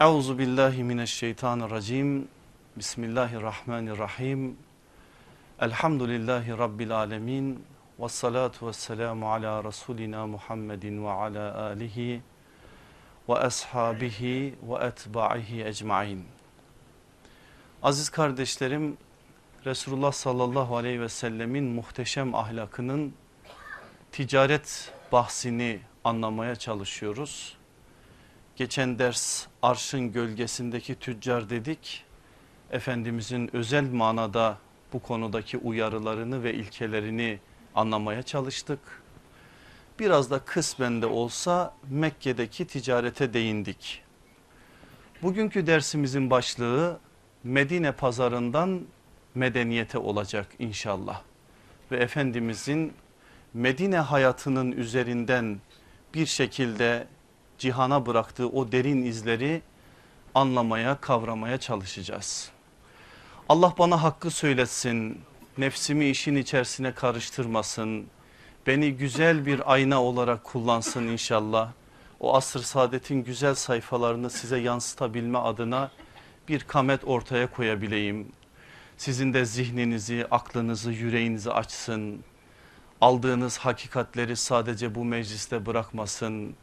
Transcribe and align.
Euzu 0.00 0.38
billahi 0.38 0.84
mineşşeytanirracim. 0.84 2.28
Bismillahirrahmanirrahim. 2.76 4.56
Elhamdülillahi 5.60 6.58
rabbil 6.58 6.96
alamin. 6.96 7.64
Ves 7.98 8.12
salatu 8.12 8.66
vesselamu 8.66 9.32
ala 9.32 9.64
rasulina 9.64 10.26
Muhammedin 10.26 11.04
ve 11.04 11.10
ala 11.10 11.62
alihi 11.62 12.22
ve 13.28 13.34
ashabihi 13.34 14.54
ve 14.62 14.84
etba'ihi 14.84 15.64
ecmaîn. 15.64 16.24
Aziz 17.82 18.08
kardeşlerim, 18.10 18.96
Resulullah 19.66 20.12
sallallahu 20.12 20.76
aleyhi 20.76 21.00
ve 21.00 21.08
sellemin 21.08 21.64
muhteşem 21.64 22.34
ahlakının 22.34 23.14
ticaret 24.12 24.92
bahsini 25.12 25.80
anlamaya 26.04 26.56
çalışıyoruz. 26.56 27.55
Geçen 28.56 28.98
ders 28.98 29.46
arşın 29.62 30.12
gölgesindeki 30.12 30.94
tüccar 30.94 31.50
dedik. 31.50 32.04
Efendimizin 32.70 33.56
özel 33.56 33.90
manada 33.92 34.58
bu 34.92 35.02
konudaki 35.02 35.58
uyarılarını 35.58 36.42
ve 36.42 36.54
ilkelerini 36.54 37.38
anlamaya 37.74 38.22
çalıştık. 38.22 38.78
Biraz 39.98 40.30
da 40.30 40.38
kısmen 40.38 41.02
de 41.02 41.06
olsa 41.06 41.74
Mekke'deki 41.90 42.66
ticarete 42.66 43.32
değindik. 43.32 44.02
Bugünkü 45.22 45.66
dersimizin 45.66 46.30
başlığı 46.30 47.00
Medine 47.44 47.92
pazarından 47.92 48.82
medeniyete 49.34 49.98
olacak 49.98 50.48
inşallah. 50.58 51.22
Ve 51.90 51.96
Efendimizin 51.96 52.92
Medine 53.54 53.98
hayatının 53.98 54.72
üzerinden 54.72 55.60
bir 56.14 56.26
şekilde 56.26 57.06
cihana 57.58 58.06
bıraktığı 58.06 58.48
o 58.48 58.72
derin 58.72 59.02
izleri 59.02 59.62
anlamaya 60.34 60.96
kavramaya 61.00 61.58
çalışacağız. 61.58 62.50
Allah 63.48 63.74
bana 63.78 64.02
hakkı 64.02 64.30
söyletsin, 64.30 65.20
nefsimi 65.58 66.08
işin 66.08 66.36
içerisine 66.36 66.94
karıştırmasın, 66.94 68.06
beni 68.66 68.92
güzel 68.92 69.46
bir 69.46 69.72
ayna 69.72 70.02
olarak 70.02 70.44
kullansın 70.44 71.02
inşallah. 71.02 71.72
O 72.20 72.36
asır 72.36 72.60
saadetin 72.60 73.24
güzel 73.24 73.54
sayfalarını 73.54 74.30
size 74.30 74.58
yansıtabilme 74.58 75.38
adına 75.38 75.90
bir 76.48 76.60
kamet 76.60 77.04
ortaya 77.04 77.50
koyabileyim. 77.50 78.28
Sizin 78.96 79.34
de 79.34 79.44
zihninizi, 79.44 80.26
aklınızı, 80.30 80.92
yüreğinizi 80.92 81.52
açsın. 81.52 82.20
Aldığınız 83.00 83.58
hakikatleri 83.58 84.36
sadece 84.36 84.94
bu 84.94 85.04
mecliste 85.04 85.66
bırakmasın. 85.66 86.54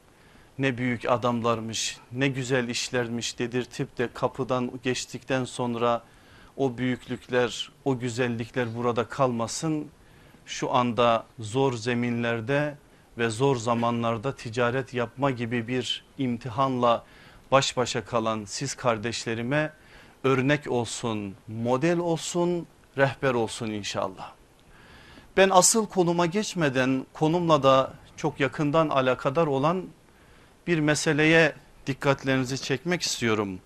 Ne 0.60 0.78
büyük 0.78 1.10
adamlarmış, 1.10 1.98
ne 2.12 2.28
güzel 2.28 2.68
işlermiş 2.70 3.40
dedirtip 3.40 3.98
de 3.98 4.10
kapıdan 4.14 4.72
geçtikten 4.84 5.46
sonra 5.46 6.04
o 6.58 6.78
büyüklükler, 6.78 7.72
o 7.86 8.00
güzellikler 8.00 8.76
burada 8.76 9.10
kalmasın. 9.10 9.88
Şu 10.46 10.74
anda 10.74 11.26
zor 11.40 11.74
zeminlerde 11.74 12.78
ve 13.18 13.30
zor 13.30 13.56
zamanlarda 13.56 14.36
ticaret 14.36 14.94
yapma 14.94 15.32
gibi 15.32 15.68
bir 15.68 16.06
imtihanla 16.18 17.04
baş 17.52 17.78
başa 17.78 18.06
kalan 18.06 18.46
siz 18.46 18.76
kardeşlerime 18.76 19.74
örnek 20.24 20.72
olsun, 20.72 21.36
model 21.48 21.98
olsun, 21.98 22.68
rehber 22.98 23.34
olsun 23.34 23.68
inşallah. 23.68 24.32
Ben 25.38 25.50
asıl 25.50 25.88
konuma 25.88 26.26
geçmeden 26.26 27.06
konumla 27.14 27.64
da 27.64 27.94
çok 28.18 28.40
yakından 28.40 28.90
alakadar 28.90 29.48
olan 29.48 29.84
bir 30.68 30.80
meseleye 30.80 31.54
dikkatlerinizi 31.88 32.62
çekmek 32.62 33.02
istiyorum. 33.02 33.60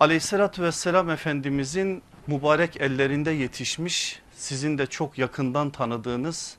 Aleyhissalatü 0.00 0.62
vesselam 0.62 1.10
Efendimizin 1.10 2.02
mübarek 2.26 2.80
ellerinde 2.80 3.30
yetişmiş 3.30 4.20
sizin 4.36 4.78
de 4.78 4.86
çok 4.86 5.18
yakından 5.18 5.70
tanıdığınız 5.70 6.56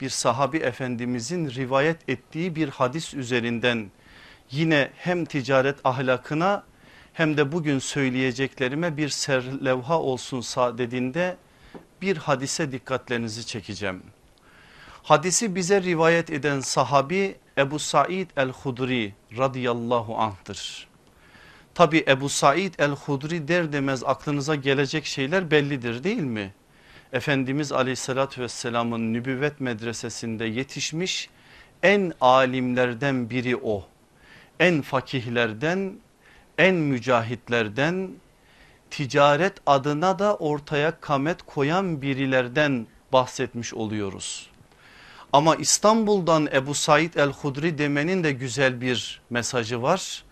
bir 0.00 0.10
sahabi 0.10 0.58
efendimizin 0.58 1.50
rivayet 1.50 2.08
ettiği 2.08 2.56
bir 2.56 2.68
hadis 2.68 3.14
üzerinden 3.14 3.90
yine 4.50 4.90
hem 4.96 5.24
ticaret 5.24 5.76
ahlakına 5.84 6.64
hem 7.12 7.36
de 7.36 7.52
bugün 7.52 7.78
söyleyeceklerime 7.78 8.96
bir 8.96 9.08
serlevha 9.08 10.00
olsun 10.00 10.40
sadedinde 10.40 11.36
bir 12.02 12.16
hadise 12.16 12.72
dikkatlerinizi 12.72 13.46
çekeceğim. 13.46 14.02
Hadisi 15.02 15.54
bize 15.54 15.82
rivayet 15.82 16.30
eden 16.30 16.60
sahabi 16.60 17.36
Ebu 17.58 17.78
Said 17.78 18.30
el-Hudri 18.36 19.12
radıyallahu 19.38 20.18
anh'tır. 20.18 20.88
Tabi 21.74 22.04
Ebu 22.08 22.28
Said 22.28 22.74
el-Hudri 22.78 23.48
der 23.48 23.72
demez 23.72 24.04
aklınıza 24.04 24.54
gelecek 24.54 25.04
şeyler 25.04 25.50
bellidir 25.50 26.04
değil 26.04 26.22
mi? 26.22 26.52
Efendimiz 27.12 27.72
aleyhissalatü 27.72 28.42
vesselamın 28.42 29.12
nübüvvet 29.12 29.60
medresesinde 29.60 30.44
yetişmiş 30.44 31.28
en 31.82 32.12
alimlerden 32.20 33.30
biri 33.30 33.56
o. 33.56 33.86
En 34.60 34.82
fakihlerden, 34.82 35.92
en 36.58 36.74
mücahitlerden, 36.74 38.10
ticaret 38.90 39.54
adına 39.66 40.18
da 40.18 40.36
ortaya 40.36 41.00
kamet 41.00 41.42
koyan 41.42 42.02
birilerden 42.02 42.86
bahsetmiş 43.12 43.74
oluyoruz. 43.74 44.51
Ama 45.32 45.56
İstanbul'dan 45.56 46.48
Ebu 46.52 46.74
Said 46.74 47.14
el-Hudri 47.14 47.78
demenin 47.78 48.24
de 48.24 48.32
güzel 48.32 48.80
bir 48.80 49.20
mesajı 49.30 49.82
var. 49.82 50.24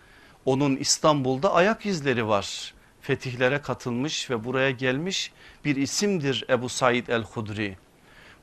Onun 0.45 0.77
İstanbul'da 0.77 1.55
ayak 1.55 1.87
izleri 1.87 2.29
var. 2.29 2.75
Fetihlere 3.01 3.61
katılmış 3.61 4.31
ve 4.31 4.45
buraya 4.45 4.71
gelmiş 4.71 5.33
bir 5.65 5.77
isimdir 5.77 6.45
Ebu 6.51 6.69
Said 6.69 7.09
el-Hudri. 7.09 7.77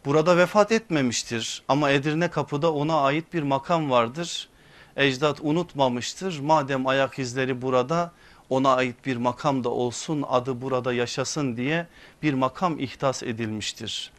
Burada 0.06 0.38
vefat 0.38 0.72
etmemiştir 0.72 1.64
ama 1.68 1.90
Edirne 1.90 2.30
kapıda 2.30 2.74
ona 2.74 3.02
ait 3.02 3.34
bir 3.34 3.44
makam 3.44 3.92
vardır. 3.92 4.50
Ecdat 4.96 5.40
unutmamıştır 5.42 6.40
madem 6.40 6.88
ayak 6.88 7.20
izleri 7.20 7.62
burada 7.62 8.12
ona 8.50 8.76
ait 8.76 9.06
bir 9.06 9.18
makam 9.18 9.64
da 9.64 9.70
olsun 9.70 10.26
adı 10.30 10.62
burada 10.62 10.94
yaşasın 10.94 11.58
diye 11.58 11.88
bir 12.24 12.34
makam 12.34 12.80
ihtas 12.80 13.24
edilmiştir. 13.24 14.12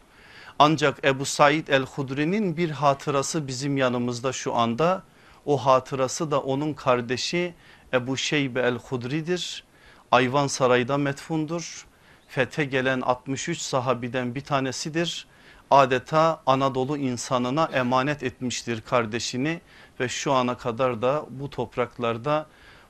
Ancak 0.60 1.04
Ebu 1.04 1.24
Said 1.24 1.68
el-Hudri'nin 1.68 2.56
bir 2.56 2.70
hatırası 2.70 3.46
bizim 3.46 3.76
yanımızda 3.76 4.32
şu 4.32 4.54
anda. 4.54 5.02
O 5.46 5.56
hatırası 5.56 6.30
da 6.30 6.40
onun 6.40 6.74
kardeşi 6.74 7.54
Ebu 7.92 8.16
Şeybe 8.16 8.60
el-Hudri'dir. 8.60 9.64
Ayvan 10.12 10.46
Saray'da 10.46 10.98
metfundur. 10.98 11.86
Fethe 12.28 12.64
gelen 12.64 13.00
63 13.00 13.58
sahabiden 13.58 14.34
bir 14.34 14.40
tanesidir. 14.40 15.26
Adeta 15.70 16.42
Anadolu 16.46 16.96
insanına 16.96 17.64
emanet 17.64 18.22
etmiştir 18.22 18.80
kardeşini 18.80 19.60
ve 20.00 20.08
şu 20.08 20.32
ana 20.32 20.56
kadar 20.56 21.02
da 21.02 21.26
bu 21.30 21.50
topraklarda 21.50 22.46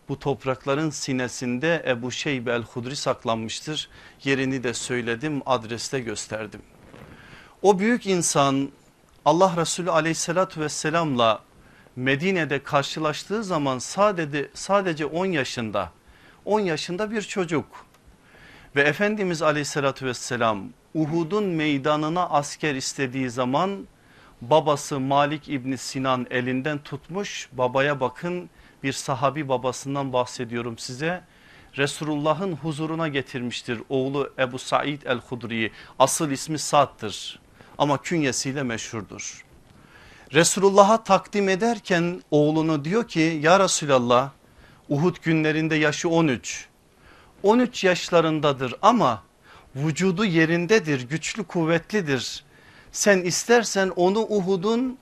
bu 0.08 0.18
toprakların 0.18 0.90
sinesinde 0.90 1.84
Ebu 1.86 2.10
Şeybe 2.10 2.52
el-Hudri 2.52 2.96
saklanmıştır. 2.96 3.88
Yerini 4.24 4.62
de 4.62 4.74
söyledim 4.74 5.42
adreste 5.46 6.00
gösterdim. 6.00 6.60
O 7.62 7.78
büyük 7.78 8.06
insan 8.06 8.68
Allah 9.24 9.54
Resulü 9.56 9.90
aleyhissalatü 9.90 10.60
vesselamla 10.60 11.42
Medine'de 11.96 12.62
karşılaştığı 12.62 13.44
zaman 13.44 13.78
sadece, 13.78 14.50
sadece 14.54 15.06
10 15.06 15.26
yaşında 15.26 15.92
10 16.44 16.60
yaşında 16.60 17.10
bir 17.10 17.22
çocuk. 17.22 17.66
Ve 18.76 18.82
Efendimiz 18.82 19.42
aleyhissalatü 19.42 20.06
vesselam 20.06 20.64
Uhud'un 20.94 21.44
meydanına 21.44 22.28
asker 22.28 22.74
istediği 22.74 23.30
zaman 23.30 23.86
babası 24.40 25.00
Malik 25.00 25.48
İbni 25.48 25.78
Sinan 25.78 26.26
elinden 26.30 26.78
tutmuş 26.78 27.48
babaya 27.52 28.00
bakın 28.00 28.50
bir 28.82 28.92
sahabi 28.92 29.48
babasından 29.48 30.12
bahsediyorum 30.12 30.78
size. 30.78 31.24
Resulullah'ın 31.76 32.52
huzuruna 32.52 33.08
getirmiştir 33.08 33.80
oğlu 33.88 34.32
Ebu 34.38 34.58
Said 34.58 35.02
el-Hudri'yi. 35.02 35.72
Asıl 35.98 36.30
ismi 36.30 36.58
Sa'd'dır 36.58 37.47
ama 37.78 38.02
künyesiyle 38.02 38.62
meşhurdur. 38.62 39.44
Resulullah'a 40.32 41.04
takdim 41.04 41.48
ederken 41.48 42.22
oğlunu 42.30 42.84
diyor 42.84 43.08
ki 43.08 43.40
ya 43.42 43.60
Resulallah 43.60 44.30
Uhud 44.88 45.16
günlerinde 45.22 45.74
yaşı 45.74 46.08
13. 46.08 46.68
13 47.42 47.84
yaşlarındadır 47.84 48.74
ama 48.82 49.22
vücudu 49.76 50.24
yerindedir 50.24 51.08
güçlü 51.08 51.44
kuvvetlidir. 51.44 52.44
Sen 52.92 53.18
istersen 53.18 53.92
onu 53.96 54.18
Uhud'un 54.20 54.98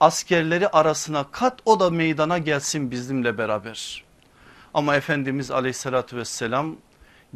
askerleri 0.00 0.68
arasına 0.68 1.24
kat 1.30 1.60
o 1.64 1.80
da 1.80 1.90
meydana 1.90 2.38
gelsin 2.38 2.90
bizimle 2.90 3.38
beraber. 3.38 4.04
Ama 4.74 4.96
Efendimiz 4.96 5.50
aleyhissalatü 5.50 6.16
vesselam 6.16 6.76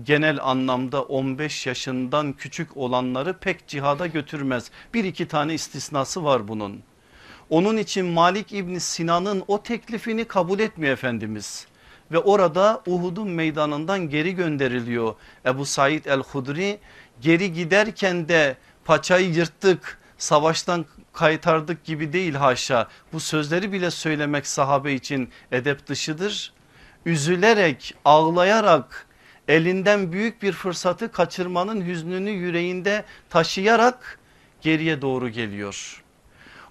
genel 0.04 0.38
anlamda 0.42 1.02
15 1.02 1.66
yaşından 1.66 2.32
küçük 2.32 2.76
olanları 2.76 3.38
pek 3.38 3.68
cihada 3.68 4.06
götürmez. 4.06 4.70
Bir 4.94 5.04
iki 5.04 5.28
tane 5.28 5.54
istisnası 5.54 6.24
var 6.24 6.48
bunun. 6.48 6.82
Onun 7.50 7.76
için 7.76 8.06
Malik 8.06 8.52
İbni 8.52 8.80
Sinan'ın 8.80 9.44
o 9.48 9.62
teklifini 9.62 10.24
kabul 10.24 10.58
etmiyor 10.58 10.92
Efendimiz. 10.92 11.66
ve 12.12 12.18
orada 12.18 12.82
Uhud'un 12.86 13.28
meydanından 13.28 14.08
geri 14.08 14.34
gönderiliyor. 14.34 15.14
Ebu 15.46 15.64
Said 15.64 16.04
el-Hudri 16.04 16.78
geri 17.20 17.52
giderken 17.52 18.28
de 18.28 18.56
paçayı 18.84 19.30
yırttık 19.30 19.98
savaştan 20.18 20.86
kaytardık 21.12 21.84
gibi 21.84 22.12
değil 22.12 22.34
haşa. 22.34 22.88
Bu 23.12 23.20
sözleri 23.20 23.72
bile 23.72 23.90
söylemek 23.90 24.46
sahabe 24.46 24.92
için 24.92 25.30
edep 25.52 25.86
dışıdır. 25.86 26.52
Üzülerek 27.06 27.94
ağlayarak 28.04 29.06
elinden 29.50 30.12
büyük 30.12 30.42
bir 30.42 30.52
fırsatı 30.52 31.12
kaçırmanın 31.12 31.86
hüznünü 31.86 32.30
yüreğinde 32.30 33.04
taşıyarak 33.30 34.18
geriye 34.60 35.02
doğru 35.02 35.28
geliyor. 35.28 36.02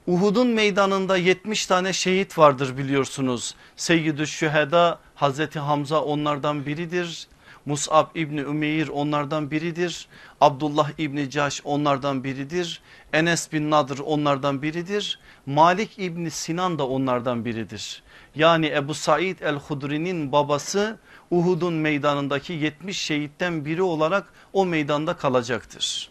Uhud'un 0.08 0.48
meydanında 0.48 1.18
70 1.18 1.66
tane 1.66 1.94
şehit 1.94 2.38
vardır 2.38 2.78
biliyorsunuz. 2.78 3.56
Seyyidü 3.76 4.28
Şüheda 4.28 5.00
Hazreti 5.16 5.60
Hamza 5.60 6.02
onlardan 6.02 6.66
biridir. 6.66 7.28
Mus'ab 7.66 8.16
İbni 8.16 8.40
Ümeyr 8.40 8.88
onlardan 8.88 9.52
biridir. 9.52 10.08
Abdullah 10.42 10.92
İbni 10.98 11.30
Caş 11.30 11.62
onlardan 11.64 12.24
biridir. 12.24 12.82
Enes 13.14 13.52
bin 13.52 13.72
Nadr 13.72 14.00
onlardan 14.00 14.62
biridir. 14.62 15.20
Malik 15.46 16.00
İbni 16.00 16.32
Sinan 16.32 16.80
da 16.80 16.88
onlardan 16.88 17.46
biridir. 17.46 18.04
Yani 18.36 18.68
Ebu 18.68 18.94
Said 18.94 19.40
el-Hudri'nin 19.40 20.32
babası 20.32 20.98
Uhud'un 21.32 21.74
meydanındaki 21.74 22.54
70 22.54 22.98
şehitten 23.02 23.66
biri 23.66 23.82
olarak 23.82 24.34
o 24.54 24.66
meydanda 24.66 25.14
kalacaktır. 25.14 26.10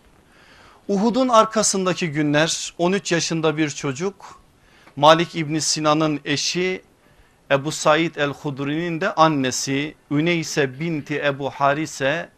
Uhud'un 0.89 1.29
arkasındaki 1.29 2.11
günler 2.11 2.75
13 2.79 3.13
yaşında 3.13 3.57
bir 3.57 3.71
çocuk 3.71 4.41
Malik 4.97 5.35
İbni 5.37 5.61
Sinan'ın 5.61 6.21
eşi 6.25 6.83
Ebu 7.51 7.73
Said 7.73 8.15
el-Hudri'nin 8.15 9.01
de 9.01 9.15
annesi 9.15 9.95
Üneyse 10.11 10.81
binti 10.81 11.23
Ebu 11.25 11.51
Harise 11.51 12.29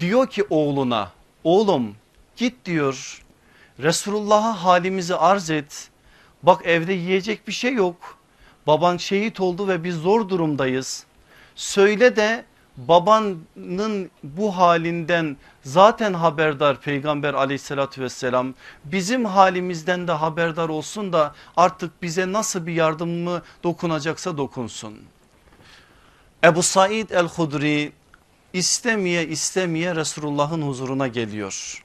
diyor 0.00 0.30
ki 0.30 0.44
oğluna 0.50 1.12
oğlum 1.44 1.96
git 2.36 2.64
diyor 2.64 3.22
Resulullah'a 3.78 4.64
halimizi 4.64 5.16
arz 5.16 5.50
et. 5.50 5.90
Bak 6.42 6.66
evde 6.66 6.92
yiyecek 6.92 7.48
bir 7.48 7.52
şey 7.52 7.74
yok. 7.74 8.18
Baban 8.66 8.96
şehit 8.96 9.40
oldu 9.40 9.68
ve 9.68 9.84
biz 9.84 9.96
zor 9.96 10.28
durumdayız 10.28 11.06
söyle 11.54 12.16
de 12.16 12.44
babanın 12.76 14.10
bu 14.22 14.56
halinden 14.56 15.36
zaten 15.64 16.14
haberdar 16.14 16.80
peygamber 16.80 17.34
aleyhissalatü 17.34 18.02
vesselam 18.02 18.54
bizim 18.84 19.24
halimizden 19.24 20.08
de 20.08 20.12
haberdar 20.12 20.68
olsun 20.68 21.12
da 21.12 21.34
artık 21.56 22.02
bize 22.02 22.32
nasıl 22.32 22.66
bir 22.66 22.72
yardımı 22.72 23.42
dokunacaksa 23.64 24.36
dokunsun. 24.36 24.94
Ebu 26.44 26.62
Said 26.62 27.10
el-Hudri 27.10 27.92
istemeye 28.52 29.28
istemeye 29.28 29.96
Resulullah'ın 29.96 30.62
huzuruna 30.62 31.08
geliyor. 31.08 31.84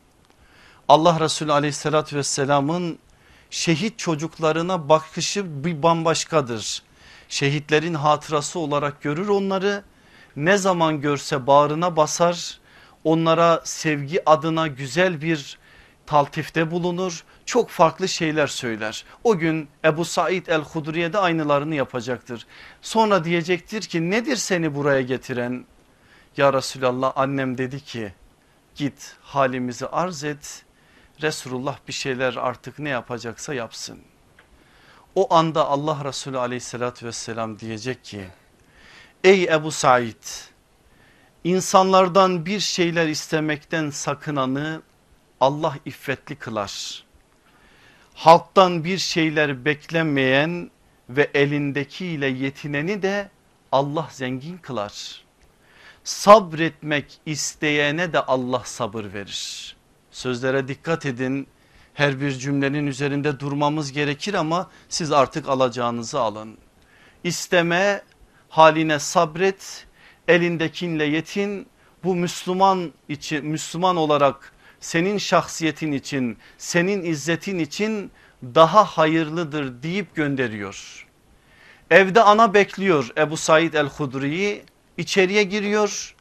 Allah 0.88 1.20
Resulü 1.20 1.52
aleyhissalatü 1.52 2.18
vesselamın 2.18 3.00
şehit 3.50 4.00
çocuklarına 4.00 4.90
bakışı 4.90 5.66
bir 5.66 5.84
bambaşkadır. 5.84 6.84
Şehitlerin 7.30 7.94
hatırası 7.94 8.60
olarak 8.60 9.02
görür 9.02 9.28
onları 9.28 9.84
ne 10.36 10.58
zaman 10.58 11.02
görse 11.02 11.48
bağrına 11.48 11.96
basar 11.96 12.60
onlara 13.04 13.62
sevgi 13.64 14.30
adına 14.30 14.68
güzel 14.68 15.22
bir 15.22 15.58
taltifte 16.06 16.72
bulunur 16.72 17.24
çok 17.46 17.70
farklı 17.70 18.08
şeyler 18.08 18.48
söyler. 18.48 19.06
O 19.24 19.38
gün 19.38 19.70
Ebu 19.86 20.06
Said 20.06 20.48
el-Hudriye 20.48 21.14
de 21.14 21.18
aynılarını 21.18 21.76
yapacaktır. 21.76 22.46
Sonra 22.82 23.24
diyecektir 23.24 23.82
ki 23.82 24.12
nedir 24.12 24.36
seni 24.36 24.76
buraya 24.76 25.02
getiren? 25.02 25.66
Ya 26.38 26.54
Resulallah 26.54 27.14
annem 27.16 27.58
dedi 27.58 27.80
ki 27.80 28.14
git 28.76 29.16
halimizi 29.22 29.88
arz 29.88 30.24
et 30.24 30.66
Resulullah 31.22 31.78
bir 31.88 31.94
şeyler 31.94 32.36
artık 32.36 32.80
ne 32.80 32.90
yapacaksa 32.90 33.54
yapsın. 33.54 34.00
O 35.20 35.34
anda 35.34 35.68
Allah 35.68 36.06
Resulü 36.06 36.38
aleyhissalatü 36.38 37.06
vesselam 37.06 37.60
diyecek 37.60 38.04
ki 38.04 38.28
ey 39.24 39.44
Ebu 39.44 39.72
Said 39.72 40.24
insanlardan 41.44 42.46
bir 42.46 42.60
şeyler 42.60 43.08
istemekten 43.08 43.90
sakınanı 43.90 44.82
Allah 45.40 45.76
iffetli 45.86 46.36
kılar. 46.36 47.04
Halktan 48.14 48.84
bir 48.84 48.98
şeyler 48.98 49.66
beklenmeyen 49.66 50.72
ve 51.10 51.30
elindekiyle 51.34 52.28
yetineni 52.28 53.02
de 53.02 53.30
Allah 53.72 54.08
zengin 54.12 54.58
kılar. 54.58 55.24
Sabretmek 56.04 57.22
isteyene 57.26 58.14
de 58.14 58.20
Allah 58.20 58.62
sabır 58.66 59.14
verir. 59.14 59.76
Sözlere 60.12 60.68
dikkat 60.68 61.06
edin. 61.06 61.48
Her 62.00 62.22
bir 62.22 62.32
cümlenin 62.32 62.88
üzerinde 62.88 63.40
durmamız 63.40 63.92
gerekir 63.92 64.34
ama 64.34 64.70
siz 64.90 65.12
artık 65.12 65.50
alacağınızı 65.50 66.20
alın. 66.20 66.58
İsteme 67.24 68.02
haline 68.50 69.00
sabret 69.00 69.86
elindekinle 70.28 71.04
yetin 71.06 71.68
bu 72.04 72.16
Müslüman 72.16 72.94
için 73.10 73.46
Müslüman 73.46 73.96
olarak 73.96 74.54
senin 74.80 75.18
şahsiyetin 75.18 75.92
için 75.92 76.38
senin 76.58 77.04
izzetin 77.04 77.60
için 77.60 78.12
daha 78.44 78.84
hayırlıdır 78.84 79.84
deyip 79.84 80.16
gönderiyor. 80.16 81.08
Evde 81.92 82.22
ana 82.22 82.54
bekliyor 82.54 83.10
Ebu 83.18 83.38
Said 83.38 83.74
el-Hudri'yi 83.74 84.64
içeriye 84.98 85.44
giriyor. 85.44 86.16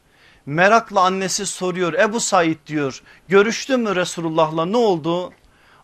Merakla 0.45 1.01
annesi 1.01 1.45
soruyor 1.45 1.93
Ebu 1.93 2.19
Said 2.19 2.57
diyor 2.67 3.01
görüştün 3.27 3.79
mü 3.79 3.95
Resulullah'la 3.95 4.65
ne 4.65 4.77
oldu? 4.77 5.33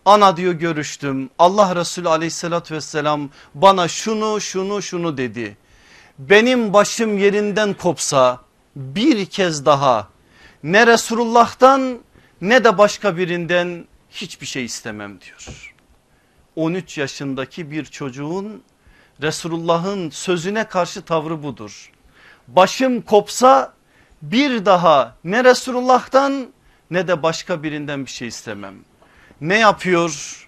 Ana 0.06 0.38
diyor 0.38 0.54
görüştüm 0.54 1.30
Allah 1.40 1.76
Resulü 1.76 2.10
aleyhissalatü 2.10 2.76
vesselam 2.76 3.30
bana 3.54 3.88
şunu 3.88 4.42
şunu 4.42 4.82
şunu 4.82 5.18
dedi 5.18 5.58
benim 6.20 6.74
başım 6.74 7.18
yerinden 7.18 7.74
kopsa 7.74 8.42
bir 8.76 9.26
kez 9.26 9.66
daha 9.66 10.08
ne 10.64 10.88
Resulullah'tan 10.88 12.00
ne 12.42 12.64
de 12.64 12.78
başka 12.78 13.18
birinden 13.18 13.88
hiçbir 14.12 14.46
şey 14.46 14.66
istemem 14.66 15.22
diyor. 15.22 15.74
13 16.56 16.98
yaşındaki 16.98 17.72
bir 17.72 17.86
çocuğun 17.86 18.64
Resulullah'ın 19.22 20.10
sözüne 20.10 20.68
karşı 20.68 21.02
tavrı 21.02 21.44
budur. 21.44 21.92
Başım 22.48 23.02
kopsa 23.02 23.74
bir 24.22 24.66
daha 24.66 25.16
ne 25.24 25.44
Resulullah'tan 25.44 26.48
ne 26.92 27.08
de 27.08 27.24
başka 27.24 27.64
birinden 27.64 28.06
bir 28.06 28.12
şey 28.12 28.28
istemem. 28.28 28.76
Ne 29.42 29.58
yapıyor? 29.60 30.42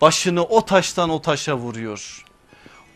Başını 0.00 0.44
o 0.44 0.64
taştan 0.64 1.10
o 1.10 1.22
taşa 1.22 1.56
vuruyor. 1.56 2.24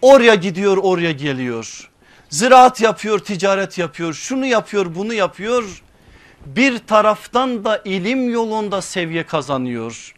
Oraya 0.02 0.34
gidiyor 0.34 0.76
oraya 0.76 1.12
geliyor. 1.12 1.90
Ziraat 2.28 2.80
yapıyor, 2.80 3.18
ticaret 3.18 3.78
yapıyor, 3.78 4.14
şunu 4.14 4.46
yapıyor, 4.46 4.94
bunu 4.94 5.14
yapıyor. 5.14 5.82
Bir 6.46 6.78
taraftan 6.78 7.64
da 7.64 7.82
ilim 7.84 8.30
yolunda 8.30 8.82
seviye 8.82 9.26
kazanıyor. 9.26 10.14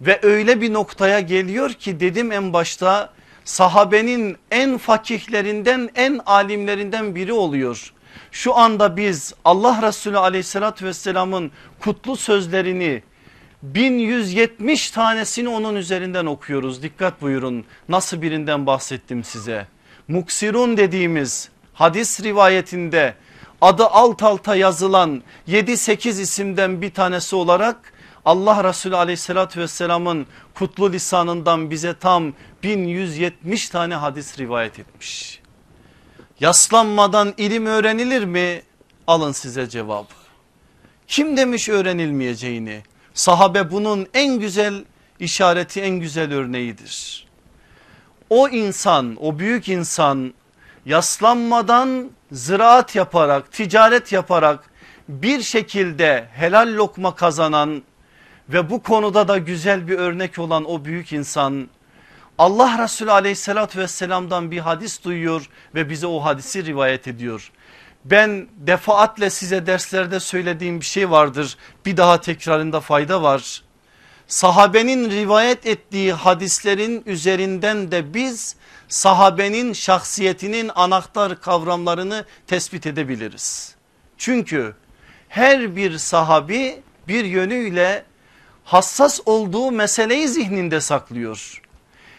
Ve 0.00 0.20
öyle 0.22 0.60
bir 0.60 0.72
noktaya 0.72 1.20
geliyor 1.20 1.72
ki 1.72 2.00
dedim 2.00 2.32
en 2.32 2.52
başta 2.52 3.12
sahabenin 3.44 4.36
en 4.50 4.78
fakihlerinden 4.78 5.90
en 5.94 6.20
alimlerinden 6.26 7.14
biri 7.14 7.32
oluyor. 7.32 7.92
Şu 8.32 8.56
anda 8.56 8.96
biz 8.96 9.34
Allah 9.44 9.82
Resulü 9.82 10.18
aleyhissalatü 10.18 10.84
vesselamın 10.84 11.50
kutlu 11.80 12.16
sözlerini 12.16 13.02
1170 13.64 14.90
tanesini 14.90 15.48
onun 15.48 15.74
üzerinden 15.74 16.26
okuyoruz. 16.26 16.82
Dikkat 16.82 17.22
buyurun 17.22 17.64
nasıl 17.88 18.22
birinden 18.22 18.66
bahsettim 18.66 19.24
size 19.24 19.66
muksirun 20.08 20.76
dediğimiz 20.76 21.48
hadis 21.74 22.22
rivayetinde 22.22 23.14
adı 23.60 23.86
alt 23.86 24.22
alta 24.22 24.56
yazılan 24.56 25.22
7-8 25.48 26.20
isimden 26.20 26.82
bir 26.82 26.90
tanesi 26.94 27.36
olarak 27.36 27.92
Allah 28.24 28.64
Resulü 28.64 28.96
aleyhissalatü 28.96 29.60
vesselamın 29.60 30.26
kutlu 30.54 30.92
lisanından 30.92 31.70
bize 31.70 31.94
tam 31.98 32.32
1170 32.62 33.68
tane 33.68 33.94
hadis 33.94 34.38
rivayet 34.38 34.78
etmiş. 34.78 35.40
Yaslanmadan 36.40 37.34
ilim 37.36 37.66
öğrenilir 37.66 38.24
mi? 38.24 38.62
Alın 39.06 39.32
size 39.32 39.68
cevabı. 39.68 40.14
Kim 41.08 41.36
demiş 41.36 41.68
öğrenilmeyeceğini? 41.68 42.82
Sahabe 43.14 43.70
bunun 43.70 44.06
en 44.14 44.38
güzel 44.38 44.84
işareti 45.20 45.80
en 45.80 46.00
güzel 46.00 46.34
örneğidir 46.34 47.24
o 48.30 48.48
insan 48.48 49.16
o 49.20 49.38
büyük 49.38 49.68
insan 49.68 50.34
yaslanmadan 50.86 52.10
ziraat 52.32 52.96
yaparak 52.96 53.52
ticaret 53.52 54.12
yaparak 54.12 54.64
bir 55.08 55.42
şekilde 55.42 56.28
helal 56.32 56.76
lokma 56.76 57.14
kazanan 57.14 57.82
ve 58.48 58.70
bu 58.70 58.82
konuda 58.82 59.28
da 59.28 59.38
güzel 59.38 59.88
bir 59.88 59.98
örnek 59.98 60.38
olan 60.38 60.70
o 60.70 60.84
büyük 60.84 61.12
insan 61.12 61.68
Allah 62.38 62.82
Resulü 62.82 63.10
aleyhissalatü 63.10 63.78
vesselamdan 63.78 64.50
bir 64.50 64.58
hadis 64.58 65.04
duyuyor 65.04 65.48
ve 65.74 65.90
bize 65.90 66.06
o 66.06 66.24
hadisi 66.24 66.64
rivayet 66.64 67.08
ediyor. 67.08 67.52
Ben 68.04 68.48
defaatle 68.56 69.30
size 69.30 69.66
derslerde 69.66 70.20
söylediğim 70.20 70.80
bir 70.80 70.84
şey 70.84 71.10
vardır 71.10 71.56
bir 71.86 71.96
daha 71.96 72.20
tekrarında 72.20 72.80
fayda 72.80 73.22
var. 73.22 73.62
Sahabenin 74.26 75.10
rivayet 75.10 75.66
ettiği 75.66 76.12
hadislerin 76.12 77.02
üzerinden 77.06 77.90
de 77.90 78.14
biz 78.14 78.56
sahabenin 78.88 79.72
şahsiyetinin 79.72 80.70
anahtar 80.74 81.40
kavramlarını 81.40 82.24
tespit 82.46 82.86
edebiliriz. 82.86 83.74
Çünkü 84.18 84.74
her 85.28 85.76
bir 85.76 85.98
sahabi 85.98 86.82
bir 87.08 87.24
yönüyle 87.24 88.04
hassas 88.64 89.20
olduğu 89.26 89.70
meseleyi 89.70 90.28
zihninde 90.28 90.80
saklıyor. 90.80 91.62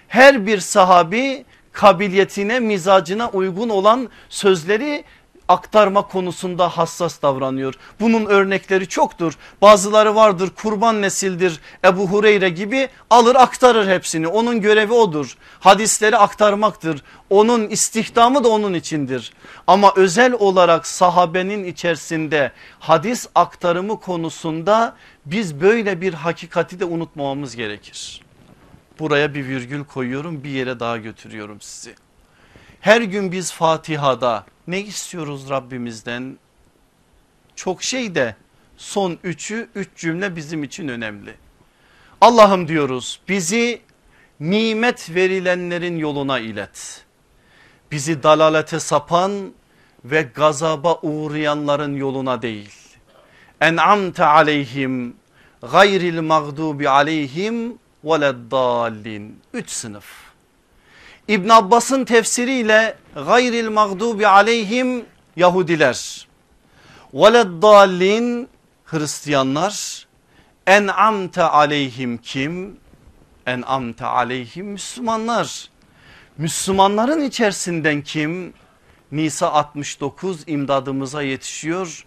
Her 0.08 0.46
bir 0.46 0.60
sahabi 0.60 1.46
kabiliyetine 1.72 2.60
mizacına 2.60 3.30
uygun 3.30 3.70
olan 3.70 4.10
sözleri 4.30 5.04
aktarma 5.48 6.08
konusunda 6.08 6.70
hassas 6.70 7.22
davranıyor. 7.22 7.74
Bunun 8.00 8.26
örnekleri 8.26 8.88
çoktur. 8.88 9.38
Bazıları 9.62 10.16
vardır 10.16 10.50
kurban 10.50 11.02
nesildir 11.02 11.60
Ebu 11.86 12.08
Hureyre 12.08 12.50
gibi 12.50 12.90
alır 13.10 13.36
aktarır 13.36 13.88
hepsini. 13.88 14.28
Onun 14.28 14.62
görevi 14.62 14.94
odur. 14.94 15.38
Hadisleri 15.60 16.18
aktarmaktır. 16.18 17.02
Onun 17.30 17.70
istihdamı 17.70 18.44
da 18.44 18.50
onun 18.50 18.74
içindir. 18.74 19.34
Ama 19.68 19.94
özel 19.96 20.34
olarak 20.34 20.88
sahabenin 20.88 21.64
içerisinde 21.64 22.52
hadis 22.80 23.28
aktarımı 23.36 24.00
konusunda 24.00 24.96
biz 25.26 25.62
böyle 25.62 26.02
bir 26.02 26.14
hakikati 26.14 26.80
de 26.80 26.86
unutmamamız 26.86 27.56
gerekir. 27.56 28.22
Buraya 29.00 29.34
bir 29.34 29.48
virgül 29.48 29.84
koyuyorum 29.84 30.44
bir 30.44 30.50
yere 30.50 30.80
daha 30.80 30.98
götürüyorum 30.98 31.62
sizi. 31.62 32.05
Her 32.86 33.02
gün 33.02 33.32
biz 33.32 33.52
Fatiha'da 33.52 34.46
ne 34.68 34.82
istiyoruz 34.82 35.50
Rabbimizden? 35.50 36.38
Çok 37.56 37.84
şey 37.84 38.16
de 38.16 38.36
son 38.78 39.18
üçü 39.24 39.70
üç 39.76 39.90
cümle 39.96 40.36
bizim 40.36 40.64
için 40.64 40.88
önemli. 40.88 41.36
Allah'ım 42.22 42.68
diyoruz 42.68 43.20
bizi 43.28 43.82
nimet 44.40 45.16
verilenlerin 45.16 45.98
yoluna 45.98 46.40
ilet. 46.40 47.06
Bizi 47.92 48.24
dalalete 48.24 48.80
sapan 48.80 49.54
ve 50.04 50.22
gazaba 50.22 51.00
uğrayanların 51.02 51.96
yoluna 51.96 52.42
değil. 52.42 52.76
En'amte 53.62 54.26
aleyhim 54.26 55.16
gayril 55.72 56.22
mağdubi 56.22 56.90
aleyhim 56.90 57.78
veleddallin. 58.04 59.40
Üç 59.54 59.70
sınıf. 59.70 60.25
İbn 61.28 61.50
Abbas'ın 61.50 62.06
tefsiriyle 62.06 62.98
gayril 63.16 63.70
mağdubi 63.70 64.28
aleyhim 64.28 65.06
Yahudiler. 65.36 66.28
Veleddallin 67.14 68.50
Hristiyanlar. 68.86 70.06
En'amte 70.68 71.44
aleyhim 71.44 72.18
kim? 72.18 72.78
En'amte 73.46 74.06
aleyhim 74.06 74.66
Müslümanlar. 74.66 75.70
Müslümanların 76.38 77.22
içerisinden 77.22 78.02
kim? 78.02 78.54
Nisa 79.12 79.52
69 79.52 80.44
imdadımıza 80.48 81.22
yetişiyor. 81.22 82.06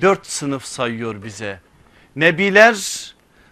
Dört 0.00 0.26
sınıf 0.26 0.64
sayıyor 0.64 1.22
bize. 1.22 1.60
Nebiler, 2.16 2.76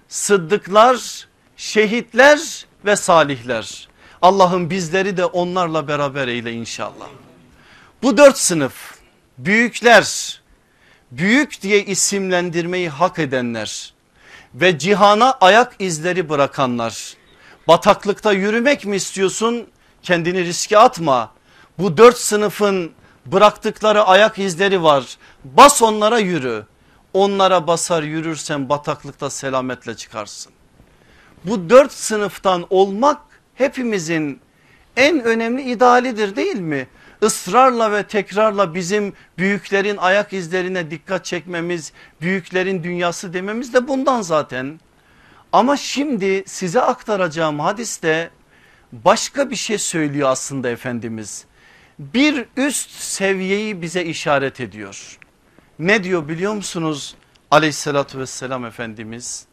sıddıklar, 0.09 1.29
şehitler 1.57 2.67
ve 2.85 2.97
salihler. 2.97 3.88
Allah'ım 4.23 4.71
bizleri 4.71 5.17
de 5.17 5.25
onlarla 5.25 5.89
beraber 5.89 6.29
eyle 6.29 6.53
inşallah. 6.53 7.09
Bu 8.03 8.17
dört 8.17 8.39
sınıf 8.39 8.99
büyükler, 9.39 10.41
büyük 11.11 11.63
diye 11.63 11.85
isimlendirmeyi 11.85 12.89
hak 12.89 13.19
edenler 13.19 13.95
ve 14.55 14.79
cihana 14.79 15.33
ayak 15.41 15.77
izleri 15.79 16.29
bırakanlar. 16.29 17.15
Bataklıkta 17.69 18.33
yürümek 18.33 18.85
mi 18.85 18.97
istiyorsun? 18.97 19.67
Kendini 20.03 20.45
riske 20.45 20.79
atma. 20.79 21.33
Bu 21.79 21.97
dört 21.97 22.19
sınıfın 22.19 22.93
bıraktıkları 23.27 24.03
ayak 24.03 24.39
izleri 24.39 24.83
var. 24.83 25.17
Bas 25.45 25.83
onlara 25.83 26.19
yürü. 26.19 26.67
Onlara 27.13 27.67
basar 27.67 28.03
yürürsen 28.03 28.69
bataklıkta 28.69 29.31
selametle 29.31 29.97
çıkarsın. 29.97 30.53
Bu 31.45 31.71
dört 31.71 31.93
sınıftan 31.93 32.67
olmak 32.71 33.28
hepimizin 33.59 34.41
en 34.97 35.25
önemli 35.25 35.63
idealidir 35.63 36.37
değil 36.37 36.61
mi? 36.61 36.87
Israrla 37.23 37.93
ve 37.93 38.03
tekrarla 38.03 38.75
bizim 38.75 39.13
büyüklerin 39.39 39.97
ayak 39.97 40.33
izlerine 40.33 40.91
dikkat 40.91 41.25
çekmemiz, 41.25 41.93
büyüklerin 42.21 42.85
dünyası 42.85 43.33
dememiz 43.33 43.75
de 43.75 43.89
bundan 43.89 44.23
zaten. 44.23 44.81
Ama 45.53 45.77
şimdi 45.77 46.43
size 46.47 46.81
aktaracağım 46.81 47.61
hadiste 47.61 48.31
başka 48.93 49.51
bir 49.51 49.57
şey 49.57 49.79
söylüyor 49.79 50.29
aslında 50.29 50.69
Efendimiz. 50.71 51.45
Bir 51.99 52.45
üst 52.57 52.91
seviyeyi 52.91 53.83
bize 53.83 54.05
işaret 54.05 54.61
ediyor. 54.61 55.19
Ne 55.79 56.05
diyor 56.05 56.29
biliyor 56.29 56.55
musunuz 56.55 57.15
aleyhissalatü 57.51 58.19
vesselam 58.19 58.65
Efendimiz? 58.65 59.47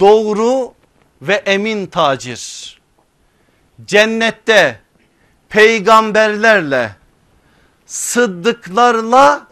Doğru 0.00 0.74
ve 1.22 1.34
emin 1.34 1.86
tacir 1.86 2.79
cennette 3.86 4.80
peygamberlerle 5.48 6.96
sıddıklarla 7.86 9.46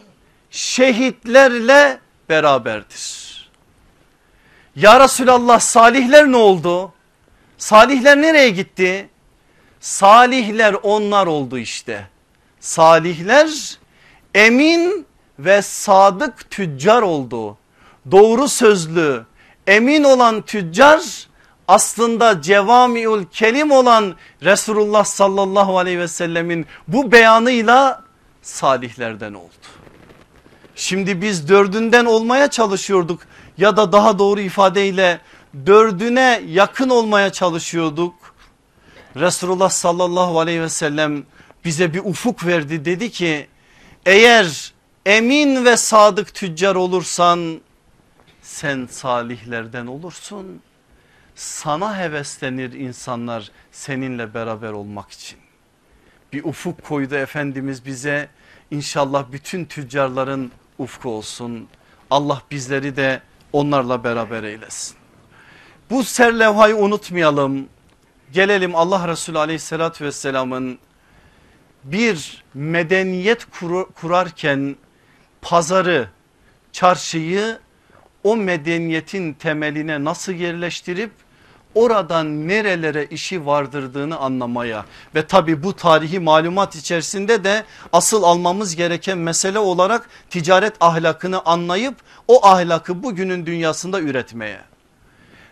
şehitlerle 0.50 1.99
beraberdir. 2.28 3.28
Ya 4.76 5.00
Resulallah 5.00 5.61
salihler 5.61 6.32
ne 6.32 6.37
oldu? 6.37 6.92
Salihler 7.58 8.23
nereye 8.23 8.50
gitti? 8.50 9.08
Salihler 9.80 10.76
onlar 10.82 11.26
oldu 11.26 11.58
işte. 11.58 12.08
Salihler 12.61 13.78
emin 14.35 15.06
ve 15.38 15.62
sadık 15.62 16.50
tüccar 16.50 17.02
oldu. 17.02 17.58
Doğru 18.11 18.49
sözlü 18.49 19.25
emin 19.66 20.04
olan 20.04 20.42
tüccar 20.42 21.27
aslında 21.69 22.43
cevamiül 22.43 23.25
kelim 23.25 23.71
olan 23.71 24.15
Resulullah 24.45 25.05
sallallahu 25.05 25.79
aleyhi 25.79 25.99
ve 25.99 26.09
sellemin 26.09 26.67
bu 26.89 27.13
beyanıyla 27.13 28.05
salihlerden 28.43 29.35
oldu. 29.35 29.53
Şimdi 30.75 31.23
biz 31.23 31.49
dördünden 31.49 32.05
olmaya 32.05 32.51
çalışıyorduk 32.51 33.21
ya 33.59 33.77
da 33.77 33.93
daha 33.93 34.19
doğru 34.19 34.41
ifadeyle 34.41 35.21
dördüne 35.67 36.43
yakın 36.49 36.89
olmaya 36.89 37.33
çalışıyorduk. 37.33 38.15
Resulullah 39.17 39.71
sallallahu 39.71 40.41
aleyhi 40.41 40.63
ve 40.63 40.69
sellem 40.69 41.25
bize 41.65 41.95
bir 41.95 42.01
ufuk 42.05 42.47
verdi 42.47 42.85
dedi 42.85 43.11
ki 43.11 43.47
eğer 44.07 44.73
emin 45.07 45.65
ve 45.65 45.77
sadık 45.77 46.35
tüccar 46.35 46.75
olursan 46.75 47.61
sen 48.43 48.89
salihlerden 48.91 49.87
olursun 49.87 50.61
sana 51.38 51.99
heveslenir 51.99 52.73
insanlar 52.73 53.50
seninle 53.73 54.35
beraber 54.35 54.73
olmak 54.73 55.11
için. 55.11 55.38
Bir 56.33 56.45
ufuk 56.45 56.85
koydu 56.85 57.14
Efendimiz 57.14 57.87
bize 57.87 58.28
inşallah 58.71 59.33
bütün 59.33 59.64
tüccarların 59.64 60.52
ufku 60.78 61.11
olsun. 61.11 61.68
Allah 62.11 62.42
bizleri 62.50 62.97
de 62.97 63.23
onlarla 63.52 64.04
beraber 64.04 64.42
eylesin. 64.42 64.97
Bu 65.90 66.04
serlevhayı 66.04 66.76
unutmayalım. 66.76 67.68
Gelelim 68.33 68.75
Allah 68.75 69.09
Resulü 69.09 69.38
aleyhissalatü 69.38 70.04
vesselamın 70.04 70.78
bir 71.85 72.45
medeniyet 72.54 73.47
kurarken 73.95 74.76
pazarı, 75.42 76.09
çarşıyı 76.73 77.59
o 78.25 78.37
medeniyetin 78.37 79.33
temeline 79.33 80.04
nasıl 80.04 80.33
yerleştirip 80.33 81.11
oradan 81.75 82.49
nerelere 82.49 83.07
işi 83.07 83.47
vardırdığını 83.47 84.19
anlamaya 84.19 84.85
ve 85.15 85.27
tabi 85.27 85.63
bu 85.63 85.77
tarihi 85.77 86.21
malumat 86.21 86.77
içerisinde 86.77 87.45
de 87.45 87.65
asıl 87.93 88.23
almamız 88.23 88.77
gereken 88.77 89.19
mesele 89.19 89.59
olarak 89.59 90.09
ticaret 90.31 90.75
ahlakını 90.81 91.45
anlayıp 91.45 91.97
o 92.29 92.47
ahlakı 92.47 93.03
bugünün 93.03 93.47
dünyasında 93.47 94.01
üretmeye. 94.01 94.61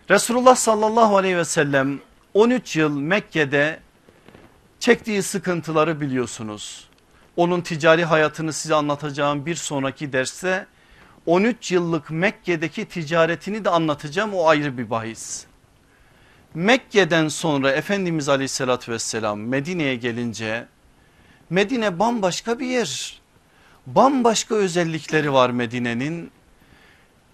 Resulullah 0.09 0.55
sallallahu 0.55 1.17
aleyhi 1.17 1.37
ve 1.37 1.45
sellem 1.45 1.99
13 2.33 2.75
yıl 2.75 2.97
Mekke'de 2.99 3.79
çektiği 4.79 5.23
sıkıntıları 5.23 6.01
biliyorsunuz. 6.01 6.87
Onun 7.35 7.61
ticari 7.61 8.05
hayatını 8.05 8.53
size 8.53 8.75
anlatacağım 8.75 9.45
bir 9.45 9.55
sonraki 9.55 10.13
derste 10.13 10.65
13 11.25 11.71
yıllık 11.71 12.11
Mekke'deki 12.11 12.85
ticaretini 12.85 13.65
de 13.65 13.69
anlatacağım 13.69 14.33
o 14.33 14.47
ayrı 14.47 14.77
bir 14.77 14.89
bahis. 14.89 15.46
Mekke'den 16.53 17.27
sonra 17.27 17.71
Efendimiz 17.71 18.29
aleyhissalatü 18.29 18.91
vesselam 18.91 19.39
Medine'ye 19.39 19.95
gelince 19.95 20.67
Medine 21.49 21.99
bambaşka 21.99 22.59
bir 22.59 22.67
yer. 22.67 23.21
Bambaşka 23.87 24.55
özellikleri 24.55 25.33
var 25.33 25.49
Medine'nin. 25.49 26.31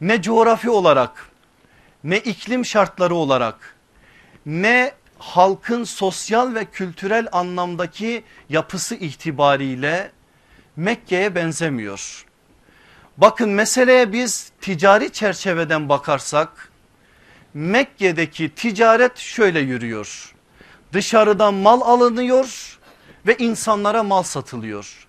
Ne 0.02 0.22
coğrafi 0.22 0.70
olarak 0.70 1.30
ne 2.04 2.18
iklim 2.18 2.66
şartları 2.66 3.16
olarak 3.16 3.76
ne 4.46 4.94
halkın 5.20 5.84
sosyal 5.84 6.56
ve 6.56 6.66
kültürel 6.66 7.28
anlamdaki 7.32 8.24
yapısı 8.50 8.96
itibariyle 8.96 10.12
Mekke'ye 10.76 11.36
benzemiyor. 11.36 12.26
Bakın 13.18 13.50
meseleye 13.50 14.14
biz 14.14 14.52
ticari 14.62 15.12
çerçeveden 15.12 15.90
bakarsak 15.90 16.72
Mekke'deki 17.54 18.50
ticaret 18.56 19.18
şöyle 19.18 19.60
yürüyor. 19.60 20.34
Dışarıdan 20.94 21.54
mal 21.54 21.82
alınıyor 21.82 22.80
ve 23.28 23.38
insanlara 23.38 24.04
mal 24.04 24.24
satılıyor. 24.24 25.08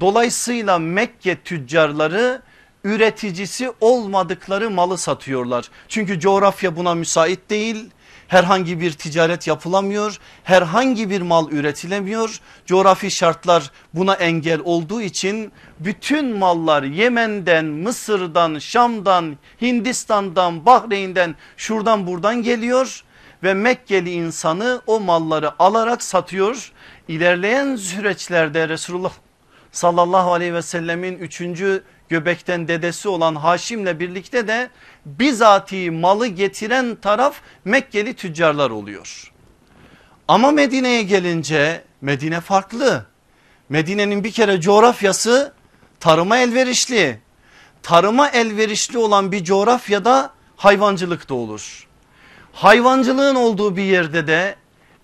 Dolayısıyla 0.00 0.78
Mekke 0.78 1.36
tüccarları 1.42 2.42
üreticisi 2.84 3.72
olmadıkları 3.80 4.70
malı 4.70 4.98
satıyorlar. 4.98 5.70
Çünkü 5.88 6.20
coğrafya 6.20 6.76
buna 6.76 6.94
müsait 6.94 7.50
değil 7.50 7.90
herhangi 8.28 8.80
bir 8.80 8.92
ticaret 8.92 9.46
yapılamıyor, 9.46 10.18
herhangi 10.44 11.10
bir 11.10 11.20
mal 11.20 11.50
üretilemiyor. 11.50 12.40
Coğrafi 12.66 13.10
şartlar 13.10 13.70
buna 13.94 14.14
engel 14.14 14.60
olduğu 14.64 15.02
için 15.02 15.52
bütün 15.80 16.36
mallar 16.36 16.82
Yemen'den, 16.82 17.64
Mısır'dan, 17.64 18.58
Şam'dan, 18.58 19.36
Hindistan'dan, 19.62 20.66
Bahreyn'den 20.66 21.34
şuradan 21.56 22.06
buradan 22.06 22.42
geliyor 22.42 23.04
ve 23.42 23.54
Mekkeli 23.54 24.12
insanı 24.12 24.80
o 24.86 25.00
malları 25.00 25.62
alarak 25.62 26.02
satıyor. 26.02 26.72
İlerleyen 27.08 27.76
süreçlerde 27.76 28.68
Resulullah 28.68 29.12
sallallahu 29.72 30.32
aleyhi 30.32 30.54
ve 30.54 30.62
sellemin 30.62 31.18
üçüncü 31.18 31.82
göbekten 32.08 32.68
dedesi 32.68 33.08
olan 33.08 33.34
Haşim'le 33.34 34.00
birlikte 34.00 34.48
de 34.48 34.70
bizatihi 35.06 35.90
malı 35.90 36.26
getiren 36.26 36.94
taraf 36.94 37.36
Mekkeli 37.64 38.14
tüccarlar 38.14 38.70
oluyor. 38.70 39.32
Ama 40.28 40.50
Medine'ye 40.50 41.02
gelince 41.02 41.84
Medine 42.00 42.40
farklı. 42.40 43.06
Medine'nin 43.68 44.24
bir 44.24 44.32
kere 44.32 44.60
coğrafyası 44.60 45.52
tarıma 46.00 46.38
elverişli. 46.38 47.20
Tarıma 47.82 48.28
elverişli 48.28 48.98
olan 48.98 49.32
bir 49.32 49.44
coğrafyada 49.44 50.30
hayvancılık 50.56 51.28
da 51.28 51.34
olur. 51.34 51.86
Hayvancılığın 52.52 53.34
olduğu 53.34 53.76
bir 53.76 53.82
yerde 53.82 54.26
de 54.26 54.56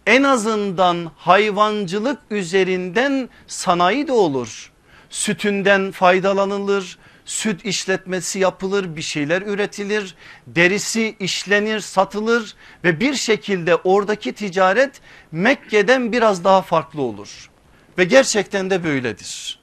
en 0.06 0.23
azından 0.23 1.11
hayvancılık 1.16 2.18
üzerinden 2.30 3.28
sanayi 3.47 4.09
de 4.09 4.12
olur 4.12 4.72
sütünden 5.12 5.90
faydalanılır, 5.90 6.99
süt 7.25 7.64
işletmesi 7.64 8.38
yapılır, 8.38 8.97
bir 8.97 9.02
şeyler 9.02 9.42
üretilir, 9.42 10.14
derisi 10.47 11.16
işlenir, 11.21 11.81
satılır 11.81 12.54
ve 12.85 13.00
bir 13.00 13.14
şekilde 13.14 13.76
oradaki 13.76 14.33
ticaret 14.33 15.00
Mekke'den 15.33 16.12
biraz 16.12 16.45
daha 16.45 16.62
farklı 16.62 17.02
olur. 17.02 17.50
Ve 17.99 18.04
gerçekten 18.04 18.71
de 18.71 18.85
böyledir. 18.85 19.61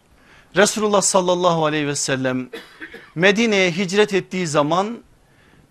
Resulullah 0.55 1.01
sallallahu 1.01 1.65
aleyhi 1.65 1.87
ve 1.87 1.95
sellem 1.95 2.49
Medine'ye 3.15 3.71
hicret 3.71 4.13
ettiği 4.13 4.47
zaman 4.47 4.97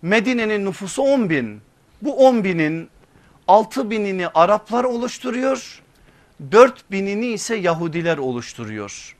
Medine'nin 0.01 0.65
nüfusu 0.65 1.01
10 1.01 1.29
bin. 1.29 1.61
Bu 2.01 2.27
10 2.27 2.43
binin 2.43 2.89
6 3.47 3.89
binini 3.89 4.27
Araplar 4.27 4.83
oluşturuyor, 4.83 5.81
4 6.51 6.91
binini 6.91 7.25
ise 7.25 7.55
Yahudiler 7.55 8.17
oluşturuyor. 8.17 9.18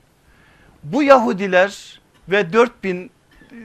Bu 0.82 1.02
Yahudiler 1.02 2.00
ve 2.28 2.52
4000 2.52 3.10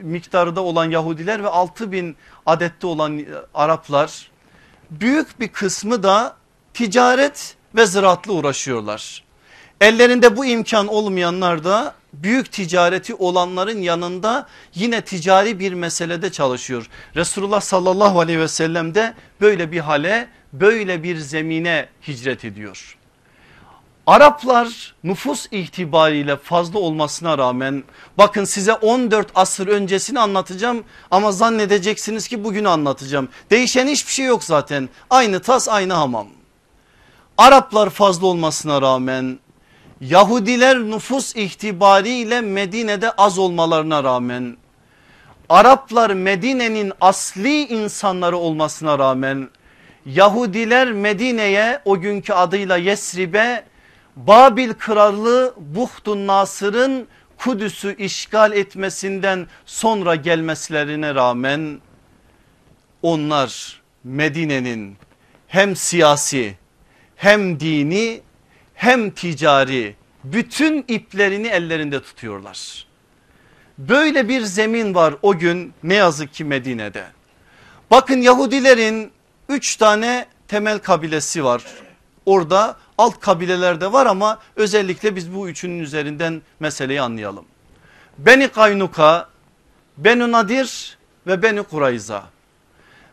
miktarda 0.01 0.62
olan 0.62 0.89
Yahudiler 0.91 1.43
ve 1.43 1.48
6000 1.48 2.15
adette 2.45 2.88
olan 2.88 3.25
Araplar 3.54 4.32
büyük 4.91 5.39
bir 5.39 5.47
kısmı 5.47 6.04
da 6.04 6.36
ticaret 6.73 7.56
ve 7.75 7.86
ziraatla 7.86 8.34
uğraşıyorlar. 8.34 9.23
Ellerinde 9.82 10.38
bu 10.38 10.45
imkan 10.45 10.88
olmayanlar 10.88 11.63
da 11.63 11.95
büyük 12.13 12.51
ticareti 12.51 13.15
olanların 13.15 13.82
yanında 13.82 14.47
yine 14.75 15.01
ticari 15.01 15.60
bir 15.60 15.73
meselede 15.73 16.32
çalışıyor. 16.32 16.89
Resulullah 17.15 17.62
sallallahu 17.62 18.19
aleyhi 18.19 18.39
ve 18.39 18.47
sellem 18.47 18.95
de 18.95 19.13
böyle 19.41 19.71
bir 19.71 19.80
hale 19.80 20.28
böyle 20.54 21.04
bir 21.04 21.17
zemine 21.17 21.89
hicret 22.08 22.45
ediyor. 22.45 22.97
Araplar 24.08 24.96
nüfus 25.04 25.48
itibariyle 25.52 26.38
fazla 26.38 26.80
olmasına 26.80 27.38
rağmen 27.38 27.84
bakın 28.18 28.44
size 28.44 28.74
14 28.74 29.28
asır 29.36 29.68
öncesini 29.68 30.20
anlatacağım 30.20 30.84
ama 31.12 31.32
zannedeceksiniz 31.32 32.28
ki 32.28 32.44
bugünü 32.44 32.70
anlatacağım. 32.70 33.30
Değişen 33.52 33.88
hiçbir 33.88 34.12
şey 34.12 34.26
yok 34.26 34.44
zaten 34.44 34.89
aynı 35.10 35.39
tas 35.39 35.70
aynı 35.70 35.94
hamam. 35.94 36.28
Araplar 37.38 37.89
fazla 37.89 38.28
olmasına 38.28 38.82
rağmen 38.82 39.39
Yahudiler 40.02 40.80
nüfus 40.80 41.36
itibariyle 41.36 42.41
Medine'de 42.41 43.12
az 43.12 43.38
olmalarına 43.38 44.04
rağmen 44.04 44.58
Araplar 45.50 46.10
Medine'nin 46.10 46.94
asli 47.02 47.68
insanları 47.68 48.38
olmasına 48.38 49.00
rağmen 49.00 49.50
Yahudiler 50.06 50.91
Medine'ye 50.91 51.82
o 51.86 52.00
günkü 52.00 52.34
adıyla 52.34 52.78
Yesrib'e 52.78 53.63
Babil 54.15 54.73
krallığı 54.73 55.54
Buhtun 55.58 56.28
Nasır'ın 56.28 57.08
Kudüs'ü 57.38 57.95
işgal 57.95 58.51
etmesinden 58.51 59.47
sonra 59.65 60.15
gelmeslerine 60.15 61.15
rağmen 61.15 61.82
onlar 63.01 63.82
Medine'nin 64.04 64.97
hem 65.47 65.75
siyasi 65.75 66.58
hem 67.15 67.60
dini 67.60 68.21
hem 68.73 69.12
ticari 69.12 69.95
bütün 70.23 70.86
iplerini 70.88 71.47
ellerinde 71.47 72.01
tutuyorlar. 72.01 72.88
Böyle 73.78 74.30
bir 74.30 74.41
zemin 74.41 74.95
var 74.95 75.15
o 75.21 75.38
gün 75.38 75.73
ne 75.84 75.93
yazık 75.93 76.34
ki 76.34 76.43
Medine'de. 76.43 77.06
Bakın 77.91 78.21
Yahudilerin 78.21 79.12
üç 79.49 79.75
tane 79.75 80.25
temel 80.47 80.80
kabilesi 80.80 81.43
var. 81.43 81.63
Orada 82.25 82.78
alt 82.97 83.19
kabilelerde 83.19 83.91
var 83.91 84.05
ama 84.05 84.39
özellikle 84.55 85.15
biz 85.15 85.36
bu 85.36 85.49
üçünün 85.49 85.79
üzerinden 85.79 86.41
meseleyi 86.60 87.01
anlayalım. 87.01 87.45
Beni 88.17 88.47
Kaynuka, 88.47 89.29
Benu 89.97 90.31
Nadir 90.31 90.97
ve 91.27 91.41
Beni 91.41 91.63
Kurayza. 91.63 92.23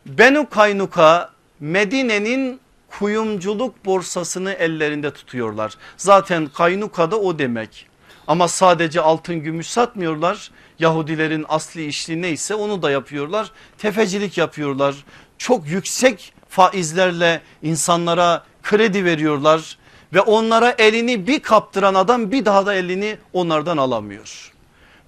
Benu 0.06 0.50
Kaynuka 0.50 1.30
Medine'nin 1.60 2.60
kuyumculuk 2.98 3.84
borsasını 3.84 4.52
ellerinde 4.52 5.10
tutuyorlar. 5.10 5.72
Zaten 5.96 6.46
Kaynuka 6.46 7.10
da 7.10 7.20
o 7.20 7.38
demek. 7.38 7.86
Ama 8.26 8.48
sadece 8.48 9.00
altın 9.00 9.34
gümüş 9.34 9.66
satmıyorlar. 9.66 10.50
Yahudilerin 10.78 11.46
asli 11.48 11.86
işliği 11.86 12.22
neyse 12.22 12.54
onu 12.54 12.82
da 12.82 12.90
yapıyorlar. 12.90 13.52
Tefecilik 13.78 14.38
yapıyorlar. 14.38 14.94
Çok 15.38 15.66
yüksek 15.68 16.32
faizlerle 16.48 17.42
insanlara 17.62 18.44
kredi 18.62 19.04
veriyorlar 19.04 19.78
ve 20.12 20.20
onlara 20.20 20.74
elini 20.78 21.26
bir 21.26 21.40
kaptıran 21.40 21.94
adam 21.94 22.30
bir 22.30 22.44
daha 22.44 22.66
da 22.66 22.74
elini 22.74 23.16
onlardan 23.32 23.76
alamıyor. 23.76 24.52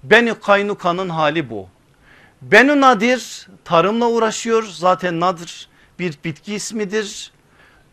Beni 0.03 0.39
Kaynuka'nın 0.39 1.09
hali 1.09 1.49
bu. 1.49 1.67
Beni 2.41 2.81
Nadir 2.81 3.47
tarımla 3.65 4.09
uğraşıyor 4.09 4.63
zaten 4.63 5.19
Nadir 5.19 5.67
bir 5.99 6.17
bitki 6.23 6.55
ismidir. 6.55 7.31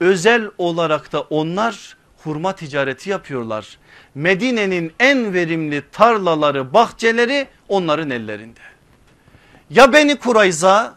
Özel 0.01 0.51
olarak 0.59 1.13
da 1.13 1.21
onlar 1.21 1.97
hurma 2.25 2.53
ticareti 2.53 3.11
yapıyorlar. 3.11 3.79
Medine'nin 4.15 4.93
en 5.01 5.35
verimli 5.35 5.83
tarlaları 5.93 6.75
bahçeleri 6.75 7.49
onların 7.69 8.11
ellerinde. 8.11 8.61
Ya 9.71 9.93
Beni 9.93 10.17
Kurayza 10.17 10.97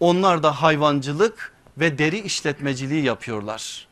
onlar 0.00 0.42
da 0.42 0.62
hayvancılık 0.62 1.52
ve 1.78 1.98
deri 1.98 2.18
işletmeciliği 2.18 3.04
yapıyorlar 3.04 3.85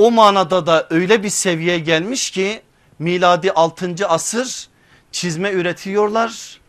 o 0.00 0.10
manada 0.10 0.66
da 0.66 0.86
öyle 0.90 1.22
bir 1.22 1.28
seviyeye 1.28 1.78
gelmiş 1.78 2.30
ki 2.30 2.62
miladi 2.98 3.52
6. 3.52 4.08
asır 4.08 4.68
çizme 5.12 5.52
üretiyorlar. 5.52 6.60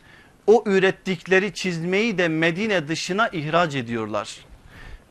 O 0.47 0.63
ürettikleri 0.65 1.53
çizmeyi 1.53 2.17
de 2.17 2.27
Medine 2.27 2.87
dışına 2.87 3.27
ihraç 3.27 3.75
ediyorlar. 3.75 4.37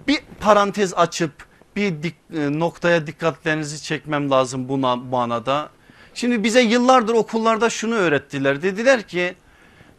Bir 0.09 0.19
parantez 0.41 0.95
açıp 0.95 1.33
bir 1.77 2.03
dik, 2.03 2.15
e, 2.35 2.59
noktaya 2.59 3.07
dikkatlerinizi 3.07 3.83
çekmem 3.83 4.31
lazım 4.31 4.69
bu 4.69 4.79
manada. 4.79 5.69
Şimdi 6.15 6.45
bize 6.45 6.61
yıllardır 6.61 7.15
okullarda 7.15 7.71
şunu 7.71 7.95
öğrettiler. 7.95 8.63
Dediler 8.63 9.03
ki 9.03 9.35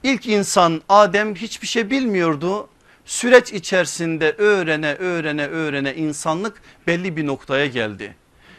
ilk 0.04 0.28
insan 0.28 0.82
Adem 0.90 1.36
hiçbir 1.36 1.68
şey 1.68 1.90
bilmiyordu 1.90 2.70
süreç 3.06 3.54
içerisinde 3.54 4.36
öğrene 4.38 4.94
öğrene 4.94 5.48
öğrene 5.48 5.96
insanlık 5.96 6.62
belli 6.88 7.18
bir 7.18 7.28
noktaya 7.28 7.66
geldi. 7.66 8.16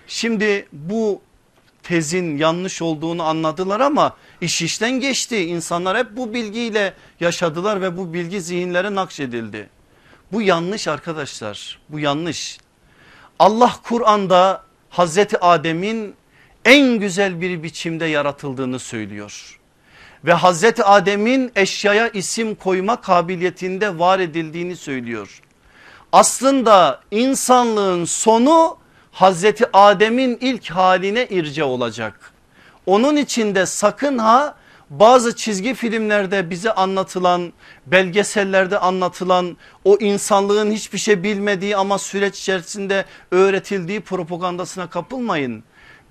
Şimdi 0.06 0.66
bu 0.72 1.22
tezin 1.82 2.36
yanlış 2.36 2.82
olduğunu 2.82 3.22
anladılar 3.22 3.80
ama 3.80 4.16
iş 4.40 4.62
işten 4.62 5.00
geçti. 5.00 5.36
İnsanlar 5.36 5.98
hep 5.98 6.16
bu 6.16 6.34
bilgiyle 6.34 6.94
yaşadılar 7.20 7.80
ve 7.80 7.96
bu 7.96 8.12
bilgi 8.12 8.40
zihinlere 8.40 8.94
nakşedildi. 8.94 9.68
Bu 10.32 10.42
yanlış 10.42 10.88
arkadaşlar 10.88 11.78
bu 11.88 11.98
yanlış. 11.98 12.58
Allah 13.38 13.76
Kur'an'da 13.82 14.64
Hazreti 14.90 15.38
Adem'in 15.38 16.14
en 16.64 16.98
güzel 16.98 17.40
bir 17.40 17.62
biçimde 17.62 18.04
yaratıldığını 18.04 18.78
söylüyor. 18.78 19.60
Ve 20.24 20.32
Hazreti 20.32 20.84
Adem'in 20.84 21.52
eşyaya 21.56 22.08
isim 22.08 22.54
koyma 22.54 23.00
kabiliyetinde 23.00 23.98
var 23.98 24.18
edildiğini 24.18 24.76
söylüyor. 24.76 25.42
Aslında 26.12 27.00
insanlığın 27.10 28.04
sonu 28.04 28.76
Hazreti 29.12 29.64
Adem'in 29.72 30.38
ilk 30.40 30.70
haline 30.70 31.26
irce 31.26 31.64
olacak. 31.64 32.32
Onun 32.86 33.16
içinde 33.16 33.66
sakın 33.66 34.18
ha 34.18 34.54
bazı 34.90 35.36
çizgi 35.36 35.74
filmlerde 35.74 36.50
bize 36.50 36.72
anlatılan 36.72 37.52
belgesellerde 37.86 38.78
anlatılan 38.78 39.56
o 39.84 39.96
insanlığın 40.00 40.70
hiçbir 40.70 40.98
şey 40.98 41.22
bilmediği 41.22 41.76
ama 41.76 41.98
süreç 41.98 42.38
içerisinde 42.38 43.04
öğretildiği 43.30 44.00
propagandasına 44.00 44.90
kapılmayın. 44.90 45.64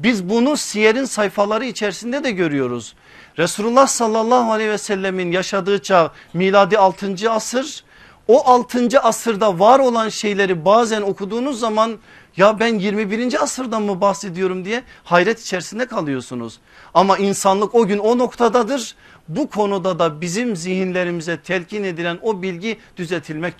Biz 0.03 0.29
bunu 0.29 0.57
siyerin 0.57 1.05
sayfaları 1.05 1.65
içerisinde 1.65 2.23
de 2.23 2.31
görüyoruz. 2.31 2.95
Resulullah 3.37 3.87
sallallahu 3.87 4.51
aleyhi 4.51 4.69
ve 4.69 4.77
sellemin 4.77 5.31
yaşadığı 5.31 5.81
çağ 5.81 6.11
miladi 6.33 6.77
6. 6.77 7.31
asır 7.31 7.83
o 8.27 8.47
6. 8.47 8.99
asırda 8.99 9.59
var 9.59 9.79
olan 9.79 10.09
şeyleri 10.09 10.65
bazen 10.65 11.01
okuduğunuz 11.01 11.59
zaman 11.59 11.99
ya 12.37 12.59
ben 12.59 12.79
21. 12.79 13.43
asırdan 13.43 13.81
mı 13.81 14.01
bahsediyorum 14.01 14.65
diye 14.65 14.83
hayret 15.03 15.41
içerisinde 15.41 15.85
kalıyorsunuz. 15.85 16.59
Ama 16.93 17.17
insanlık 17.17 17.75
o 17.75 17.87
gün 17.87 17.97
o 17.97 18.17
noktadadır. 18.17 18.95
Bu 19.27 19.49
konuda 19.49 19.99
da 19.99 20.21
bizim 20.21 20.55
zihinlerimize 20.55 21.37
telkin 21.37 21.83
edilen 21.83 22.19
o 22.21 22.41
bilgi 22.41 22.77
düzeltilmek 22.97 23.53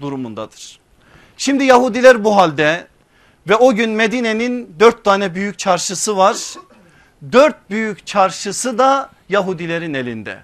durumundadır. 0.00 0.78
Şimdi 1.36 1.64
Yahudiler 1.64 2.24
bu 2.24 2.36
halde 2.36 2.86
ve 3.48 3.56
o 3.56 3.74
gün 3.74 3.90
Medine'nin 3.90 4.76
dört 4.80 5.04
tane 5.04 5.34
büyük 5.34 5.58
çarşısı 5.58 6.16
var. 6.16 6.36
Dört 7.32 7.70
büyük 7.70 8.06
çarşısı 8.06 8.78
da 8.78 9.10
Yahudilerin 9.28 9.94
elinde. 9.94 10.38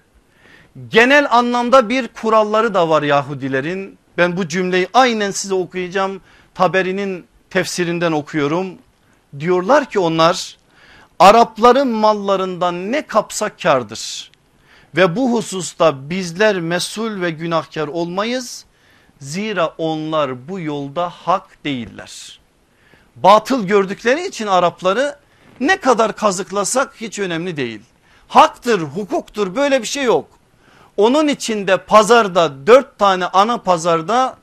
Genel 0.89 1.27
anlamda 1.31 1.89
bir 1.89 2.09
kuralları 2.09 2.75
da 2.75 2.89
var 2.89 3.03
Yahudilerin. 3.03 3.99
Ben 4.19 4.37
bu 4.37 4.49
cümleyi 4.49 4.89
aynen 4.93 5.31
size 5.31 5.55
okuyacağım. 5.55 6.21
Taberi'nin 6.55 7.27
tefsirinden 7.51 8.13
okuyorum. 8.13 8.79
Diyorlar 9.39 9.91
ki 9.91 9.99
onlar 9.99 10.57
Arapların 11.21 11.89
mallarından 11.89 12.93
ne 12.93 13.07
kapsak 13.07 13.61
kardır. 13.61 14.31
Ve 14.97 15.17
bu 15.17 15.33
hususta 15.33 16.11
bizler 16.11 16.61
mesul 16.61 17.21
ve 17.21 17.31
günahkar 17.31 17.89
olmayız. 17.89 18.65
Zira 19.21 19.75
onlar 19.79 20.49
bu 20.49 20.61
yolda 20.61 21.09
hak 21.09 21.65
değiller. 21.65 22.40
Batıl 23.23 23.67
gördükleri 23.67 24.27
için 24.27 24.47
Arapları 24.47 25.17
ne 25.61 25.77
kadar 25.77 26.17
kazıklasak 26.17 26.95
hiç 27.01 27.19
önemli 27.19 27.57
değil. 27.57 27.81
Haktır, 28.29 28.81
hukuktur 28.81 29.57
böyle 29.57 29.83
bir 29.83 29.87
şey 29.87 30.05
yok. 30.05 30.29
Onun 30.97 31.29
içinde 31.29 31.77
pazarda 31.77 32.67
dört 32.67 32.99
tane 32.99 33.27
ana 33.27 33.59
pazarda 33.59 34.37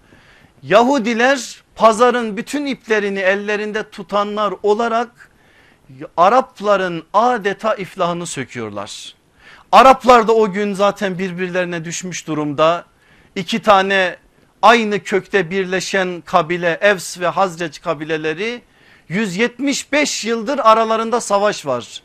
Yahudiler 0.63 1.63
pazarın 1.75 2.37
bütün 2.37 2.65
iplerini 2.65 3.19
ellerinde 3.19 3.89
tutanlar 3.89 4.53
olarak 4.63 5.31
Arapların 6.17 7.03
adeta 7.13 7.75
iflahını 7.75 8.25
söküyorlar. 8.25 9.13
Araplar 9.71 10.27
da 10.27 10.35
o 10.35 10.51
gün 10.51 10.73
zaten 10.73 11.19
birbirlerine 11.19 11.85
düşmüş 11.85 12.27
durumda. 12.27 12.85
İki 13.35 13.61
tane 13.61 14.17
aynı 14.61 15.03
kökte 15.03 15.49
birleşen 15.49 16.21
kabile 16.25 16.77
Evs 16.81 17.19
ve 17.19 17.27
Hazreç 17.27 17.81
kabileleri 17.81 18.61
175 19.09 20.25
yıldır 20.25 20.59
aralarında 20.63 21.21
savaş 21.21 21.65
var. 21.65 22.03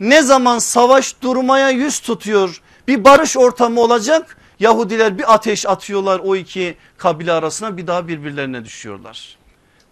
Ne 0.00 0.22
zaman 0.22 0.58
savaş 0.58 1.22
durmaya 1.22 1.70
yüz 1.70 2.00
tutuyor 2.00 2.62
bir 2.88 3.04
barış 3.04 3.36
ortamı 3.36 3.80
olacak 3.80 4.36
Yahudiler 4.60 5.18
bir 5.18 5.34
ateş 5.34 5.66
atıyorlar 5.66 6.20
o 6.24 6.36
iki 6.36 6.76
kabile 6.96 7.32
arasına 7.32 7.76
bir 7.76 7.86
daha 7.86 8.08
birbirlerine 8.08 8.64
düşüyorlar. 8.64 9.36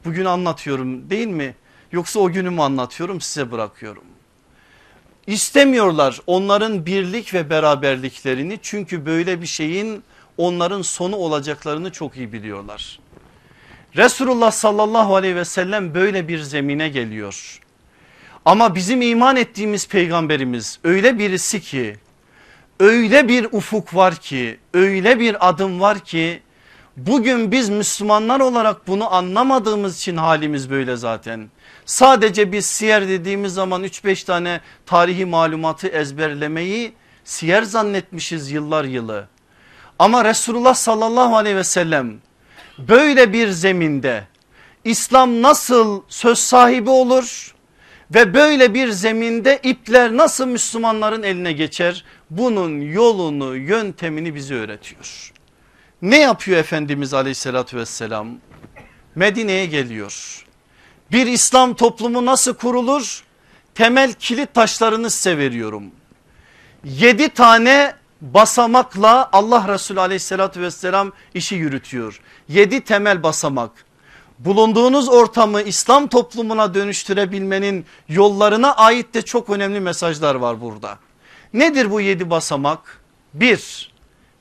Bugün 0.05 0.25
anlatıyorum 0.25 1.11
değil 1.11 1.27
mi? 1.27 1.55
Yoksa 1.93 2.21
o 2.21 2.33
günü 2.33 2.51
mü 2.51 2.63
anlatıyorum 2.63 3.21
size 3.21 3.53
bırakıyorum. 3.53 4.05
İstemiyorlar 5.27 6.21
onların 6.27 6.87
birlik 6.87 7.35
ve 7.35 7.51
beraberliklerini 7.51 8.59
çünkü 8.63 9.07
böyle 9.07 9.41
bir 9.41 9.47
şeyin 9.47 10.03
onların 10.39 10.83
sonu 10.83 11.17
olacaklarını 11.17 11.93
çok 11.93 12.17
iyi 12.17 12.33
biliyorlar. 12.33 12.99
Resulullah 13.97 14.51
sallallahu 14.51 15.17
aleyhi 15.17 15.37
ve 15.37 15.45
sellem 15.45 15.95
böyle 15.95 16.29
bir 16.29 16.39
zemine 16.39 16.89
geliyor. 16.89 17.61
Ama 18.45 18.75
bizim 18.75 19.03
iman 19.03 19.37
ettiğimiz 19.37 19.89
peygamberimiz 19.89 20.79
öyle 20.85 21.19
birisi 21.19 21.61
ki 21.61 21.97
öyle 22.81 23.29
bir 23.29 23.49
ufuk 23.53 23.95
var 23.95 24.15
ki 24.15 24.59
öyle 24.75 25.21
bir 25.21 25.49
adım 25.49 25.81
var 25.81 25.99
ki 26.01 26.43
bugün 26.97 27.53
biz 27.53 27.69
Müslümanlar 27.69 28.41
olarak 28.41 28.87
bunu 28.87 29.15
anlamadığımız 29.15 29.99
için 29.99 30.17
halimiz 30.17 30.71
böyle 30.71 30.97
zaten. 30.97 31.51
Sadece 31.87 32.53
biz 32.53 32.67
siyer 32.67 33.09
dediğimiz 33.09 33.55
zaman 33.55 33.85
3-5 33.85 34.27
tane 34.27 34.61
tarihi 34.87 35.25
malumatı 35.25 35.89
ezberlemeyi 35.89 36.93
siyer 37.25 37.63
zannetmişiz 37.63 38.51
yıllar 38.51 38.85
yılı. 38.85 39.29
Ama 39.99 40.25
Resulullah 40.25 40.75
sallallahu 40.75 41.37
aleyhi 41.37 41.57
ve 41.57 41.65
sellem 41.65 42.17
böyle 42.79 43.33
bir 43.33 43.49
zeminde 43.49 44.25
İslam 44.85 45.43
nasıl 45.43 46.03
söz 46.09 46.39
sahibi 46.39 46.91
olur 46.91 47.55
ve 48.15 48.35
böyle 48.35 48.75
bir 48.75 48.89
zeminde 48.89 49.61
ipler 49.63 50.17
nasıl 50.17 50.47
Müslümanların 50.47 51.23
eline 51.23 51.53
geçer 51.53 52.05
bunun 52.31 52.81
yolunu 52.81 53.57
yöntemini 53.57 54.35
bize 54.35 54.55
öğretiyor. 54.55 55.33
Ne 56.03 56.19
yapıyor 56.19 56.59
Efendimiz 56.59 57.15
aleyhissalatü 57.15 57.77
vesselam? 57.77 58.29
Medine'ye 59.15 59.67
geliyor. 59.67 60.45
Bir 61.13 61.27
İslam 61.27 61.75
toplumu 61.75 62.27
nasıl 62.27 62.55
kurulur? 62.55 63.25
Temel 63.75 64.13
kilit 64.13 64.55
taşlarını 64.55 65.11
size 65.11 65.39
veriyorum. 65.39 65.85
Yedi 66.85 67.29
tane 67.29 67.95
basamakla 68.21 69.29
Allah 69.33 69.69
Resulü 69.69 70.01
aleyhissalatü 70.01 70.61
vesselam 70.61 71.13
işi 71.35 71.55
yürütüyor. 71.55 72.21
Yedi 72.49 72.81
temel 72.81 73.23
basamak. 73.23 73.71
Bulunduğunuz 74.39 75.09
ortamı 75.09 75.63
İslam 75.63 76.07
toplumuna 76.07 76.75
dönüştürebilmenin 76.75 77.87
yollarına 78.09 78.75
ait 78.75 79.15
de 79.15 79.23
çok 79.23 79.51
önemli 79.51 79.81
mesajlar 79.81 80.35
var 80.35 80.61
burada. 80.61 80.99
Nedir 81.53 81.91
bu 81.91 82.01
yedi 82.01 82.31
basamak? 82.31 83.01
Bir 83.35 83.93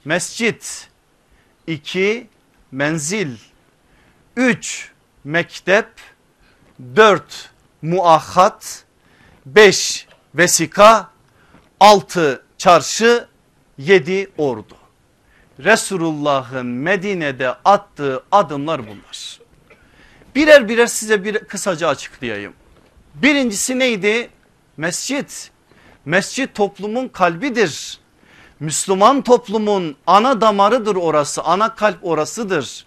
mescit, 0.06 0.90
iki 1.68 2.28
menzil, 2.72 3.38
üç 4.38 4.92
mektep, 5.24 5.88
dört 6.96 7.50
muahat, 7.82 8.84
beş 9.46 10.08
vesika, 10.36 11.10
altı 11.80 12.44
çarşı, 12.58 13.28
yedi 13.78 14.32
ordu. 14.38 14.76
Resulullah'ın 15.60 16.66
Medine'de 16.66 17.50
attığı 17.66 18.24
adımlar 18.32 18.82
bunlar. 18.88 19.40
Birer 20.36 20.70
birer 20.70 20.88
size 20.88 21.24
bir 21.24 21.38
kısaca 21.40 21.88
açıklayayım. 21.88 22.54
Birincisi 23.16 23.80
neydi? 23.80 24.30
Mescit. 24.78 25.52
Mescit 26.06 26.56
toplumun 26.56 27.08
kalbidir. 27.08 28.00
Müslüman 28.60 29.22
toplumun 29.22 29.96
ana 30.08 30.42
damarıdır 30.42 30.96
orası 30.96 31.42
ana 31.42 31.76
kalp 31.76 32.06
orasıdır. 32.06 32.86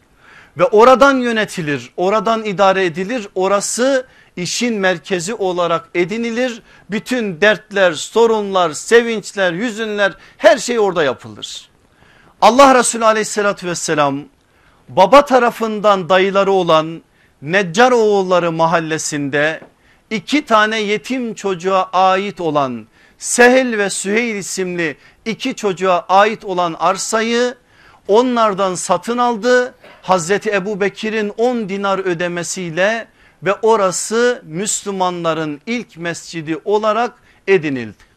Ve 0.59 0.65
oradan 0.65 1.17
yönetilir 1.17 1.93
oradan 1.97 2.45
idare 2.45 2.85
edilir 2.85 3.29
orası 3.35 4.07
işin 4.39 4.75
merkezi 4.75 5.35
olarak 5.35 5.89
edinilir. 5.95 6.63
Bütün 6.91 7.41
dertler 7.41 7.93
sorunlar 7.93 8.73
sevinçler 8.73 9.53
hüzünler 9.53 10.13
her 10.37 10.59
şey 10.59 10.79
orada 10.79 11.03
yapılır. 11.03 11.69
Allah 12.41 12.75
Resulü 12.75 13.05
aleyhissalatü 13.05 13.67
vesselam 13.67 14.21
baba 14.89 15.25
tarafından 15.25 16.09
dayıları 16.09 16.53
olan 16.53 17.03
Neccar 17.43 17.93
oğulları 17.93 18.53
mahallesinde 18.53 19.61
iki 20.11 20.45
tane 20.45 20.81
yetim 20.81 21.35
çocuğa 21.35 21.91
ait 21.93 22.41
olan 22.41 22.87
Sehel 23.19 23.79
ve 23.79 23.91
Süheyl 23.91 24.37
isimli 24.37 24.97
iki 25.25 25.55
çocuğa 25.55 26.07
ait 26.09 26.45
olan 26.45 26.77
arsayı 26.79 27.55
onlardan 28.09 28.75
satın 28.75 29.19
aldı. 29.19 29.75
Hazreti 30.03 30.51
Ebu 30.51 30.81
Bekir'in 30.81 31.33
10 31.37 31.69
dinar 31.69 31.99
ödemesiyle 31.99 33.09
ve 33.43 33.55
orası 33.55 34.43
Müslümanların 34.47 35.61
ilk 35.67 35.97
mescidi 35.97 36.61
olarak 36.65 37.15
edinildi. 37.47 38.09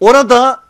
Orada 0.00 0.60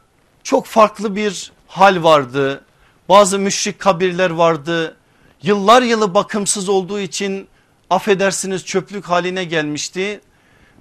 çok 0.42 0.66
farklı 0.66 1.16
bir 1.16 1.52
hal 1.66 2.02
vardı. 2.02 2.64
Bazı 3.08 3.38
müşrik 3.38 3.78
kabirler 3.78 4.30
vardı. 4.30 4.96
Yıllar 5.42 5.82
yılı 5.82 6.14
bakımsız 6.14 6.68
olduğu 6.68 7.00
için 7.00 7.48
affedersiniz 7.90 8.64
çöplük 8.64 9.04
haline 9.04 9.44
gelmişti. 9.44 10.20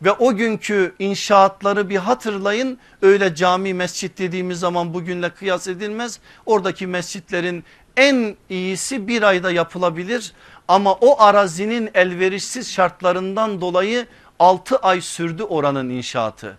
Ve 0.02 0.12
o 0.12 0.36
günkü 0.36 0.96
inşaatları 1.00 1.90
bir 1.90 1.96
hatırlayın 1.98 2.78
öyle 3.02 3.36
cami 3.36 3.74
mescit 3.74 4.18
dediğimiz 4.18 4.60
zaman 4.60 4.94
bugünle 4.94 5.30
kıyas 5.30 5.68
edilmez. 5.68 6.20
Oradaki 6.46 6.88
mescitlerin 6.88 7.64
en 7.98 8.38
iyisi 8.50 9.08
bir 9.08 9.24
ayda 9.24 9.52
yapılabilir 9.52 10.34
ama 10.70 10.94
o 10.94 11.22
arazinin 11.22 11.90
elverişsiz 11.94 12.72
şartlarından 12.72 13.62
dolayı 13.62 14.08
6 14.40 14.78
ay 14.78 15.02
sürdü 15.02 15.44
oranın 15.44 15.90
inşaatı. 15.90 16.58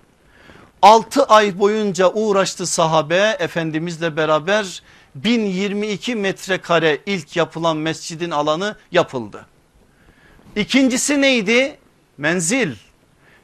6 0.82 1.24
ay 1.24 1.58
boyunca 1.58 2.08
uğraştı 2.08 2.66
sahabe 2.66 3.36
efendimizle 3.38 4.16
beraber 4.16 4.82
1022 5.14 6.14
metrekare 6.14 6.98
ilk 7.06 7.36
yapılan 7.36 7.76
mescidin 7.76 8.30
alanı 8.30 8.76
yapıldı. 8.92 9.46
İkincisi 10.56 11.20
neydi? 11.20 11.78
Menzil. 12.18 12.74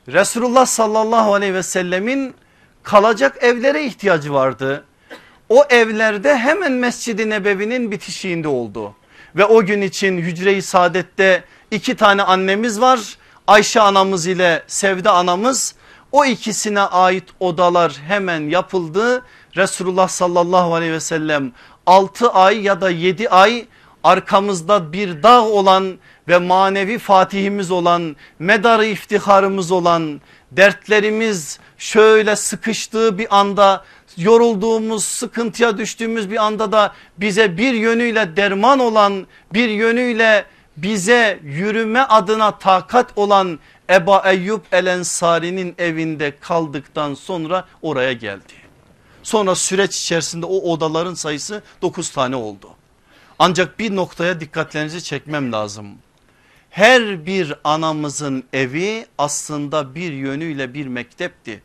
Resulullah 0.09 0.67
sallallahu 0.67 1.35
aleyhi 1.35 1.55
ve 1.55 1.63
sellemin 1.63 2.35
kalacak 2.83 3.37
evlere 3.41 3.85
ihtiyacı 3.85 4.33
vardı. 4.33 4.85
O 5.49 5.65
evlerde 5.71 6.37
hemen 6.37 6.73
Mescid-i 6.73 7.31
Nebevi'nin 7.31 7.91
bitişiğinde 7.91 8.49
oldu. 8.49 8.95
Ve 9.37 9.45
o 9.45 9.65
gün 9.65 9.83
için 9.83 10.19
Hücre-i 10.19 10.63
Saadet'te 10.63 11.45
iki 11.71 11.97
tane 11.97 12.23
annemiz 12.23 12.81
var. 12.81 13.01
Ayşe 13.47 13.81
anamız 13.81 14.27
ile 14.27 14.63
Sevde 14.67 15.11
anamız 15.11 15.75
o 16.13 16.25
ikisine 16.25 16.81
ait 16.81 17.25
odalar 17.41 17.97
hemen 18.09 18.41
yapıldı. 18.41 19.25
Resulullah 19.57 20.09
sallallahu 20.09 20.75
aleyhi 20.75 20.93
ve 20.93 21.01
sellem 21.01 21.53
6 21.87 22.31
ay 22.31 22.63
ya 22.63 22.81
da 22.81 22.91
7 22.91 23.29
ay 23.29 23.67
arkamızda 24.05 24.93
bir 24.93 25.23
dağ 25.23 25.45
olan 25.45 25.99
ve 26.29 26.39
manevi 26.39 26.99
fatihimiz 26.99 27.71
olan 27.71 28.17
medarı 28.39 28.87
iftiharımız 28.87 29.71
olan 29.73 30.21
dertlerimiz 30.53 31.59
şöyle 31.79 32.37
sıkıştığı 32.37 33.19
bir 33.19 33.39
anda 33.39 33.85
yorulduğumuz 34.17 35.05
sıkıntıya 35.05 35.79
düştüğümüz 35.79 36.31
bir 36.31 36.45
anda 36.45 36.73
da 36.73 36.95
bize 37.19 37.57
bir 37.57 37.75
yönüyle 37.75 38.37
derman 38.37 38.79
olan 38.79 39.27
bir 39.53 39.69
yönüyle 39.69 40.45
bize 40.77 41.41
yürüme 41.43 42.01
adına 42.01 42.59
takat 42.59 43.13
olan 43.17 43.59
Eba 43.91 44.23
Eyyub 44.31 44.61
El 44.73 44.87
Ensari'nin 44.87 45.75
evinde 45.79 46.37
kaldıktan 46.41 47.15
sonra 47.15 47.65
oraya 47.83 48.13
geldi. 48.13 48.53
Sonra 49.23 49.55
süreç 49.55 49.97
içerisinde 50.01 50.47
o 50.47 50.73
odaların 50.73 51.15
sayısı 51.15 51.63
9 51.83 52.11
tane 52.11 52.37
oldu. 52.37 52.71
Ancak 53.39 53.79
bir 53.79 53.97
noktaya 53.97 54.41
dikkatlerinizi 54.41 55.05
çekmem 55.05 55.53
lazım. 55.53 55.87
Her 56.71 57.27
bir 57.27 57.55
anamızın 57.65 58.45
evi 58.53 59.07
aslında 59.19 59.95
bir 59.95 60.13
yönüyle 60.13 60.75
bir 60.75 60.87
mektepti. 60.87 61.63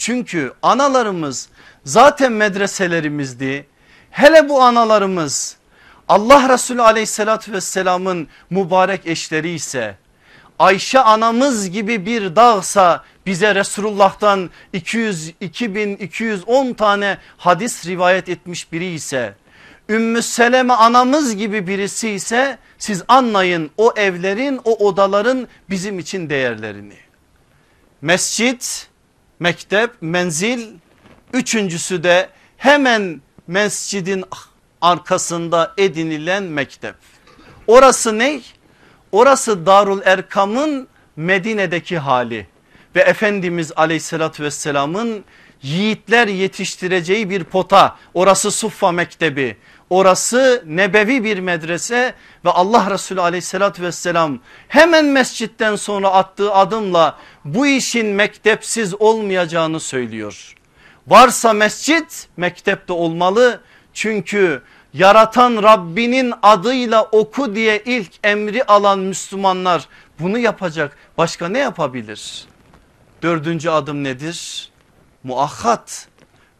Çünkü 0.00 0.52
analarımız 0.62 1.48
zaten 1.84 2.32
medreselerimizdi. 2.32 3.66
Hele 4.10 4.48
bu 4.48 4.62
analarımız 4.62 5.56
Allah 6.08 6.48
Resulü 6.48 6.82
aleyhissalatü 6.82 7.52
vesselamın 7.52 8.28
mübarek 8.50 9.06
eşleri 9.06 9.50
ise 9.50 9.96
Ayşe 10.58 11.00
anamız 11.00 11.70
gibi 11.70 12.06
bir 12.06 12.36
dağsa 12.36 13.04
bize 13.26 13.54
Resulullah'tan 13.54 14.50
200 14.72 15.32
2210 15.40 16.72
tane 16.72 17.18
hadis 17.36 17.86
rivayet 17.86 18.28
etmiş 18.28 18.72
biri 18.72 18.86
ise 18.86 19.34
Ümmü 19.88 20.22
Seleme 20.22 20.72
anamız 20.72 21.36
gibi 21.36 21.66
birisi 21.66 22.10
ise 22.10 22.58
siz 22.78 23.02
anlayın 23.08 23.70
o 23.76 23.92
evlerin 23.96 24.60
o 24.64 24.86
odaların 24.86 25.48
bizim 25.70 25.98
için 25.98 26.30
değerlerini. 26.30 26.96
Mescit, 28.02 28.89
mektep, 29.40 29.90
menzil 30.00 30.68
üçüncüsü 31.32 32.02
de 32.02 32.28
hemen 32.56 33.20
mescidin 33.46 34.24
arkasında 34.80 35.74
edinilen 35.78 36.42
mektep. 36.42 36.94
Orası 37.66 38.18
ne? 38.18 38.40
Orası 39.12 39.66
Darul 39.66 40.00
Erkam'ın 40.04 40.88
Medine'deki 41.16 41.98
hali 41.98 42.46
ve 42.96 43.00
Efendimiz 43.00 43.72
aleyhissalatü 43.76 44.42
vesselamın 44.42 45.24
yiğitler 45.62 46.28
yetiştireceği 46.28 47.30
bir 47.30 47.44
pota 47.44 47.96
orası 48.14 48.50
Suffa 48.50 48.92
Mektebi 48.92 49.56
orası 49.90 50.62
nebevi 50.66 51.24
bir 51.24 51.38
medrese 51.38 52.14
ve 52.44 52.50
Allah 52.50 52.90
Resulü 52.90 53.20
aleyhissalatü 53.20 53.82
vesselam 53.82 54.38
hemen 54.68 55.04
mescitten 55.04 55.76
sonra 55.76 56.08
attığı 56.10 56.52
adımla 56.54 57.18
bu 57.44 57.66
işin 57.66 58.06
mektepsiz 58.06 58.94
olmayacağını 59.00 59.80
söylüyor. 59.80 60.54
Varsa 61.06 61.52
mescit 61.52 62.28
mektepte 62.36 62.92
olmalı 62.92 63.60
çünkü 63.94 64.62
yaratan 64.94 65.62
Rabbinin 65.62 66.34
adıyla 66.42 67.04
oku 67.04 67.54
diye 67.54 67.82
ilk 67.84 68.12
emri 68.24 68.64
alan 68.64 68.98
Müslümanlar 68.98 69.88
bunu 70.20 70.38
yapacak 70.38 70.96
başka 71.18 71.48
ne 71.48 71.58
yapabilir? 71.58 72.44
Dördüncü 73.22 73.70
adım 73.70 74.04
nedir? 74.04 74.70
Muakhat. 75.24 76.08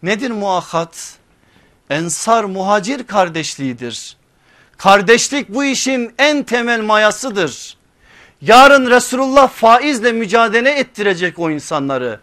Nedir 0.02 0.30
muakhat? 0.30 1.19
Ensar 1.90 2.44
muhacir 2.44 3.06
kardeşliğidir. 3.06 4.16
Kardeşlik 4.76 5.48
bu 5.48 5.64
işin 5.64 6.14
en 6.18 6.42
temel 6.42 6.80
mayasıdır. 6.80 7.76
Yarın 8.40 8.90
Resulullah 8.90 9.48
faizle 9.48 10.12
mücadele 10.12 10.70
ettirecek 10.70 11.38
o 11.38 11.50
insanları 11.50 12.20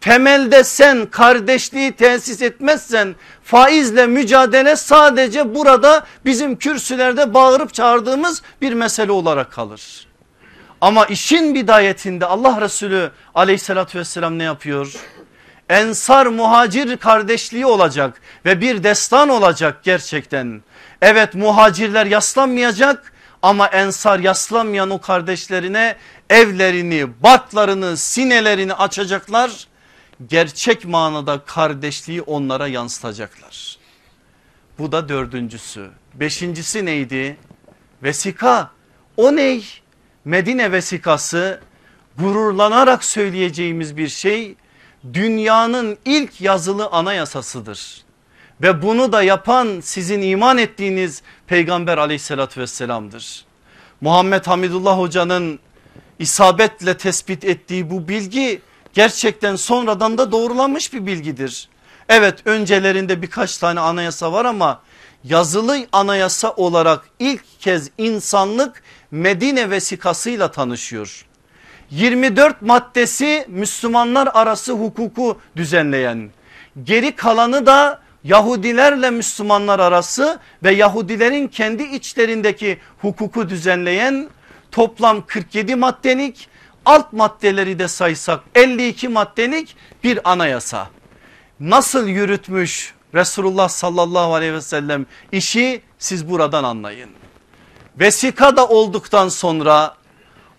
temelde 0.00 0.64
sen 0.64 1.06
kardeşliği 1.06 1.92
tesis 1.92 2.42
etmezsen 2.42 3.14
faizle 3.44 4.06
mücadele 4.06 4.76
sadece 4.76 5.54
burada 5.54 6.06
bizim 6.24 6.56
kürsülerde 6.56 7.34
bağırıp 7.34 7.74
çağırdığımız 7.74 8.42
bir 8.60 8.72
mesele 8.72 9.12
olarak 9.12 9.52
kalır. 9.52 10.06
Ama 10.80 11.06
işin 11.06 11.54
bidayetinde 11.54 12.26
Allah 12.26 12.60
Resulü 12.60 13.10
aleyhissalatü 13.34 13.98
vesselam 13.98 14.38
ne 14.38 14.44
yapıyor? 14.44 14.96
Ensar 15.72 16.26
muhacir 16.26 16.96
kardeşliği 16.96 17.66
olacak 17.66 18.20
ve 18.44 18.60
bir 18.60 18.84
destan 18.84 19.28
olacak 19.28 19.84
gerçekten. 19.84 20.62
Evet 21.02 21.34
muhacirler 21.34 22.06
yaslanmayacak 22.06 23.12
ama 23.42 23.66
ensar 23.66 24.18
yaslanmayan 24.18 24.90
o 24.90 25.00
kardeşlerine 25.00 25.96
evlerini, 26.30 27.22
batlarını, 27.22 27.96
sinelerini 27.96 28.74
açacaklar 28.74 29.66
gerçek 30.26 30.84
manada 30.84 31.44
kardeşliği 31.44 32.22
onlara 32.22 32.66
yansıtacaklar. 32.66 33.78
Bu 34.78 34.92
da 34.92 35.08
dördüncüsü. 35.08 35.90
Beşincisi 36.14 36.84
neydi? 36.84 37.36
Vesika. 38.02 38.70
O 39.16 39.36
ney? 39.36 39.64
Medine 40.24 40.72
vesikası 40.72 41.60
gururlanarak 42.18 43.04
söyleyeceğimiz 43.04 43.96
bir 43.96 44.08
şey 44.08 44.56
dünyanın 45.14 45.98
ilk 46.04 46.40
yazılı 46.40 46.86
anayasasıdır. 46.86 48.02
Ve 48.62 48.82
bunu 48.82 49.12
da 49.12 49.22
yapan 49.22 49.80
sizin 49.80 50.22
iman 50.22 50.58
ettiğiniz 50.58 51.22
peygamber 51.46 51.98
aleyhissalatü 51.98 52.60
vesselamdır. 52.60 53.44
Muhammed 54.00 54.46
Hamidullah 54.46 54.98
hocanın 54.98 55.58
isabetle 56.18 56.96
tespit 56.96 57.44
ettiği 57.44 57.90
bu 57.90 58.08
bilgi 58.08 58.62
gerçekten 58.94 59.56
sonradan 59.56 60.18
da 60.18 60.32
doğrulanmış 60.32 60.92
bir 60.92 61.06
bilgidir. 61.06 61.68
Evet 62.08 62.38
öncelerinde 62.44 63.22
birkaç 63.22 63.58
tane 63.58 63.80
anayasa 63.80 64.32
var 64.32 64.44
ama 64.44 64.80
yazılı 65.24 65.86
anayasa 65.92 66.50
olarak 66.50 67.08
ilk 67.18 67.60
kez 67.60 67.90
insanlık 67.98 68.82
Medine 69.10 69.70
vesikasıyla 69.70 70.50
tanışıyor. 70.50 71.26
24 71.92 72.62
maddesi 72.62 73.46
Müslümanlar 73.48 74.28
arası 74.34 74.72
hukuku 74.72 75.38
düzenleyen 75.56 76.30
geri 76.84 77.16
kalanı 77.16 77.66
da 77.66 78.00
Yahudilerle 78.24 79.10
Müslümanlar 79.10 79.78
arası 79.80 80.38
ve 80.62 80.72
Yahudilerin 80.72 81.48
kendi 81.48 81.82
içlerindeki 81.82 82.78
hukuku 83.00 83.48
düzenleyen 83.48 84.28
toplam 84.70 85.26
47 85.26 85.76
maddelik 85.76 86.48
alt 86.84 87.12
maddeleri 87.12 87.78
de 87.78 87.88
saysak 87.88 88.40
52 88.54 89.08
maddelik 89.08 89.76
bir 90.04 90.30
anayasa. 90.30 90.88
Nasıl 91.60 92.08
yürütmüş 92.08 92.94
Resulullah 93.14 93.68
sallallahu 93.68 94.34
aleyhi 94.34 94.54
ve 94.54 94.60
sellem 94.60 95.06
işi 95.32 95.82
siz 95.98 96.30
buradan 96.30 96.64
anlayın. 96.64 97.10
Vesika 98.00 98.56
da 98.56 98.68
olduktan 98.68 99.28
sonra 99.28 100.01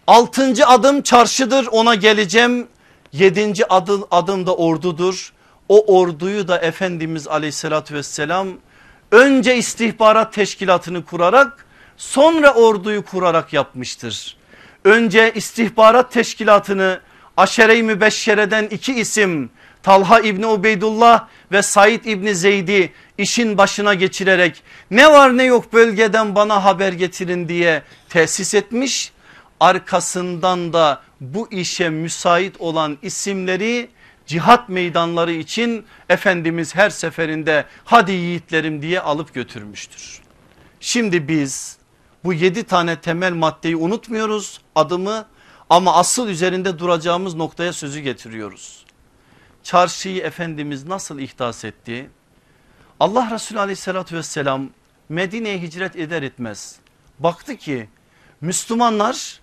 altıncı 0.07 0.67
adım 0.67 1.01
çarşıdır 1.01 1.67
ona 1.71 1.95
geleceğim. 1.95 2.67
Yedinci 3.11 3.73
adım, 3.73 4.05
adım 4.11 4.45
da 4.45 4.55
ordudur. 4.55 5.33
O 5.69 5.99
orduyu 5.99 6.47
da 6.47 6.57
Efendimiz 6.57 7.27
aleyhissalatü 7.27 7.93
vesselam 7.93 8.47
önce 9.11 9.57
istihbarat 9.57 10.33
teşkilatını 10.33 11.05
kurarak 11.05 11.65
sonra 11.97 12.53
orduyu 12.53 13.05
kurarak 13.05 13.53
yapmıştır. 13.53 14.37
Önce 14.85 15.31
istihbarat 15.35 16.11
teşkilatını 16.11 16.99
aşere-i 17.37 17.83
mübeşşereden 17.83 18.63
iki 18.63 18.93
isim 18.93 19.49
Talha 19.83 20.19
İbni 20.19 20.47
Ubeydullah 20.47 21.27
ve 21.51 21.61
Said 21.61 22.05
İbni 22.05 22.35
Zeydi 22.35 22.93
işin 23.17 23.57
başına 23.57 23.93
geçirerek 23.93 24.63
ne 24.91 25.11
var 25.11 25.37
ne 25.37 25.43
yok 25.43 25.73
bölgeden 25.73 26.35
bana 26.35 26.63
haber 26.63 26.93
getirin 26.93 27.47
diye 27.47 27.81
tesis 28.09 28.53
etmiş. 28.53 29.11
Arkasından 29.59 30.73
da 30.73 31.01
bu 31.21 31.51
işe 31.51 31.89
müsait 31.89 32.61
olan 32.61 32.97
isimleri 33.01 33.89
cihat 34.25 34.69
meydanları 34.69 35.31
için 35.31 35.85
Efendimiz 36.09 36.75
her 36.75 36.89
seferinde 36.89 37.65
hadi 37.85 38.11
yiğitlerim 38.11 38.81
diye 38.81 38.99
alıp 38.99 39.33
götürmüştür. 39.33 40.21
Şimdi 40.79 41.27
biz 41.27 41.77
bu 42.23 42.33
yedi 42.33 42.63
tane 42.63 43.01
temel 43.01 43.33
maddeyi 43.33 43.75
unutmuyoruz 43.75 44.61
adımı 44.75 45.25
ama 45.69 45.95
asıl 45.95 46.29
üzerinde 46.29 46.79
duracağımız 46.79 47.35
noktaya 47.35 47.73
sözü 47.73 47.99
getiriyoruz. 47.99 48.85
Çarşıyı 49.63 50.21
Efendimiz 50.21 50.85
nasıl 50.85 51.19
ihdas 51.19 51.65
etti? 51.65 52.09
Allah 52.99 53.31
Resulü 53.31 53.59
aleyhissalatü 53.59 54.15
vesselam 54.15 54.69
Medine'ye 55.09 55.61
hicret 55.61 55.95
eder 55.95 56.23
etmez. 56.23 56.75
Baktı 57.19 57.55
ki 57.55 57.89
Müslümanlar 58.41 59.39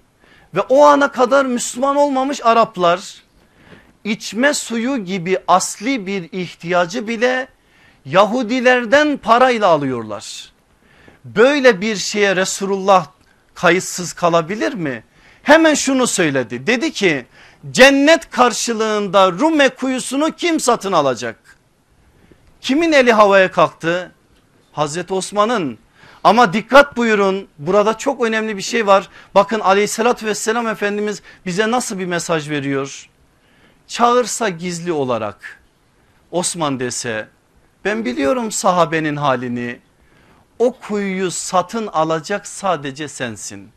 ve 0.55 0.61
o 0.61 0.85
ana 0.85 1.13
kadar 1.13 1.45
Müslüman 1.45 1.97
olmamış 1.97 2.41
Araplar 2.45 3.23
içme 4.05 4.55
suyu 4.55 4.97
gibi 5.05 5.39
asli 5.49 6.07
bir 6.07 6.33
ihtiyacı 6.33 7.09
bile 7.09 7.49
Yahudilerden 8.05 9.17
parayla 9.17 9.69
alıyorlar. 9.69 10.53
Böyle 11.25 11.81
bir 11.81 11.97
şeye 11.97 12.37
Resulullah 12.37 13.07
kayıtsız 13.55 14.13
kalabilir 14.13 14.75
mi? 14.75 15.05
Hemen 15.43 15.75
şunu 15.75 16.07
söyledi 16.07 16.67
dedi 16.67 16.93
ki 16.93 17.27
cennet 17.71 18.31
karşılığında 18.31 19.33
Rume 19.33 19.69
kuyusunu 19.69 20.37
kim 20.37 20.61
satın 20.61 20.93
alacak? 20.93 21.57
Kimin 22.61 22.93
eli 22.93 23.13
havaya 23.13 23.51
kalktı? 23.51 24.13
Hazreti 24.73 25.15
Osman'ın 25.15 25.79
ama 26.25 26.53
dikkat 26.53 26.97
buyurun 26.97 27.49
burada 27.59 27.99
çok 27.99 28.25
önemli 28.25 28.57
bir 28.57 28.63
şey 28.63 28.87
var. 28.87 29.09
Bakın 29.35 29.61
aleyhissalatü 29.61 30.27
vesselam 30.27 30.67
Efendimiz 30.67 31.23
bize 31.47 31.71
nasıl 31.71 31.99
bir 31.99 32.07
mesaj 32.07 32.51
veriyor? 32.51 33.09
Çağırsa 33.87 34.49
gizli 34.49 34.93
olarak 34.93 35.61
Osman 36.31 36.81
dese 36.81 37.29
ben 37.85 38.05
biliyorum 38.05 38.51
sahabenin 38.51 39.17
halini 39.17 39.81
o 40.59 40.73
kuyuyu 40.73 41.31
satın 41.31 41.87
alacak 41.87 42.47
sadece 42.47 43.09
sensin. 43.09 43.71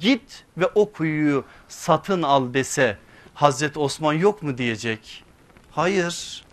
Git 0.00 0.44
ve 0.56 0.66
o 0.74 0.92
kuyuyu 0.92 1.44
satın 1.68 2.22
al 2.22 2.54
dese 2.54 2.98
Hazreti 3.34 3.78
Osman 3.78 4.12
yok 4.12 4.42
mu 4.42 4.58
diyecek? 4.58 5.24
Hayır 5.70 6.44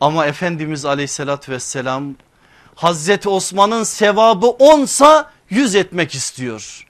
ama 0.00 0.26
Efendimiz 0.26 0.84
aleyhissalatü 0.84 1.52
vesselam 1.52 2.14
Hazreti 2.76 3.28
Osman'ın 3.28 3.84
sevabı 3.84 4.46
onsa 4.46 5.30
yüz 5.50 5.74
etmek 5.74 6.14
istiyor. 6.14 6.86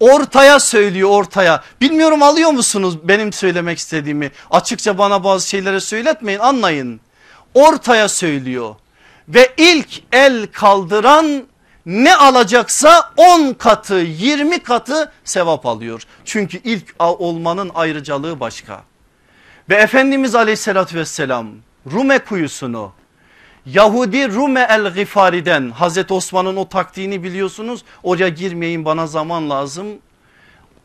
Ortaya 0.00 0.60
söylüyor 0.60 1.10
ortaya. 1.10 1.62
Bilmiyorum 1.80 2.22
alıyor 2.22 2.50
musunuz 2.50 3.08
benim 3.08 3.32
söylemek 3.32 3.78
istediğimi? 3.78 4.30
Açıkça 4.50 4.98
bana 4.98 5.24
bazı 5.24 5.48
şeyleri 5.48 5.80
söyletmeyin 5.80 6.38
anlayın. 6.38 7.00
Ortaya 7.54 8.08
söylüyor. 8.08 8.74
Ve 9.28 9.54
ilk 9.56 10.02
el 10.12 10.46
kaldıran 10.52 11.44
ne 11.86 12.16
alacaksa 12.16 13.12
10 13.16 13.52
katı 13.52 13.94
20 13.94 14.58
katı 14.58 15.12
sevap 15.24 15.66
alıyor. 15.66 16.02
Çünkü 16.24 16.60
ilk 16.64 16.94
olmanın 16.98 17.70
ayrıcalığı 17.74 18.40
başka. 18.40 18.82
Ve 19.70 19.74
Efendimiz 19.74 20.34
aleyhissalatü 20.34 20.98
vesselam 20.98 21.48
Rume 21.92 22.18
kuyusunu 22.18 22.92
Yahudi 23.66 24.28
Rume 24.28 24.66
el 24.70 24.94
Gifari'den 24.94 25.70
Hazreti 25.70 26.14
Osman'ın 26.14 26.56
o 26.56 26.68
taktiğini 26.68 27.22
biliyorsunuz. 27.22 27.84
Oraya 28.02 28.28
girmeyin 28.28 28.84
bana 28.84 29.06
zaman 29.06 29.50
lazım. 29.50 29.86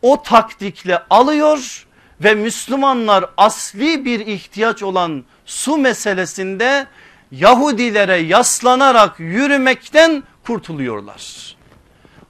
O 0.02 0.24
taktikle 0.24 1.04
alıyor 1.10 1.88
ve 2.24 2.34
Müslümanlar 2.34 3.26
asli 3.38 4.06
bir 4.06 4.20
ihtiyaç 4.20 4.84
olan 4.84 5.24
su 5.46 5.78
meselesinde 5.78 6.88
Yahudilere 7.32 8.18
yaslanarak 8.18 9.20
yürümekten 9.20 10.24
kurtuluyorlar. 10.46 11.56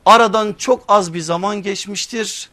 Aradan 0.06 0.54
çok 0.54 0.84
az 0.88 1.14
bir 1.14 1.20
zaman 1.20 1.62
geçmiştir. 1.62 2.50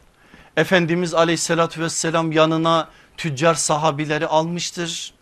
Efendimiz 0.57 1.15
aleyhissalatü 1.15 1.81
vesselam 1.81 2.33
yanına 2.33 2.89
tüccar 3.17 3.55
sahabileri 3.55 4.27
almıştır. 4.27 5.16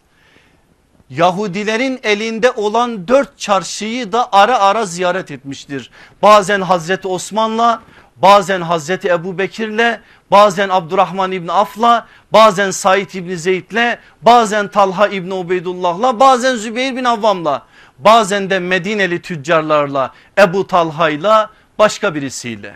Yahudilerin 1.11 2.01
elinde 2.03 2.51
olan 2.51 3.09
dört 3.09 3.39
çarşıyı 3.39 4.13
da 4.13 4.29
ara 4.33 4.59
ara 4.59 4.87
ziyaret 4.87 5.31
etmiştir. 5.31 5.91
Bazen 6.23 6.61
Hazreti 6.61 7.09
Osman'la 7.09 7.83
bazen 8.17 8.61
Hazreti 8.61 9.09
Ebu 9.09 9.39
Bekir'le 9.39 10.01
bazen 10.31 10.69
Abdurrahman 10.69 11.33
İbni 11.33 11.53
Af'la 11.53 12.07
bazen 12.33 12.71
Said 12.71 13.11
İbni 13.11 13.39
Zeyd'le 13.39 13.99
bazen 14.23 14.69
Talha 14.69 15.09
İbni 15.09 15.35
Ubeydullah'la 15.35 16.21
bazen 16.21 16.57
Zübeyir 16.57 16.97
bin 16.97 17.05
Avvam'la 17.05 17.67
bazen 17.99 18.51
de 18.51 18.59
Medineli 18.59 19.23
tüccarlarla 19.23 20.15
Ebu 20.39 20.67
Talha'yla 20.67 21.51
başka 21.79 22.15
birisiyle. 22.15 22.75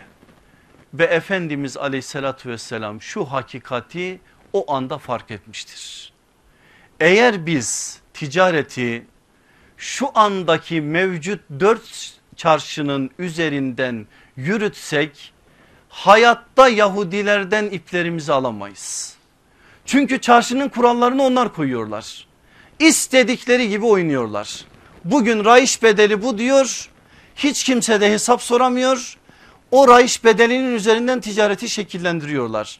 Ve 0.93 1.03
Efendimiz 1.03 1.77
aleyhissalatü 1.77 2.49
vesselam 2.49 3.01
şu 3.01 3.25
hakikati 3.25 4.19
o 4.53 4.73
anda 4.73 4.97
fark 4.97 5.31
etmiştir. 5.31 6.13
Eğer 6.99 7.45
biz 7.45 7.99
ticareti 8.19 9.05
şu 9.77 10.09
andaki 10.15 10.81
mevcut 10.81 11.39
dört 11.59 12.13
çarşının 12.35 13.09
üzerinden 13.19 14.07
yürütsek 14.35 15.33
hayatta 15.89 16.69
Yahudilerden 16.69 17.65
iplerimizi 17.65 18.33
alamayız. 18.33 19.15
Çünkü 19.85 20.21
çarşının 20.21 20.69
kurallarını 20.69 21.23
onlar 21.23 21.53
koyuyorlar. 21.53 22.27
İstedikleri 22.79 23.69
gibi 23.69 23.85
oynuyorlar. 23.85 24.65
Bugün 25.05 25.45
raiş 25.45 25.83
bedeli 25.83 26.21
bu 26.21 26.37
diyor. 26.37 26.89
Hiç 27.35 27.63
kimse 27.63 28.01
de 28.01 28.11
hesap 28.11 28.41
soramıyor. 28.41 29.17
O 29.71 29.87
raiş 29.87 30.23
bedelinin 30.23 30.75
üzerinden 30.75 31.21
ticareti 31.21 31.69
şekillendiriyorlar. 31.69 32.79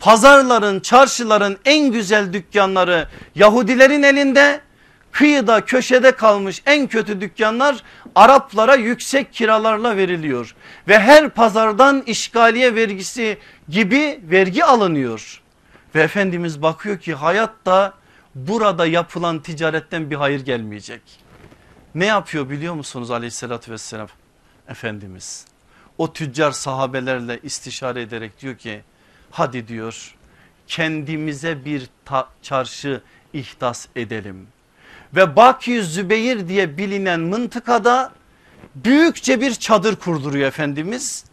Pazarların, 0.00 0.80
çarşıların 0.80 1.56
en 1.64 1.92
güzel 1.92 2.32
dükkanları 2.32 3.08
Yahudilerin 3.34 4.02
elinde. 4.02 4.60
Kıyıda 5.12 5.64
köşede 5.64 6.12
kalmış 6.12 6.62
en 6.66 6.86
kötü 6.86 7.20
dükkanlar 7.20 7.82
Araplara 8.14 8.74
yüksek 8.74 9.32
kiralarla 9.32 9.96
veriliyor. 9.96 10.54
Ve 10.88 10.98
her 10.98 11.28
pazardan 11.28 12.02
işgaliye 12.06 12.74
vergisi 12.74 13.38
gibi 13.68 14.20
vergi 14.22 14.64
alınıyor. 14.64 15.42
Ve 15.94 16.02
Efendimiz 16.02 16.62
bakıyor 16.62 16.98
ki 16.98 17.14
hayatta 17.14 17.94
burada 18.34 18.86
yapılan 18.86 19.42
ticaretten 19.42 20.10
bir 20.10 20.16
hayır 20.16 20.44
gelmeyecek. 20.44 21.02
Ne 21.94 22.06
yapıyor 22.06 22.50
biliyor 22.50 22.74
musunuz 22.74 23.10
aleyhissalatü 23.10 23.72
vesselam 23.72 24.08
Efendimiz? 24.68 25.44
O 25.98 26.12
tüccar 26.12 26.52
sahabelerle 26.52 27.40
istişare 27.42 28.02
ederek 28.02 28.40
diyor 28.40 28.56
ki 28.56 28.80
hadi 29.34 29.68
diyor 29.68 30.14
kendimize 30.66 31.64
bir 31.64 31.88
çarşı 32.42 33.02
ihdas 33.32 33.86
edelim. 33.96 34.46
Ve 35.14 35.36
Baki 35.36 35.82
Zübeyir 35.82 36.48
diye 36.48 36.78
bilinen 36.78 37.20
mıntıkada 37.20 38.12
büyükçe 38.74 39.40
bir 39.40 39.54
çadır 39.54 39.96
kurduruyor 39.96 40.48
Efendimiz. 40.48 41.24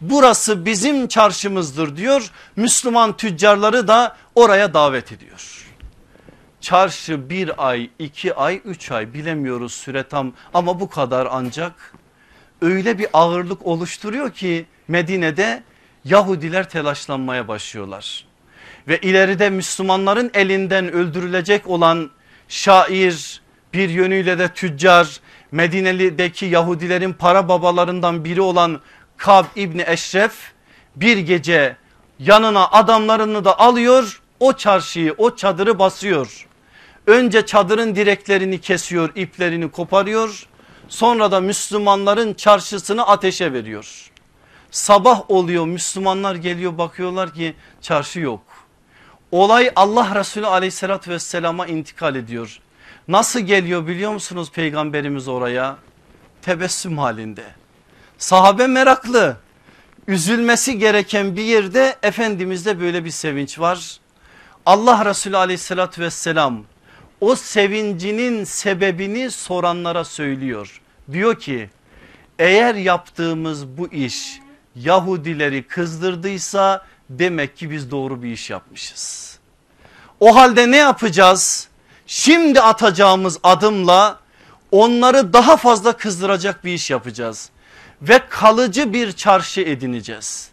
Burası 0.00 0.64
bizim 0.64 1.08
çarşımızdır 1.08 1.96
diyor. 1.96 2.30
Müslüman 2.56 3.16
tüccarları 3.16 3.88
da 3.88 4.16
oraya 4.34 4.74
davet 4.74 5.12
ediyor. 5.12 5.66
Çarşı 6.60 7.30
bir 7.30 7.68
ay, 7.68 7.90
iki 7.98 8.34
ay, 8.34 8.60
üç 8.64 8.90
ay 8.90 9.14
bilemiyoruz 9.14 9.72
süre 9.72 10.02
tam 10.02 10.32
ama 10.54 10.80
bu 10.80 10.90
kadar 10.90 11.28
ancak 11.30 11.94
öyle 12.62 12.98
bir 12.98 13.06
ağırlık 13.12 13.66
oluşturuyor 13.66 14.30
ki 14.30 14.66
Medine'de 14.88 15.62
Yahudiler 16.04 16.68
telaşlanmaya 16.68 17.48
başlıyorlar. 17.48 18.24
Ve 18.88 18.98
ileride 18.98 19.50
Müslümanların 19.50 20.30
elinden 20.34 20.92
öldürülecek 20.92 21.66
olan 21.66 22.10
şair 22.48 23.40
bir 23.72 23.88
yönüyle 23.88 24.38
de 24.38 24.48
tüccar 24.48 25.20
Medine'deki 25.52 26.46
Yahudilerin 26.46 27.12
para 27.12 27.48
babalarından 27.48 28.24
biri 28.24 28.40
olan 28.40 28.80
Kab 29.16 29.44
İbni 29.56 29.84
Eşref 29.86 30.32
bir 30.96 31.18
gece 31.18 31.76
yanına 32.18 32.68
adamlarını 32.68 33.44
da 33.44 33.58
alıyor 33.58 34.22
o 34.40 34.52
çarşıyı 34.52 35.14
o 35.18 35.36
çadırı 35.36 35.78
basıyor. 35.78 36.46
Önce 37.06 37.46
çadırın 37.46 37.94
direklerini 37.94 38.60
kesiyor 38.60 39.10
iplerini 39.14 39.70
koparıyor 39.70 40.46
sonra 40.88 41.30
da 41.32 41.40
Müslümanların 41.40 42.34
çarşısını 42.34 43.06
ateşe 43.06 43.52
veriyor. 43.52 44.10
Sabah 44.70 45.30
oluyor 45.30 45.66
Müslümanlar 45.66 46.34
geliyor 46.34 46.78
bakıyorlar 46.78 47.34
ki 47.34 47.54
çarşı 47.80 48.20
yok. 48.20 48.42
Olay 49.32 49.70
Allah 49.76 50.14
Resulü 50.14 50.46
aleyhissalatü 50.46 51.10
vesselama 51.10 51.66
intikal 51.66 52.16
ediyor. 52.16 52.60
Nasıl 53.08 53.40
geliyor 53.40 53.86
biliyor 53.86 54.12
musunuz 54.12 54.50
peygamberimiz 54.52 55.28
oraya? 55.28 55.76
Tebessüm 56.42 56.98
halinde. 56.98 57.44
Sahabe 58.18 58.66
meraklı. 58.66 59.36
Üzülmesi 60.08 60.78
gereken 60.78 61.36
bir 61.36 61.42
yerde 61.42 61.96
Efendimiz'de 62.02 62.80
böyle 62.80 63.04
bir 63.04 63.10
sevinç 63.10 63.58
var. 63.58 64.00
Allah 64.66 65.04
Resulü 65.04 65.36
aleyhissalatü 65.36 66.02
vesselam 66.02 66.64
o 67.20 67.36
sevincinin 67.36 68.44
sebebini 68.44 69.30
soranlara 69.30 70.04
söylüyor. 70.04 70.80
Diyor 71.12 71.40
ki 71.40 71.70
eğer 72.38 72.74
yaptığımız 72.74 73.68
bu 73.68 73.88
iş 73.88 74.40
Yahudileri 74.84 75.62
kızdırdıysa 75.62 76.84
demek 77.10 77.56
ki 77.56 77.70
biz 77.70 77.90
doğru 77.90 78.22
bir 78.22 78.32
iş 78.32 78.50
yapmışız. 78.50 79.38
O 80.20 80.36
halde 80.36 80.70
ne 80.70 80.76
yapacağız? 80.76 81.68
Şimdi 82.06 82.60
atacağımız 82.60 83.38
adımla 83.42 84.18
onları 84.70 85.32
daha 85.32 85.56
fazla 85.56 85.92
kızdıracak 85.92 86.64
bir 86.64 86.72
iş 86.72 86.90
yapacağız. 86.90 87.50
Ve 88.02 88.20
kalıcı 88.28 88.92
bir 88.92 89.12
çarşı 89.12 89.60
edineceğiz. 89.60 90.50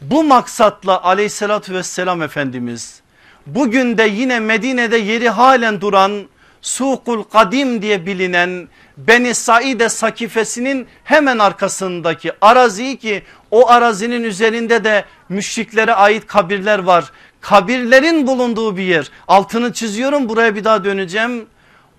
Bu 0.00 0.24
maksatla 0.24 1.02
aleyhissalatü 1.02 1.74
vesselam 1.74 2.22
Efendimiz 2.22 3.00
bugün 3.46 3.98
de 3.98 4.02
yine 4.02 4.40
Medine'de 4.40 4.96
yeri 4.96 5.28
halen 5.28 5.80
duran 5.80 6.28
Sukul 6.62 7.22
Kadim 7.22 7.82
diye 7.82 8.06
bilinen 8.06 8.68
Beni 8.96 9.34
Saide 9.34 9.88
sakifesinin 9.88 10.86
hemen 11.04 11.38
arkasındaki 11.38 12.32
araziyi 12.40 12.96
ki 12.96 13.22
o 13.50 13.68
arazinin 13.68 14.22
üzerinde 14.22 14.84
de 14.84 15.04
müşriklere 15.28 15.94
ait 15.94 16.26
kabirler 16.26 16.78
var. 16.78 17.12
Kabirlerin 17.40 18.26
bulunduğu 18.26 18.76
bir 18.76 18.82
yer 18.82 19.10
altını 19.28 19.72
çiziyorum 19.72 20.28
buraya 20.28 20.54
bir 20.54 20.64
daha 20.64 20.84
döneceğim. 20.84 21.46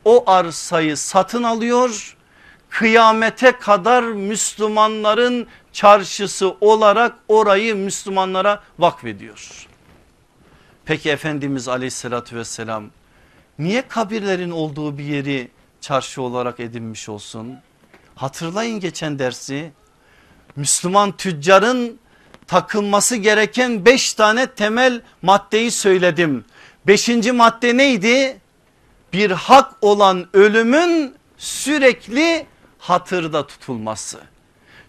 O 0.06 0.24
arsayı 0.28 0.98
satın 0.98 1.43
alıyor 1.43 2.18
kıyamete 2.70 3.52
kadar 3.52 4.04
Müslümanların 4.04 5.48
çarşısı 5.74 6.56
olarak 6.62 7.16
orayı 7.28 7.76
Müslümanlara 7.76 8.64
vakfediyor. 8.80 9.68
Peki 10.86 11.10
Efendimiz 11.10 11.68
aleyhissalatü 11.68 12.36
vesselam 12.36 12.84
niye 13.60 13.88
kabirlerin 13.88 14.52
olduğu 14.52 14.98
bir 14.98 15.04
yeri 15.04 15.48
çarşı 15.82 16.21
olarak 16.21 16.59
edinmiş 16.59 17.09
olsun? 17.09 17.55
Hatırlayın 18.15 18.80
geçen 18.80 19.19
dersi 19.19 19.71
Müslüman 20.55 21.17
tüccarın 21.17 21.99
takılması 22.47 23.15
gereken 23.15 23.86
beş 23.86 24.13
tane 24.13 24.47
temel 24.47 25.01
maddeyi 25.21 25.71
söyledim. 25.71 26.45
Beşinci 26.88 27.32
madde 27.32 27.78
neydi? 27.78 28.38
Bir 29.13 29.32
hak 29.32 29.73
olan 29.82 30.28
ölümün 30.34 31.15
sürekli 31.38 32.45
hatırda 32.80 33.47
tutulması. 33.47 34.19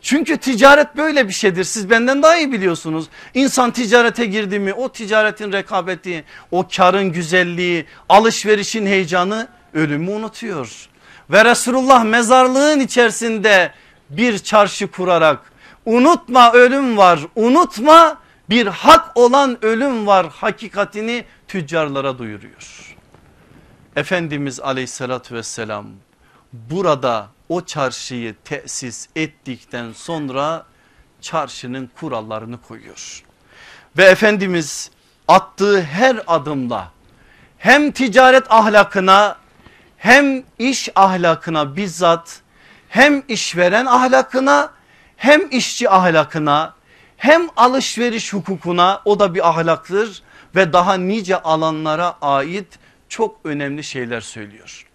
Çünkü 0.02 0.36
ticaret 0.36 0.96
böyle 0.96 1.28
bir 1.28 1.32
şeydir 1.32 1.64
siz 1.64 1.90
benden 1.90 2.22
daha 2.22 2.36
iyi 2.36 2.52
biliyorsunuz. 2.52 3.08
İnsan 3.34 3.70
ticarete 3.70 4.26
girdi 4.26 4.58
mi 4.58 4.72
o 4.74 4.88
ticaretin 4.88 5.52
rekabeti 5.52 6.24
o 6.50 6.68
karın 6.76 7.12
güzelliği 7.12 7.86
alışverişin 8.08 8.86
heyecanı 8.86 9.48
ölümü 9.74 10.10
unutuyor. 10.10 10.88
Ve 11.30 11.44
Resulullah 11.44 12.04
mezarlığın 12.04 12.80
içerisinde 12.80 13.72
bir 14.10 14.38
çarşı 14.38 14.90
kurarak 14.90 15.52
unutma 15.86 16.52
ölüm 16.52 16.96
var 16.96 17.20
unutma 17.36 18.18
bir 18.50 18.66
hak 18.66 19.16
olan 19.16 19.64
ölüm 19.64 20.06
var 20.06 20.26
hakikatini 20.30 21.24
tüccarlara 21.48 22.18
duyuruyor. 22.18 22.96
Efendimiz 23.96 24.60
aleyhissalatü 24.60 25.34
vesselam 25.34 25.86
burada 26.52 27.28
o 27.48 27.60
çarşıyı 27.64 28.34
tesis 28.44 29.08
ettikten 29.16 29.92
sonra 29.92 30.66
çarşının 31.20 31.90
kurallarını 32.00 32.60
koyuyor. 32.62 33.22
Ve 33.96 34.04
Efendimiz 34.04 34.90
attığı 35.28 35.82
her 35.82 36.20
adımda 36.26 36.88
hem 37.58 37.90
ticaret 37.90 38.52
ahlakına 38.52 39.36
hem 39.98 40.42
iş 40.58 40.88
ahlakına 40.94 41.76
bizzat 41.76 42.40
hem 42.88 43.22
işveren 43.28 43.86
ahlakına 43.86 44.70
hem 45.16 45.50
işçi 45.50 45.90
ahlakına 45.90 46.74
hem 47.16 47.48
alışveriş 47.56 48.32
hukukuna 48.32 49.02
o 49.04 49.20
da 49.20 49.34
bir 49.34 49.48
ahlaktır 49.48 50.22
ve 50.54 50.72
daha 50.72 50.94
nice 50.94 51.42
alanlara 51.42 52.16
ait 52.22 52.78
çok 53.08 53.36
önemli 53.44 53.84
şeyler 53.84 54.20
söylüyor. 54.20 54.86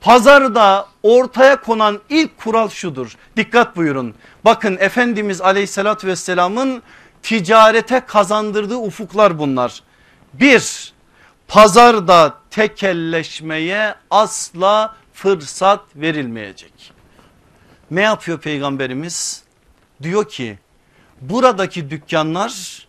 Pazarda 0.00 0.86
ortaya 1.02 1.60
konan 1.60 2.00
ilk 2.08 2.38
kural 2.38 2.68
şudur. 2.68 3.16
Dikkat 3.36 3.76
buyurun. 3.76 4.14
Bakın 4.44 4.76
Efendimiz 4.80 5.40
aleyhissalatü 5.40 6.06
vesselamın 6.06 6.82
ticarete 7.22 8.00
kazandırdığı 8.00 8.76
ufuklar 8.76 9.38
bunlar. 9.38 9.82
Bir, 10.32 10.92
pazarda 11.50 12.34
tekelleşmeye 12.50 13.94
asla 14.10 14.94
fırsat 15.12 15.80
verilmeyecek. 15.96 16.92
Ne 17.90 18.00
yapıyor 18.00 18.40
peygamberimiz? 18.40 19.42
Diyor 20.02 20.28
ki 20.28 20.58
buradaki 21.20 21.90
dükkanlar 21.90 22.86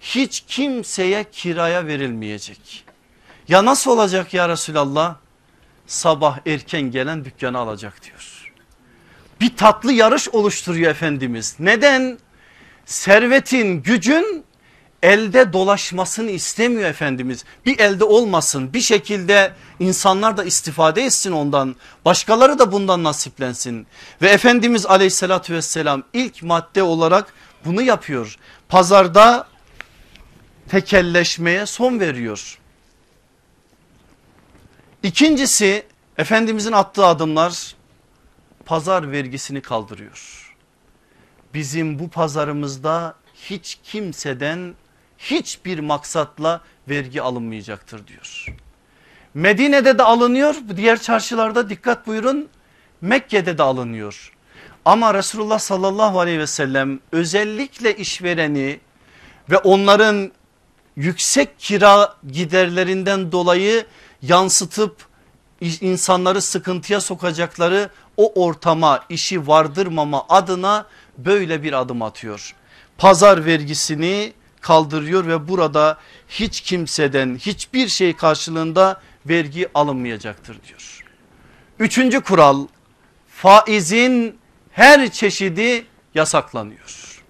hiç 0.00 0.44
kimseye 0.46 1.24
kiraya 1.32 1.86
verilmeyecek. 1.86 2.84
Ya 3.48 3.64
nasıl 3.64 3.90
olacak 3.90 4.34
ya 4.34 4.48
Resulallah? 4.48 5.16
sabah 5.86 6.38
erken 6.46 6.82
gelen 6.82 7.24
dükkanı 7.24 7.58
alacak 7.58 8.02
diyor. 8.04 8.52
Bir 9.40 9.56
tatlı 9.56 9.92
yarış 9.92 10.28
oluşturuyor 10.28 10.90
Efendimiz. 10.90 11.56
Neden? 11.58 12.18
Servetin 12.84 13.82
gücün 13.82 14.44
elde 15.04 15.52
dolaşmasını 15.52 16.30
istemiyor 16.30 16.90
Efendimiz. 16.90 17.44
Bir 17.66 17.78
elde 17.78 18.04
olmasın 18.04 18.72
bir 18.72 18.80
şekilde 18.80 19.52
insanlar 19.80 20.36
da 20.36 20.44
istifade 20.44 21.04
etsin 21.04 21.32
ondan. 21.32 21.76
Başkaları 22.04 22.58
da 22.58 22.72
bundan 22.72 23.04
nasiplensin. 23.04 23.86
Ve 24.22 24.28
Efendimiz 24.28 24.86
aleyhissalatü 24.86 25.54
vesselam 25.54 26.02
ilk 26.12 26.42
madde 26.42 26.82
olarak 26.82 27.34
bunu 27.64 27.82
yapıyor. 27.82 28.36
Pazarda 28.68 29.48
tekelleşmeye 30.68 31.66
son 31.66 32.00
veriyor. 32.00 32.58
İkincisi 35.02 35.86
Efendimizin 36.18 36.72
attığı 36.72 37.06
adımlar 37.06 37.74
pazar 38.66 39.12
vergisini 39.12 39.60
kaldırıyor. 39.60 40.54
Bizim 41.54 41.98
bu 41.98 42.10
pazarımızda 42.10 43.14
hiç 43.34 43.78
kimseden 43.84 44.74
hiçbir 45.30 45.78
maksatla 45.78 46.60
vergi 46.88 47.22
alınmayacaktır 47.22 48.06
diyor. 48.06 48.46
Medine'de 49.34 49.98
de 49.98 50.02
alınıyor 50.02 50.54
diğer 50.76 51.00
çarşılarda 51.00 51.70
dikkat 51.70 52.06
buyurun 52.06 52.48
Mekke'de 53.00 53.58
de 53.58 53.62
alınıyor. 53.62 54.32
Ama 54.84 55.14
Resulullah 55.14 55.58
sallallahu 55.58 56.20
aleyhi 56.20 56.38
ve 56.38 56.46
sellem 56.46 57.00
özellikle 57.12 57.96
işvereni 57.96 58.80
ve 59.50 59.58
onların 59.58 60.32
yüksek 60.96 61.58
kira 61.58 62.14
giderlerinden 62.32 63.32
dolayı 63.32 63.86
yansıtıp 64.22 64.96
insanları 65.60 66.42
sıkıntıya 66.42 67.00
sokacakları 67.00 67.90
o 68.16 68.46
ortama 68.46 69.04
işi 69.08 69.46
vardırmama 69.46 70.26
adına 70.28 70.86
böyle 71.18 71.62
bir 71.62 71.72
adım 71.72 72.02
atıyor. 72.02 72.54
Pazar 72.98 73.44
vergisini 73.44 74.32
kaldırıyor 74.64 75.26
ve 75.26 75.48
burada 75.48 75.98
hiç 76.28 76.60
kimseden 76.60 77.36
hiçbir 77.36 77.88
şey 77.88 78.16
karşılığında 78.16 79.00
vergi 79.26 79.68
alınmayacaktır 79.74 80.56
diyor. 80.68 81.04
Üçüncü 81.78 82.20
kural 82.20 82.66
faizin 83.28 84.38
her 84.70 85.10
çeşidi 85.10 85.86
yasaklanıyor. 86.14 87.20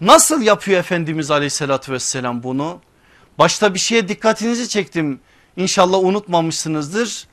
Nasıl 0.00 0.42
yapıyor 0.42 0.80
Efendimiz 0.80 1.30
aleyhissalatü 1.30 1.92
vesselam 1.92 2.42
bunu? 2.42 2.80
Başta 3.38 3.74
bir 3.74 3.78
şeye 3.78 4.08
dikkatinizi 4.08 4.68
çektim 4.68 5.20
İnşallah 5.56 5.98
unutmamışsınızdır. 5.98 7.26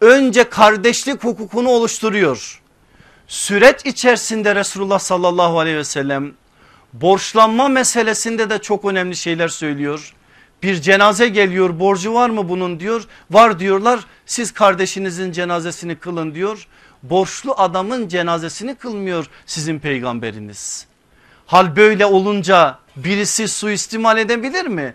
önce 0.00 0.44
kardeşlik 0.48 1.24
hukukunu 1.24 1.68
oluşturuyor. 1.68 2.62
Süreç 3.26 3.86
içerisinde 3.86 4.54
Resulullah 4.54 4.98
sallallahu 4.98 5.58
aleyhi 5.58 5.76
ve 5.76 5.84
sellem 5.84 6.32
borçlanma 6.92 7.68
meselesinde 7.68 8.50
de 8.50 8.58
çok 8.58 8.84
önemli 8.84 9.16
şeyler 9.16 9.48
söylüyor. 9.48 10.14
Bir 10.62 10.80
cenaze 10.80 11.28
geliyor 11.28 11.80
borcu 11.80 12.14
var 12.14 12.30
mı 12.30 12.48
bunun 12.48 12.80
diyor. 12.80 13.04
Var 13.30 13.58
diyorlar 13.58 14.00
siz 14.26 14.52
kardeşinizin 14.52 15.32
cenazesini 15.32 15.96
kılın 15.96 16.34
diyor. 16.34 16.66
Borçlu 17.02 17.54
adamın 17.56 18.08
cenazesini 18.08 18.74
kılmıyor 18.74 19.26
sizin 19.46 19.78
peygamberiniz. 19.78 20.86
Hal 21.46 21.76
böyle 21.76 22.06
olunca 22.06 22.78
birisi 22.96 23.48
suistimal 23.48 24.18
edebilir 24.18 24.66
mi? 24.66 24.94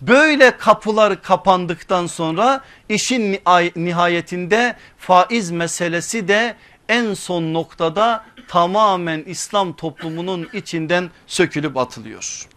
Böyle 0.00 0.56
kapılar 0.56 1.22
kapandıktan 1.22 2.06
sonra 2.06 2.60
işin 2.88 3.40
nihayetinde 3.76 4.76
faiz 4.98 5.50
meselesi 5.50 6.28
de 6.28 6.56
en 6.90 7.14
son 7.14 7.54
noktada 7.54 8.24
tamamen 8.48 9.22
İslam 9.22 9.72
toplumunun 9.72 10.48
içinden 10.52 11.10
sökülüp 11.26 11.76
atılıyor. 11.76 12.48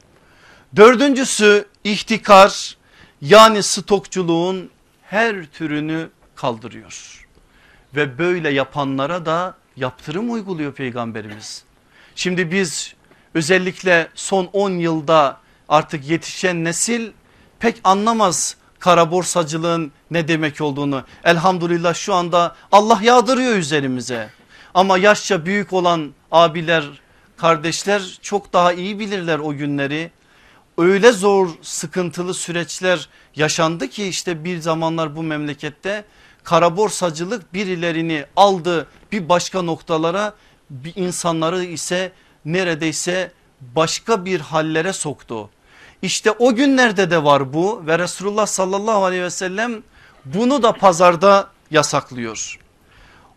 Dördüncüsü 0.76 1.66
ihtikar 1.84 2.78
yani 3.22 3.64
stokçuluğun 3.64 4.70
her 5.04 5.46
türünü 5.46 6.10
kaldırıyor. 6.36 7.26
Ve 7.96 8.18
böyle 8.18 8.50
yapanlara 8.50 9.26
da 9.26 9.58
yaptırım 9.76 10.34
uyguluyor 10.34 10.74
peygamberimiz. 10.74 11.64
Şimdi 12.16 12.52
biz 12.52 12.96
özellikle 13.34 14.08
son 14.16 14.50
10 14.54 14.72
yılda 14.72 15.40
artık 15.70 16.10
yetişen 16.10 16.64
nesil 16.64 17.12
pek 17.60 17.82
anlamaz 17.84 18.58
kara 18.84 19.12
borsacılığın 19.12 19.92
ne 20.12 20.28
demek 20.28 20.62
olduğunu. 20.62 21.04
Elhamdülillah 21.24 21.94
şu 21.94 22.14
anda 22.14 22.56
Allah 22.72 23.00
yağdırıyor 23.04 23.56
üzerimize. 23.56 24.30
Ama 24.74 24.98
yaşça 24.98 25.46
büyük 25.46 25.74
olan 25.74 26.14
abiler 26.32 26.84
kardeşler 27.38 28.20
çok 28.22 28.54
daha 28.54 28.74
iyi 28.74 29.00
bilirler 29.00 29.40
o 29.40 29.54
günleri. 29.54 30.12
Öyle 30.78 31.12
zor 31.12 31.50
sıkıntılı 31.62 32.34
süreçler 32.34 33.10
yaşandı 33.36 33.88
ki 33.88 34.08
işte 34.08 34.44
bir 34.44 34.60
zamanlar 34.60 35.16
bu 35.16 35.24
memlekette 35.24 36.06
kara 36.44 36.78
borsacılık 36.78 37.54
birilerini 37.54 38.26
aldı 38.36 38.88
bir 39.12 39.30
başka 39.30 39.62
noktalara 39.62 40.34
bir 40.70 40.96
insanları 40.96 41.64
ise 41.64 42.12
neredeyse 42.46 43.32
başka 43.62 44.26
bir 44.26 44.40
hallere 44.40 44.94
soktu. 44.94 45.50
İşte 46.04 46.32
o 46.32 46.56
günlerde 46.56 47.12
de 47.12 47.24
var 47.24 47.54
bu 47.54 47.84
ve 47.88 48.00
Resulullah 48.00 48.46
sallallahu 48.46 49.04
aleyhi 49.06 49.24
ve 49.24 49.30
sellem 49.30 49.84
bunu 50.26 50.64
da 50.64 50.74
pazarda 50.74 51.48
yasaklıyor. 51.72 52.60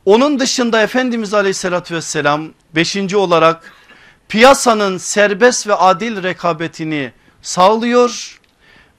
Onun 0.04 0.40
dışında 0.40 0.82
Efendimiz 0.82 1.34
aleyhissalatü 1.34 1.94
vesselam 1.94 2.48
beşinci 2.74 3.16
olarak 3.16 3.72
piyasanın 4.28 4.98
serbest 4.98 5.66
ve 5.66 5.74
adil 5.74 6.22
rekabetini 6.22 7.12
sağlıyor 7.42 8.40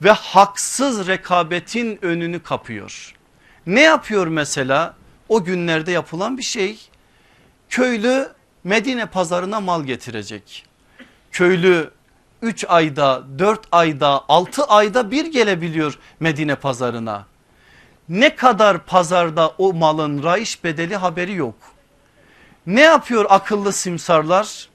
ve 0.02 0.10
haksız 0.10 1.06
rekabetin 1.06 1.98
önünü 2.02 2.42
kapıyor. 2.42 3.14
Ne 3.66 3.80
yapıyor 3.80 4.26
mesela 4.26 4.96
o 5.28 5.44
günlerde 5.44 5.92
yapılan 5.92 6.38
bir 6.38 6.42
şey 6.42 6.78
köylü 7.68 8.28
Medine 8.64 9.06
pazarına 9.06 9.60
mal 9.60 9.84
getirecek. 9.84 10.66
Köylü 11.32 11.97
3 12.42 12.64
ayda 12.68 13.22
4 13.38 13.60
ayda 13.72 14.24
6 14.28 14.64
ayda 14.64 15.10
bir 15.10 15.26
gelebiliyor 15.26 15.98
Medine 16.20 16.54
pazarına. 16.54 17.26
Ne 18.08 18.36
kadar 18.36 18.86
pazarda 18.86 19.48
o 19.58 19.72
malın 19.72 20.22
raiş 20.22 20.64
bedeli 20.64 20.96
haberi 20.96 21.34
yok. 21.34 21.54
Ne 22.66 22.80
yapıyor 22.80 23.26
akıllı 23.28 23.72
simsarlar? 23.72 24.68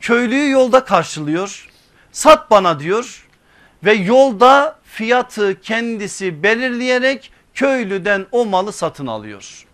Köylüyü 0.00 0.50
yolda 0.50 0.84
karşılıyor. 0.84 1.68
Sat 2.12 2.50
bana 2.50 2.80
diyor 2.80 3.28
ve 3.84 3.92
yolda 3.92 4.78
fiyatı 4.84 5.60
kendisi 5.60 6.42
belirleyerek 6.42 7.32
köylüden 7.54 8.26
o 8.32 8.46
malı 8.46 8.72
satın 8.72 9.06
alıyor. 9.06 9.66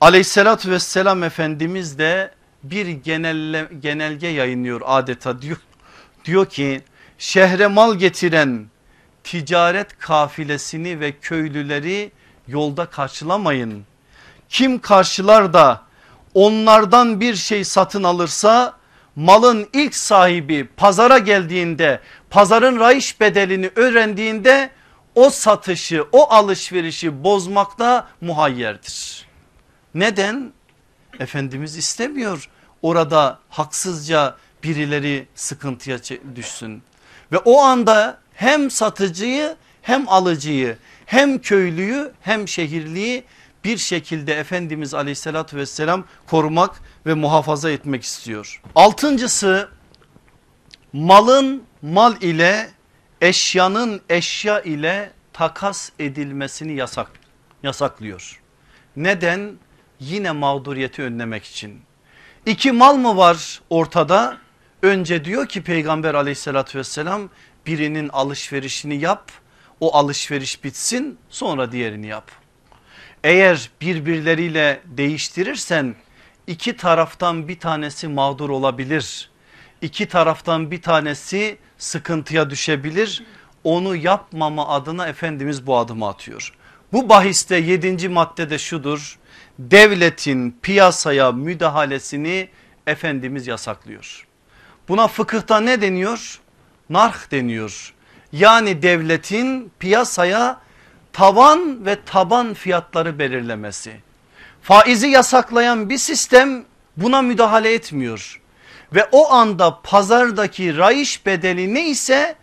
Aleyhissalatü 0.00 0.70
vesselam 0.70 1.22
Efendimiz 1.22 1.98
de 1.98 2.30
bir 2.62 2.86
genelle, 2.86 3.68
genelge 3.80 4.26
yayınlıyor 4.26 4.80
adeta 4.84 5.42
diyor, 5.42 5.58
diyor 6.24 6.46
ki 6.46 6.82
şehre 7.18 7.66
mal 7.66 7.94
getiren 7.94 8.66
ticaret 9.24 9.98
kafilesini 9.98 11.00
ve 11.00 11.12
köylüleri 11.12 12.12
yolda 12.48 12.86
karşılamayın. 12.86 13.84
Kim 14.48 14.78
karşılar 14.78 15.52
da 15.52 15.82
onlardan 16.34 17.20
bir 17.20 17.34
şey 17.34 17.64
satın 17.64 18.02
alırsa 18.02 18.76
malın 19.16 19.68
ilk 19.72 19.96
sahibi 19.96 20.68
pazara 20.76 21.18
geldiğinde 21.18 22.00
pazarın 22.30 22.80
raiş 22.80 23.20
bedelini 23.20 23.70
öğrendiğinde 23.76 24.70
o 25.14 25.30
satışı 25.30 26.06
o 26.12 26.30
alışverişi 26.30 27.24
bozmakta 27.24 28.08
muhayyerdir. 28.20 29.26
Neden? 29.94 30.52
Efendimiz 31.20 31.76
istemiyor 31.76 32.48
orada 32.82 33.38
haksızca 33.48 34.36
birileri 34.64 35.26
sıkıntıya 35.34 35.98
düşsün. 36.36 36.82
Ve 37.32 37.38
o 37.38 37.60
anda 37.60 38.18
hem 38.34 38.70
satıcıyı 38.70 39.56
hem 39.82 40.08
alıcıyı 40.08 40.76
hem 41.06 41.38
köylüyü 41.38 42.12
hem 42.20 42.48
şehirliyi 42.48 43.24
bir 43.64 43.78
şekilde 43.78 44.34
Efendimiz 44.34 44.94
aleyhissalatü 44.94 45.56
vesselam 45.56 46.04
korumak 46.26 46.82
ve 47.06 47.14
muhafaza 47.14 47.70
etmek 47.70 48.02
istiyor. 48.02 48.62
Altıncısı 48.74 49.68
malın 50.92 51.62
mal 51.82 52.22
ile 52.22 52.70
eşyanın 53.20 54.00
eşya 54.08 54.60
ile 54.60 55.10
takas 55.32 55.90
edilmesini 55.98 56.72
yasak, 56.76 57.10
yasaklıyor. 57.62 58.40
Neden? 58.96 59.52
Yine 60.00 60.30
mağduriyeti 60.30 61.02
önlemek 61.02 61.44
için. 61.44 61.80
İki 62.46 62.72
mal 62.72 62.96
mı 62.96 63.16
var 63.16 63.60
ortada? 63.70 64.38
Önce 64.84 65.24
diyor 65.24 65.46
ki 65.46 65.62
peygamber 65.62 66.14
aleyhissalatü 66.14 66.78
vesselam 66.78 67.28
birinin 67.66 68.08
alışverişini 68.08 68.96
yap 68.96 69.32
o 69.80 69.96
alışveriş 69.96 70.64
bitsin 70.64 71.18
sonra 71.30 71.72
diğerini 71.72 72.06
yap. 72.06 72.30
Eğer 73.24 73.70
birbirleriyle 73.80 74.80
değiştirirsen 74.84 75.94
iki 76.46 76.76
taraftan 76.76 77.48
bir 77.48 77.58
tanesi 77.58 78.08
mağdur 78.08 78.50
olabilir. 78.50 79.30
İki 79.82 80.08
taraftan 80.08 80.70
bir 80.70 80.82
tanesi 80.82 81.58
sıkıntıya 81.78 82.50
düşebilir. 82.50 83.24
Onu 83.64 83.96
yapmama 83.96 84.68
adına 84.68 85.06
Efendimiz 85.08 85.66
bu 85.66 85.78
adımı 85.78 86.08
atıyor. 86.08 86.54
Bu 86.92 87.08
bahiste 87.08 87.56
yedinci 87.56 88.08
maddede 88.08 88.58
şudur. 88.58 89.18
Devletin 89.58 90.58
piyasaya 90.62 91.32
müdahalesini 91.32 92.48
Efendimiz 92.86 93.46
yasaklıyor. 93.46 94.26
Buna 94.88 95.08
fıkıhta 95.08 95.60
ne 95.60 95.80
deniyor? 95.80 96.40
Narh 96.90 97.30
deniyor. 97.30 97.94
Yani 98.32 98.82
devletin 98.82 99.72
piyasaya 99.78 100.60
tavan 101.12 101.86
ve 101.86 101.98
taban 102.06 102.54
fiyatları 102.54 103.18
belirlemesi. 103.18 104.00
Faizi 104.62 105.08
yasaklayan 105.08 105.90
bir 105.90 105.98
sistem 105.98 106.64
buna 106.96 107.22
müdahale 107.22 107.74
etmiyor. 107.74 108.40
Ve 108.94 109.08
o 109.12 109.32
anda 109.32 109.80
pazardaki 109.82 110.76
raiş 110.76 111.26
bedeli 111.26 111.74
neyse 111.74 112.36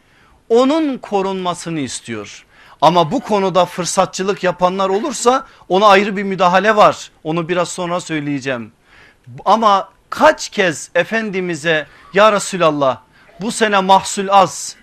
onun 0.49 0.97
korunmasını 0.97 1.79
istiyor. 1.79 2.45
Ama 2.81 3.11
bu 3.11 3.19
konuda 3.19 3.65
fırsatçılık 3.65 4.43
yapanlar 4.43 4.89
olursa 4.89 5.45
ona 5.69 5.87
ayrı 5.87 6.17
bir 6.17 6.23
müdahale 6.23 6.75
var. 6.75 7.11
Onu 7.23 7.49
biraz 7.49 7.69
sonra 7.69 7.99
söyleyeceğim. 7.99 8.71
Ama 9.45 9.89
kaç 10.11 10.49
kez 10.49 10.89
Efendimiz'e 10.95 11.87
ya 12.13 12.31
Resulallah 12.31 13.01
bu 13.41 13.51
sene 13.51 13.79
mahsul 13.79 14.27
az 14.27 14.75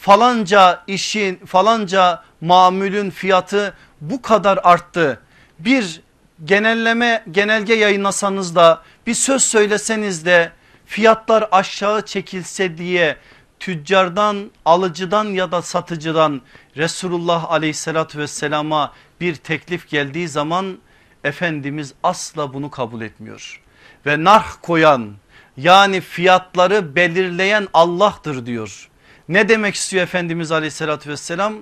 falanca 0.00 0.84
işin 0.86 1.36
falanca 1.36 2.24
mamülün 2.40 3.10
fiyatı 3.10 3.74
bu 4.00 4.22
kadar 4.22 4.58
arttı. 4.62 5.20
Bir 5.58 6.00
genelleme 6.44 7.24
genelge 7.30 7.74
yayınlasanız 7.74 8.56
da 8.56 8.82
bir 9.06 9.14
söz 9.14 9.42
söyleseniz 9.42 10.26
de 10.26 10.52
fiyatlar 10.86 11.48
aşağı 11.52 12.06
çekilse 12.06 12.78
diye 12.78 13.16
tüccardan 13.60 14.50
alıcıdan 14.64 15.24
ya 15.24 15.52
da 15.52 15.62
satıcıdan 15.62 16.42
Resulullah 16.76 17.50
aleyhissalatü 17.50 18.18
vesselama 18.18 18.92
bir 19.20 19.34
teklif 19.34 19.88
geldiği 19.88 20.28
zaman 20.28 20.78
Efendimiz 21.24 21.94
asla 22.02 22.54
bunu 22.54 22.70
kabul 22.70 23.00
etmiyor. 23.00 23.65
Ve 24.06 24.24
narh 24.24 24.46
koyan 24.62 25.14
yani 25.56 26.00
fiyatları 26.00 26.96
belirleyen 26.96 27.68
Allah'tır 27.74 28.46
diyor. 28.46 28.88
Ne 29.28 29.48
demek 29.48 29.74
istiyor 29.74 30.02
Efendimiz 30.02 30.52
aleyhissalatü 30.52 31.10
vesselam? 31.10 31.54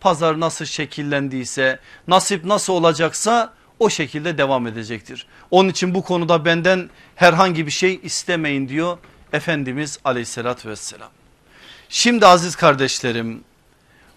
Pazar 0.00 0.40
nasıl 0.40 0.64
şekillendiyse 0.64 1.78
nasip 2.08 2.44
nasıl 2.44 2.72
olacaksa 2.72 3.52
o 3.78 3.90
şekilde 3.90 4.38
devam 4.38 4.66
edecektir. 4.66 5.26
Onun 5.50 5.68
için 5.68 5.94
bu 5.94 6.02
konuda 6.02 6.44
benden 6.44 6.90
herhangi 7.16 7.66
bir 7.66 7.70
şey 7.70 8.00
istemeyin 8.02 8.68
diyor 8.68 8.98
Efendimiz 9.32 9.98
aleyhissalatü 10.04 10.68
vesselam. 10.68 11.10
Şimdi 11.88 12.26
aziz 12.26 12.56
kardeşlerim 12.56 13.44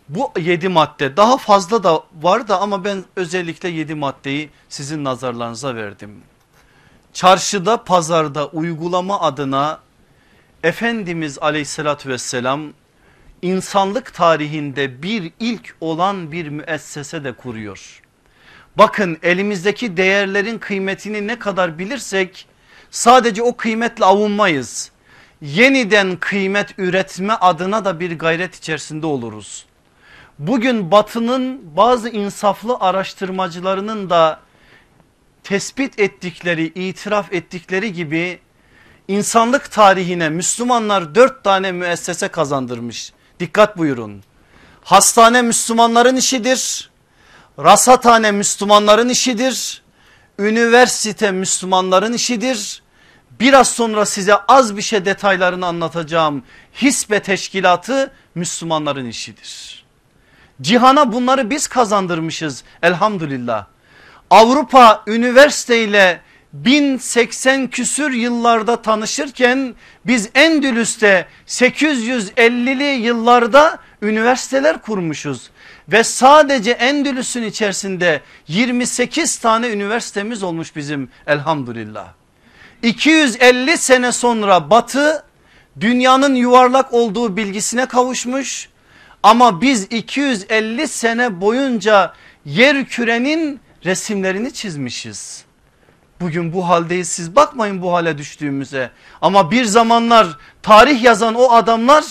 bu 0.10 0.32
yedi 0.40 0.70
madde 0.70 1.18
daha 1.18 1.38
fazla 1.38 1.84
da 1.84 2.04
var 2.22 2.48
da 2.48 2.60
ama 2.60 2.86
ben 2.86 3.04
özellikle 3.16 3.70
yedi 3.70 3.96
maddeyi 3.96 4.50
sizin 4.70 5.04
nazarlarınıza 5.04 5.76
verdim. 5.76 6.22
Çarşıda 7.14 7.84
pazarda 7.84 8.48
uygulama 8.48 9.22
adına 9.22 9.80
Efendimiz 10.64 11.40
aleyhissalatü 11.40 12.10
vesselam 12.10 12.62
insanlık 13.42 14.14
tarihinde 14.14 15.04
bir 15.04 15.32
ilk 15.40 15.76
olan 15.82 16.32
bir 16.32 16.50
müessese 16.50 17.24
de 17.24 17.32
kuruyor. 17.32 18.02
Bakın 18.78 19.18
elimizdeki 19.24 19.98
değerlerin 19.98 20.58
kıymetini 20.58 21.28
ne 21.28 21.40
kadar 21.40 21.80
bilirsek 21.80 22.48
sadece 22.92 23.44
o 23.44 23.58
kıymetle 23.58 24.06
avunmayız. 24.06 24.92
Yeniden 25.42 26.16
kıymet 26.16 26.80
üretme 26.80 27.34
adına 27.34 27.86
da 27.86 28.00
bir 28.00 28.20
gayret 28.20 28.56
içerisinde 28.56 29.06
oluruz. 29.06 29.66
Bugün 30.40 30.92
batının 30.92 31.62
bazı 31.76 32.10
insaflı 32.10 32.78
araştırmacılarının 32.80 34.10
da 34.10 34.40
tespit 35.44 36.00
ettikleri 36.00 36.66
itiraf 36.66 37.34
ettikleri 37.34 37.94
gibi 37.94 38.40
insanlık 39.08 39.72
tarihine 39.72 40.30
Müslümanlar 40.30 41.16
dört 41.16 41.44
tane 41.44 41.72
müessese 41.72 42.28
kazandırmış. 42.28 43.14
Dikkat 43.40 43.78
buyurun. 43.78 44.24
Hastane 44.84 45.42
Müslümanların 45.42 46.16
işidir. 46.16 46.90
Rasathane 47.60 48.32
Müslümanların 48.32 49.10
işidir. 49.10 49.82
Üniversite 50.40 51.32
Müslümanların 51.32 52.14
işidir. 52.14 52.82
Biraz 53.40 53.72
sonra 53.72 54.06
size 54.06 54.36
az 54.36 54.78
bir 54.78 54.82
şey 54.82 55.06
detaylarını 55.06 55.66
anlatacağım. 55.66 56.44
Hisbe 56.82 57.20
teşkilatı 57.20 58.14
Müslümanların 58.36 59.06
işidir. 59.06 59.84
Cihana 60.62 61.14
bunları 61.14 61.50
biz 61.50 61.68
kazandırmışız 61.68 62.64
elhamdülillah. 62.84 63.66
Avrupa 64.32 65.04
üniversiteyle 65.08 66.22
1080 66.54 67.68
küsür 67.68 68.12
yıllarda 68.12 68.82
tanışırken 68.82 69.76
biz 70.06 70.30
Endülüs'te 70.36 71.26
850'li 71.48 72.84
yıllarda 72.84 73.78
üniversiteler 74.02 74.82
kurmuşuz. 74.82 75.50
Ve 75.88 76.04
sadece 76.04 76.72
Endülüs'ün 76.72 77.44
içerisinde 77.44 78.22
28 78.48 79.38
tane 79.38 79.70
üniversitemiz 79.70 80.44
olmuş 80.44 80.76
bizim 80.76 81.10
elhamdülillah. 81.28 82.08
250 82.84 83.78
sene 83.78 84.12
sonra 84.12 84.70
batı 84.70 85.24
dünyanın 85.80 86.36
yuvarlak 86.36 86.94
olduğu 86.94 87.38
bilgisine 87.38 87.86
kavuşmuş. 87.86 88.70
Ama 89.24 89.62
biz 89.62 89.84
250 89.84 90.88
sene 90.88 91.42
boyunca 91.42 92.14
yer 92.46 92.86
kürenin 92.86 93.60
resimlerini 93.86 94.54
çizmişiz. 94.54 95.46
Bugün 96.22 96.54
bu 96.54 96.70
haldeyiz 96.70 97.10
siz 97.10 97.36
bakmayın 97.36 97.82
bu 97.82 97.94
hale 97.94 98.18
düştüğümüze. 98.18 98.92
Ama 99.22 99.52
bir 99.52 99.66
zamanlar 99.66 100.28
tarih 100.62 101.04
yazan 101.04 101.36
o 101.36 101.52
adamlar 101.52 102.06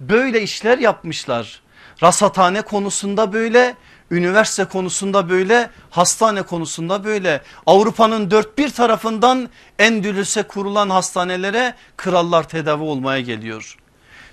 böyle 0.00 0.42
işler 0.42 0.78
yapmışlar. 0.78 1.62
Rasathane 2.02 2.62
konusunda 2.62 3.32
böyle, 3.32 3.74
üniversite 4.10 4.64
konusunda 4.64 5.28
böyle, 5.30 5.70
hastane 5.90 6.42
konusunda 6.42 7.04
böyle. 7.04 7.42
Avrupa'nın 7.66 8.30
dört 8.30 8.58
bir 8.58 8.68
tarafından 8.70 9.48
Endülüs'e 9.78 10.42
kurulan 10.42 10.90
hastanelere 10.90 11.74
krallar 11.96 12.48
tedavi 12.48 12.82
olmaya 12.82 13.20
geliyor. 13.20 13.76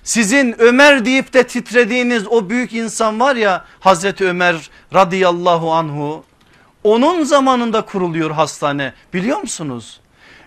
Sizin 0.04 0.56
Ömer 0.62 1.06
deyip 1.06 1.34
de 1.34 1.48
titrediğiniz 1.48 2.28
o 2.28 2.50
büyük 2.50 2.74
insan 2.74 3.20
var 3.20 3.36
ya 3.36 3.66
Hazreti 3.80 4.26
Ömer 4.26 4.70
radıyallahu 4.94 5.72
anhu 5.72 6.24
onun 6.84 7.24
zamanında 7.24 7.82
kuruluyor 7.82 8.32
hastane 8.32 8.94
biliyor 9.14 9.38
musunuz? 9.38 10.00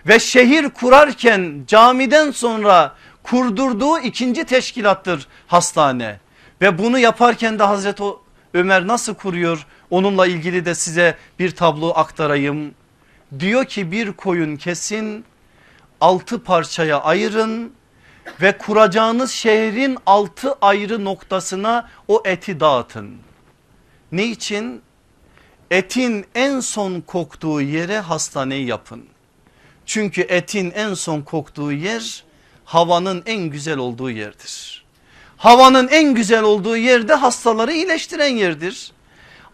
Ve 0.07 0.19
şehir 0.19 0.69
kurarken 0.69 1.63
camiden 1.67 2.31
sonra 2.31 2.95
kurdurduğu 3.23 3.99
ikinci 3.99 4.45
teşkilattır 4.45 5.27
hastane. 5.47 6.19
Ve 6.61 6.77
bunu 6.77 6.99
yaparken 6.99 7.59
de 7.59 7.63
Hazreti 7.63 8.03
Ömer 8.53 8.87
nasıl 8.87 9.15
kuruyor? 9.15 9.65
Onunla 9.89 10.27
ilgili 10.27 10.65
de 10.65 10.75
size 10.75 11.17
bir 11.39 11.51
tablo 11.51 11.93
aktarayım. 11.95 12.73
Diyor 13.39 13.65
ki 13.65 13.91
bir 13.91 14.11
koyun 14.11 14.55
kesin 14.55 15.25
altı 16.01 16.43
parçaya 16.43 17.01
ayırın 17.01 17.73
ve 18.41 18.57
kuracağınız 18.57 19.31
şehrin 19.31 19.97
altı 20.05 20.53
ayrı 20.61 21.05
noktasına 21.05 21.89
o 22.07 22.23
eti 22.25 22.59
dağıtın. 22.59 23.17
Ne 24.11 24.25
için? 24.25 24.81
Etin 25.71 26.25
en 26.35 26.59
son 26.59 27.01
koktuğu 27.01 27.61
yere 27.61 27.99
hastaneyi 27.99 28.67
yapın. 28.67 29.05
Çünkü 29.85 30.21
etin 30.21 30.71
en 30.71 30.93
son 30.93 31.21
koktuğu 31.21 31.71
yer 31.71 32.23
havanın 32.65 33.23
en 33.25 33.41
güzel 33.41 33.77
olduğu 33.77 34.11
yerdir. 34.11 34.85
Havanın 35.37 35.87
en 35.87 36.13
güzel 36.13 36.43
olduğu 36.43 36.77
yerde 36.77 37.13
hastaları 37.13 37.73
iyileştiren 37.73 38.35
yerdir. 38.35 38.91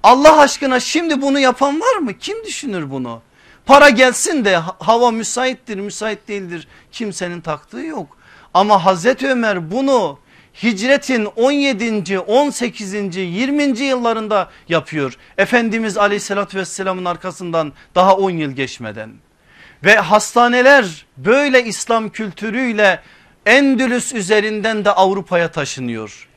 Allah 0.03 0.39
aşkına 0.39 0.79
şimdi 0.79 1.21
bunu 1.21 1.39
yapan 1.39 1.81
var 1.81 1.95
mı? 1.95 2.17
Kim 2.17 2.45
düşünür 2.45 2.91
bunu? 2.91 3.21
Para 3.65 3.89
gelsin 3.89 4.45
de 4.45 4.55
hava 4.79 5.11
müsaittir 5.11 5.77
müsait 5.77 6.27
değildir 6.27 6.67
kimsenin 6.91 7.41
taktığı 7.41 7.81
yok. 7.81 8.17
Ama 8.53 8.85
Hazreti 8.85 9.27
Ömer 9.27 9.71
bunu 9.71 10.19
hicretin 10.63 11.25
17. 11.25 12.19
18. 12.19 13.15
20. 13.15 13.79
yıllarında 13.79 14.49
yapıyor. 14.69 15.17
Efendimiz 15.37 15.97
aleyhissalatü 15.97 16.57
vesselamın 16.57 17.05
arkasından 17.05 17.73
daha 17.95 18.17
10 18.17 18.29
yıl 18.31 18.51
geçmeden. 18.51 19.11
Ve 19.83 19.95
hastaneler 19.95 21.05
böyle 21.17 21.63
İslam 21.65 22.09
kültürüyle 22.09 23.01
Endülüs 23.45 24.13
üzerinden 24.13 24.85
de 24.85 24.91
Avrupa'ya 24.91 25.51
taşınıyor. 25.51 26.27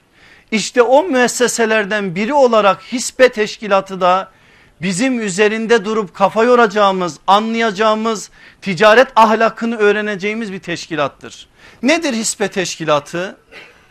İşte 0.50 0.82
o 0.82 1.02
müesseselerden 1.02 2.14
biri 2.14 2.34
olarak 2.34 2.82
hisbe 2.92 3.28
teşkilatı 3.28 4.00
da 4.00 4.30
bizim 4.82 5.20
üzerinde 5.20 5.84
durup 5.84 6.14
kafa 6.14 6.44
yoracağımız, 6.44 7.18
anlayacağımız, 7.26 8.30
ticaret 8.62 9.08
ahlakını 9.16 9.76
öğreneceğimiz 9.76 10.52
bir 10.52 10.58
teşkilattır. 10.58 11.48
Nedir 11.82 12.12
hisbe 12.12 12.48
teşkilatı? 12.48 13.36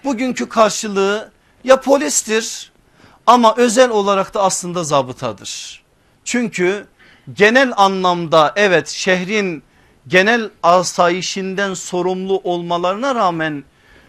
Bugünkü 0.04 0.49
karşılığı 0.49 1.32
ya 1.64 1.82
polistir 1.82 2.72
ama 3.28 3.56
özel 3.58 3.89
olarak 3.89 4.34
da 4.34 4.43
aslında 4.43 4.84
zabıtadır. 4.84 5.84
Çünkü 6.26 6.88
genel 7.34 7.74
anlamda 7.78 8.54
evet 8.56 8.88
şehrin 8.88 9.64
genel 10.08 10.49
asayişinden 10.64 11.74
sorumlu 11.74 12.41
olmalarına 12.43 13.16
rağmen 13.16 13.64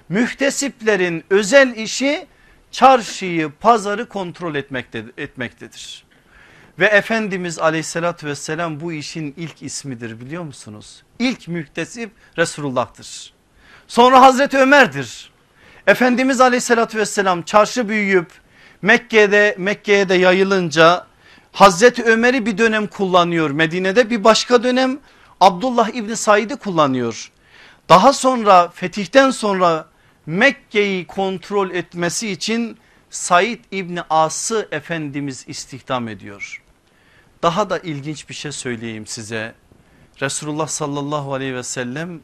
mühtesiplerin 0.09 1.25
özel 1.31 1.77
işi 1.77 2.27
çarşıyı 2.71 3.53
pazarı 3.61 4.09
kontrol 4.09 4.55
etmektedir. 4.55 6.05
Ve 6.79 6.87
Efendimiz 6.87 7.59
aleyhissalatü 7.59 8.27
vesselam 8.27 8.81
bu 8.81 8.93
işin 8.93 9.35
ilk 9.37 9.63
ismidir 9.63 10.21
biliyor 10.21 10.43
musunuz? 10.43 11.03
İlk 11.19 11.49
mühtesip 11.49 12.11
Resulullah'tır. 12.39 13.33
Sonra 13.89 14.21
Hazreti 14.21 14.59
Ömer'dir. 14.59 15.34
Efendimiz 15.87 16.41
aleyhissalatü 16.41 16.99
vesselam 16.99 17.43
çarşı 17.43 17.89
büyüyüp 17.89 18.33
Mekke'de 18.83 19.55
Mekke'ye 19.59 20.09
de 20.09 20.15
yayılınca 20.15 21.07
Hazreti 21.53 22.05
Ömer'i 22.05 22.47
bir 22.47 22.59
dönem 22.59 22.87
kullanıyor 22.87 23.51
Medine'de 23.51 24.11
bir 24.11 24.25
başka 24.25 24.63
dönem 24.63 24.99
Abdullah 25.41 25.89
İbni 25.89 26.17
Said'i 26.17 26.57
kullanıyor. 26.57 27.31
Daha 27.89 28.13
sonra 28.13 28.69
fetihten 28.69 29.31
sonra 29.31 29.87
Mekke'yi 30.27 31.07
kontrol 31.07 31.71
etmesi 31.71 32.31
için 32.31 32.79
Said 33.11 33.59
İbni 33.71 34.03
As'ı 34.11 34.69
Efendimiz 34.71 35.45
istihdam 35.49 36.09
ediyor. 36.09 36.63
Daha 37.43 37.71
da 37.71 37.79
ilginç 37.79 38.29
bir 38.29 38.35
şey 38.35 38.53
söyleyeyim 38.53 39.07
size. 39.07 39.55
Resulullah 40.23 40.69
sallallahu 40.69 41.35
aleyhi 41.35 41.55
ve 41.55 41.63
sellem 41.63 42.21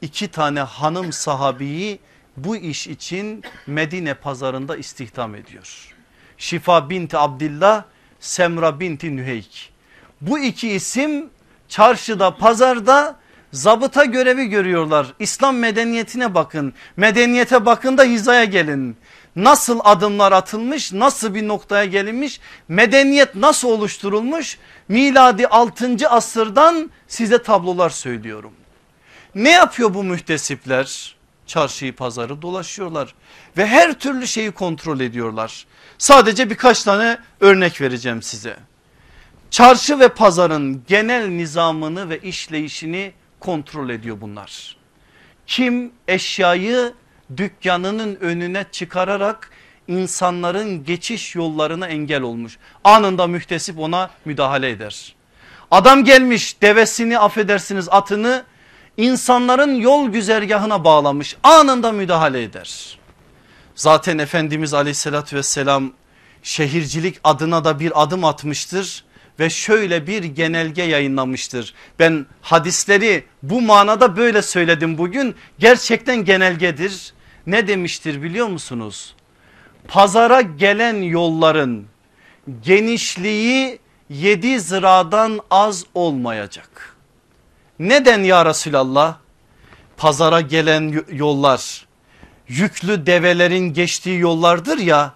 iki 0.00 0.28
tane 0.28 0.60
hanım 0.60 1.12
sahabiyi 1.12 1.98
bu 2.36 2.56
iş 2.56 2.86
için 2.86 3.42
Medine 3.66 4.14
pazarında 4.14 4.76
istihdam 4.76 5.34
ediyor. 5.34 5.94
Şifa 6.38 6.90
binti 6.90 7.18
Abdillah, 7.18 7.84
Semra 8.20 8.80
binti 8.80 9.16
Nüheyk. 9.16 9.72
Bu 10.20 10.38
iki 10.38 10.68
isim 10.68 11.30
çarşıda 11.68 12.36
pazarda 12.36 13.16
zabıta 13.52 14.04
görevi 14.04 14.46
görüyorlar. 14.46 15.06
İslam 15.18 15.56
medeniyetine 15.56 16.34
bakın 16.34 16.74
medeniyete 16.96 17.66
bakın 17.66 17.98
da 17.98 18.04
hizaya 18.04 18.44
gelin. 18.44 18.96
nasıl 19.36 19.80
adımlar 19.84 20.32
atılmış 20.32 20.92
nasıl 20.92 21.34
bir 21.34 21.48
noktaya 21.48 21.84
gelinmiş 21.84 22.40
medeniyet 22.68 23.34
nasıl 23.34 23.68
oluşturulmuş 23.68 24.58
miladi 24.88 25.46
6. 25.46 26.08
asırdan 26.08 26.90
size 27.08 27.42
tablolar 27.42 27.90
söylüyorum. 27.90 28.52
Ne 29.34 29.50
yapıyor 29.50 29.94
bu 29.94 30.04
mühtesipler? 30.04 31.16
Çarşıyı 31.46 31.96
pazarı 31.96 32.42
dolaşıyorlar 32.42 33.14
ve 33.56 33.66
her 33.66 33.92
türlü 33.92 34.26
şeyi 34.26 34.50
kontrol 34.50 35.00
ediyorlar. 35.00 35.66
Sadece 35.98 36.50
birkaç 36.50 36.82
tane 36.82 37.18
örnek 37.40 37.80
vereceğim 37.80 38.22
size. 38.22 38.56
Çarşı 39.50 40.00
ve 40.00 40.08
pazarın 40.08 40.82
genel 40.88 41.26
nizamını 41.26 42.08
ve 42.08 42.18
işleyişini 42.18 43.12
kontrol 43.40 43.90
ediyor 43.90 44.20
bunlar. 44.20 44.76
Kim 45.46 45.92
eşyayı 46.08 46.92
dükkanının 47.36 48.16
önüne 48.20 48.64
çıkararak 48.72 49.50
insanların 49.88 50.84
geçiş 50.84 51.34
yollarına 51.34 51.86
engel 51.86 52.22
olmuş. 52.22 52.58
Anında 52.84 53.26
mühtesip 53.26 53.78
ona 53.78 54.10
müdahale 54.24 54.70
eder. 54.70 55.14
Adam 55.70 56.04
gelmiş 56.04 56.62
devesini 56.62 57.18
affedersiniz 57.18 57.88
atını 57.90 58.44
insanların 58.96 59.74
yol 59.74 60.08
güzergahına 60.08 60.84
bağlamış 60.84 61.36
anında 61.42 61.92
müdahale 61.92 62.42
eder. 62.42 62.98
Zaten 63.74 64.18
Efendimiz 64.18 64.74
aleyhissalatü 64.74 65.36
vesselam 65.36 65.92
şehircilik 66.42 67.20
adına 67.24 67.64
da 67.64 67.80
bir 67.80 68.02
adım 68.02 68.24
atmıştır 68.24 69.04
ve 69.40 69.50
şöyle 69.50 70.06
bir 70.06 70.24
genelge 70.24 70.82
yayınlamıştır. 70.82 71.74
Ben 71.98 72.26
hadisleri 72.42 73.24
bu 73.42 73.60
manada 73.60 74.16
böyle 74.16 74.42
söyledim 74.42 74.98
bugün 74.98 75.34
gerçekten 75.58 76.24
genelgedir. 76.24 77.12
Ne 77.46 77.68
demiştir 77.68 78.22
biliyor 78.22 78.46
musunuz? 78.46 79.14
Pazara 79.88 80.40
gelen 80.40 81.02
yolların 81.02 81.86
genişliği 82.62 83.78
yedi 84.10 84.60
ziradan 84.60 85.40
az 85.50 85.84
olmayacak. 85.94 86.91
Neden 87.82 88.22
ya 88.22 88.46
Resulallah? 88.46 89.16
Pazara 89.96 90.40
gelen 90.40 91.04
yollar 91.12 91.86
yüklü 92.48 93.06
develerin 93.06 93.72
geçtiği 93.72 94.18
yollardır 94.18 94.78
ya 94.78 95.14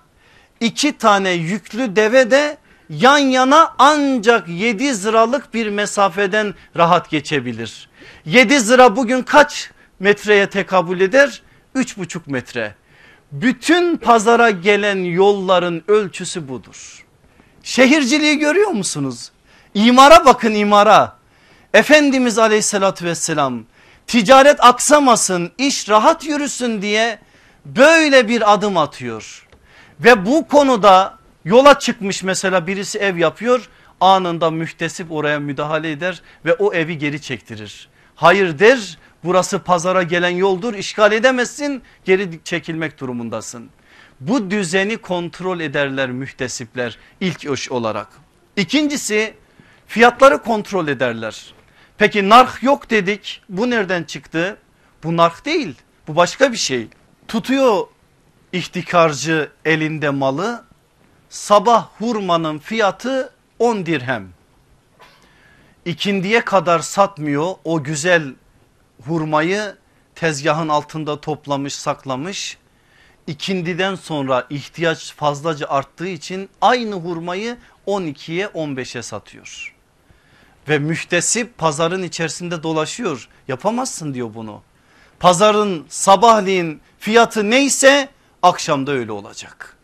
iki 0.60 0.98
tane 0.98 1.30
yüklü 1.30 1.96
deve 1.96 2.30
de 2.30 2.56
yan 2.90 3.18
yana 3.18 3.74
ancak 3.78 4.48
7 4.48 4.94
ziralık 4.94 5.54
bir 5.54 5.68
mesafeden 5.68 6.54
rahat 6.76 7.10
geçebilir. 7.10 7.88
7 8.24 8.60
zira 8.60 8.96
bugün 8.96 9.22
kaç 9.22 9.70
metreye 10.00 10.50
tekabül 10.50 11.00
eder? 11.00 11.42
3,5 11.76 12.20
metre. 12.26 12.74
Bütün 13.32 13.96
pazara 13.96 14.50
gelen 14.50 15.04
yolların 15.04 15.82
ölçüsü 15.88 16.48
budur. 16.48 17.04
Şehirciliği 17.62 18.38
görüyor 18.38 18.70
musunuz? 18.70 19.30
İmara 19.74 20.24
bakın 20.24 20.54
imara. 20.54 21.15
Efendimiz 21.74 22.38
aleyhissalatü 22.38 23.04
vesselam 23.04 23.64
ticaret 24.06 24.64
aksamasın 24.64 25.52
iş 25.58 25.88
rahat 25.88 26.24
yürüsün 26.24 26.82
diye 26.82 27.18
böyle 27.64 28.28
bir 28.28 28.52
adım 28.52 28.76
atıyor. 28.76 29.46
Ve 30.00 30.26
bu 30.26 30.48
konuda 30.48 31.18
yola 31.44 31.78
çıkmış 31.78 32.22
mesela 32.22 32.66
birisi 32.66 32.98
ev 32.98 33.16
yapıyor 33.16 33.68
anında 34.00 34.50
mühtesip 34.50 35.12
oraya 35.12 35.40
müdahale 35.40 35.90
eder 35.90 36.22
ve 36.44 36.54
o 36.54 36.74
evi 36.74 36.98
geri 36.98 37.22
çektirir. 37.22 37.88
Hayır 38.14 38.58
der 38.58 38.98
burası 39.24 39.58
pazara 39.58 40.02
gelen 40.02 40.30
yoldur 40.30 40.74
işgal 40.74 41.12
edemezsin 41.12 41.82
geri 42.04 42.40
çekilmek 42.44 43.00
durumundasın. 43.00 43.70
Bu 44.20 44.50
düzeni 44.50 44.96
kontrol 44.96 45.60
ederler 45.60 46.10
mühtesipler 46.10 46.98
ilk 47.20 47.44
iş 47.44 47.70
olarak. 47.70 48.08
İkincisi 48.56 49.34
fiyatları 49.86 50.42
kontrol 50.42 50.88
ederler. 50.88 51.54
Peki 51.98 52.28
narh 52.28 52.62
yok 52.62 52.90
dedik 52.90 53.42
bu 53.48 53.70
nereden 53.70 54.04
çıktı? 54.04 54.56
Bu 55.04 55.16
narh 55.16 55.44
değil 55.44 55.74
bu 56.08 56.16
başka 56.16 56.52
bir 56.52 56.56
şey. 56.56 56.88
Tutuyor 57.28 57.86
ihtikarcı 58.52 59.50
elinde 59.64 60.10
malı 60.10 60.64
sabah 61.28 61.88
hurmanın 61.98 62.58
fiyatı 62.58 63.32
10 63.58 63.86
dirhem. 63.86 64.28
İkindiye 65.84 66.44
kadar 66.44 66.78
satmıyor 66.78 67.54
o 67.64 67.82
güzel 67.82 68.34
hurmayı 69.06 69.76
tezgahın 70.14 70.68
altında 70.68 71.20
toplamış 71.20 71.74
saklamış. 71.74 72.58
İkindiden 73.26 73.94
sonra 73.94 74.46
ihtiyaç 74.50 75.14
fazlaca 75.14 75.68
arttığı 75.68 76.08
için 76.08 76.48
aynı 76.60 76.94
hurmayı 76.94 77.56
12'ye 77.86 78.46
15'e 78.46 79.02
satıyor. 79.02 79.75
Ve 80.68 80.78
mühtesip 80.78 81.58
pazarın 81.58 82.02
içerisinde 82.02 82.62
dolaşıyor 82.62 83.28
yapamazsın 83.48 84.14
diyor 84.14 84.30
bunu. 84.34 84.62
Pazarın 85.20 85.86
sabahleyin 85.88 86.80
fiyatı 86.98 87.50
neyse 87.50 88.08
akşamda 88.42 88.92
öyle 88.92 89.12
olacak. 89.12 89.76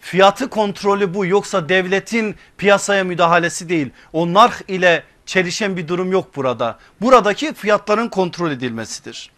Fiyatı 0.00 0.50
kontrolü 0.50 1.14
bu 1.14 1.26
yoksa 1.26 1.68
devletin 1.68 2.36
piyasaya 2.58 3.04
müdahalesi 3.04 3.68
değil. 3.68 3.90
O 4.12 4.32
narh 4.32 4.60
ile 4.68 5.02
çelişen 5.26 5.76
bir 5.76 5.88
durum 5.88 6.12
yok 6.12 6.36
burada. 6.36 6.78
Buradaki 7.00 7.54
fiyatların 7.54 8.08
kontrol 8.08 8.50
edilmesidir. 8.50 9.30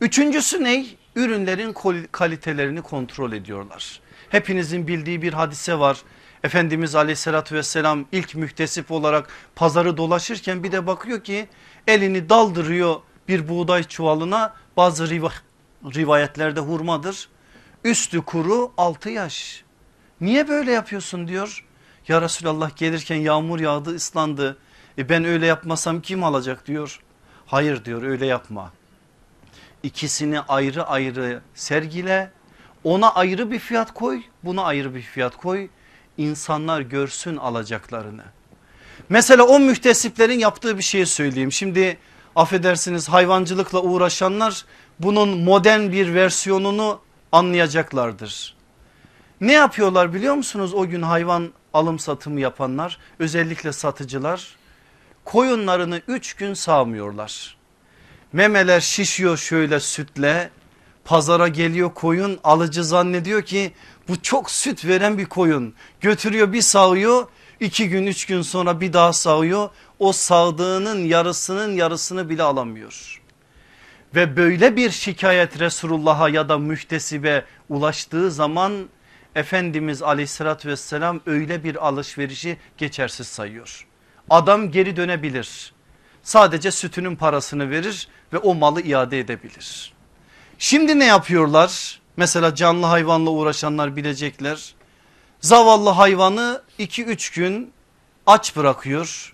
Üçüncüsü 0.00 0.64
ne? 0.64 0.86
Ürünlerin 1.16 1.74
kalitelerini 2.12 2.82
kontrol 2.82 3.32
ediyorlar. 3.32 4.00
Hepinizin 4.28 4.88
bildiği 4.88 5.22
bir 5.22 5.32
hadise 5.32 5.78
var. 5.78 5.98
Efendimiz 6.44 6.94
aleyhissalatü 6.94 7.54
vesselam 7.54 8.04
ilk 8.12 8.34
mühtesip 8.34 8.90
olarak 8.90 9.28
pazarı 9.56 9.96
dolaşırken 9.96 10.62
bir 10.62 10.72
de 10.72 10.86
bakıyor 10.86 11.24
ki 11.24 11.48
elini 11.86 12.28
daldırıyor 12.28 12.96
bir 13.28 13.48
buğday 13.48 13.84
çuvalına 13.84 14.54
bazı 14.76 15.10
rivayetlerde 15.84 16.60
hurmadır. 16.60 17.28
Üstü 17.84 18.22
kuru 18.22 18.72
altı 18.76 19.10
yaş. 19.10 19.64
Niye 20.20 20.48
böyle 20.48 20.72
yapıyorsun 20.72 21.28
diyor. 21.28 21.64
Ya 22.08 22.22
Resulallah 22.22 22.76
gelirken 22.76 23.16
yağmur 23.16 23.60
yağdı 23.60 23.94
ıslandı. 23.94 24.56
E 24.98 25.08
ben 25.08 25.24
öyle 25.24 25.46
yapmasam 25.46 26.00
kim 26.00 26.24
alacak 26.24 26.66
diyor. 26.66 27.00
Hayır 27.46 27.84
diyor 27.84 28.02
öyle 28.02 28.26
yapma. 28.26 28.72
İkisini 29.82 30.40
ayrı 30.40 30.86
ayrı 30.86 31.42
sergile. 31.54 32.30
Ona 32.84 33.14
ayrı 33.14 33.50
bir 33.50 33.58
fiyat 33.58 33.94
koy 33.94 34.22
buna 34.42 34.62
ayrı 34.62 34.94
bir 34.94 35.02
fiyat 35.02 35.36
koy. 35.36 35.68
İnsanlar 36.18 36.80
görsün 36.80 37.36
alacaklarını. 37.36 38.22
Mesela 39.08 39.42
o 39.42 39.60
mühtesiplerin 39.60 40.38
yaptığı 40.38 40.78
bir 40.78 40.82
şeyi 40.82 41.06
söyleyeyim. 41.06 41.52
Şimdi 41.52 41.98
affedersiniz 42.36 43.08
hayvancılıkla 43.08 43.82
uğraşanlar 43.82 44.64
bunun 45.00 45.38
modern 45.38 45.92
bir 45.92 46.14
versiyonunu 46.14 47.00
anlayacaklardır. 47.32 48.54
Ne 49.40 49.52
yapıyorlar 49.52 50.14
biliyor 50.14 50.34
musunuz 50.34 50.74
o 50.74 50.88
gün 50.88 51.02
hayvan 51.02 51.52
alım 51.72 51.98
satımı 51.98 52.40
yapanlar 52.40 52.98
özellikle 53.18 53.72
satıcılar 53.72 54.56
koyunlarını 55.24 56.00
3 56.08 56.34
gün 56.34 56.54
sağmıyorlar. 56.54 57.56
Memeler 58.32 58.80
şişiyor 58.80 59.36
şöyle 59.36 59.80
sütle 59.80 60.50
pazara 61.04 61.48
geliyor 61.48 61.94
koyun 61.94 62.40
alıcı 62.44 62.84
zannediyor 62.84 63.42
ki 63.42 63.72
bu 64.08 64.22
çok 64.22 64.50
süt 64.50 64.84
veren 64.84 65.18
bir 65.18 65.26
koyun 65.26 65.74
götürüyor 66.00 66.52
bir 66.52 66.62
sağıyor 66.62 67.26
iki 67.60 67.88
gün 67.88 68.06
üç 68.06 68.26
gün 68.26 68.42
sonra 68.42 68.80
bir 68.80 68.92
daha 68.92 69.12
sağıyor 69.12 69.70
o 69.98 70.12
sağdığının 70.12 71.04
yarısının 71.04 71.72
yarısını 71.72 72.28
bile 72.28 72.42
alamıyor. 72.42 73.20
Ve 74.14 74.36
böyle 74.36 74.76
bir 74.76 74.90
şikayet 74.90 75.60
Resulullah'a 75.60 76.28
ya 76.28 76.48
da 76.48 76.58
mühtesibe 76.58 77.44
ulaştığı 77.68 78.30
zaman 78.30 78.88
Efendimiz 79.34 80.02
aleyhissalatü 80.02 80.68
vesselam 80.68 81.20
öyle 81.26 81.64
bir 81.64 81.86
alışverişi 81.86 82.56
geçersiz 82.78 83.26
sayıyor. 83.26 83.86
Adam 84.30 84.70
geri 84.70 84.96
dönebilir. 84.96 85.72
Sadece 86.22 86.70
sütünün 86.70 87.16
parasını 87.16 87.70
verir 87.70 88.08
ve 88.32 88.38
o 88.38 88.54
malı 88.54 88.80
iade 88.80 89.20
edebilir. 89.20 89.93
Şimdi 90.58 90.98
ne 90.98 91.04
yapıyorlar? 91.04 92.00
Mesela 92.16 92.54
canlı 92.54 92.86
hayvanla 92.86 93.30
uğraşanlar 93.30 93.96
bilecekler. 93.96 94.74
Zavallı 95.40 95.90
hayvanı 95.90 96.62
2-3 96.78 97.34
gün 97.34 97.72
aç 98.26 98.56
bırakıyor. 98.56 99.32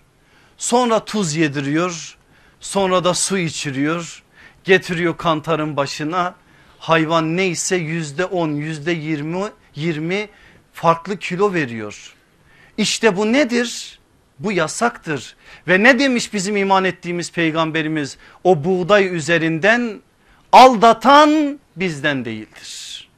Sonra 0.59 1.05
tuz 1.05 1.35
yediriyor. 1.37 2.17
Sonra 2.61 3.05
da 3.05 3.15
su 3.15 3.39
içiriyor. 3.39 4.23
Getiriyor 4.65 5.17
kantarın 5.17 5.77
başına. 5.77 6.35
Hayvan 6.79 7.37
neyse 7.37 7.77
yüzde 7.77 8.25
on 8.25 8.49
yüzde 8.49 8.93
yirmi 8.93 9.45
20 9.75 10.29
farklı 10.73 11.19
kilo 11.19 11.53
veriyor. 11.53 12.15
İşte 12.79 13.17
bu 13.17 13.33
nedir? 13.33 13.99
Bu 14.39 14.53
yasaktır. 14.53 15.37
Ve 15.69 15.83
ne 15.83 15.99
demiş 15.99 16.33
bizim 16.33 16.57
iman 16.57 16.85
ettiğimiz 16.85 17.33
peygamberimiz? 17.33 18.17
O 18.45 18.65
buğday 18.65 19.17
üzerinden 19.17 20.01
aldatan 20.53 21.61
bizden 21.77 22.25
değildir. 22.25 23.09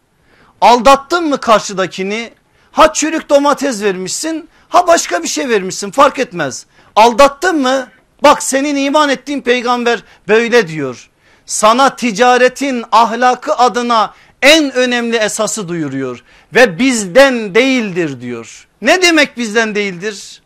Aldattın 0.61 1.28
mı 1.28 1.41
karşıdakini? 1.41 2.30
Ha 2.72 2.93
çürük 2.93 3.30
domates 3.30 3.83
vermişsin 3.83 4.49
ha 4.68 4.87
başka 4.87 5.22
bir 5.22 5.28
şey 5.28 5.49
vermişsin 5.49 5.91
fark 5.91 6.18
etmez. 6.18 6.66
Aldattın 6.97 7.62
mı? 7.62 7.89
Bak 8.22 8.43
senin 8.43 8.76
iman 8.76 9.09
ettiğin 9.09 9.41
peygamber 9.41 10.03
böyle 10.28 10.68
diyor. 10.68 11.11
Sana 11.47 11.97
ticaretin 11.97 12.85
ahlakı 12.93 13.55
adına 13.55 14.14
en 14.43 14.72
önemli 14.72 15.16
esası 15.16 15.68
duyuruyor 15.68 16.24
ve 16.55 16.78
bizden 16.78 17.55
değildir 17.55 18.20
diyor. 18.20 18.68
Ne 18.83 19.03
demek 19.03 19.37
bizden 19.37 19.74
değildir? 19.74 20.43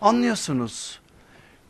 Anlıyorsunuz. 0.00 1.00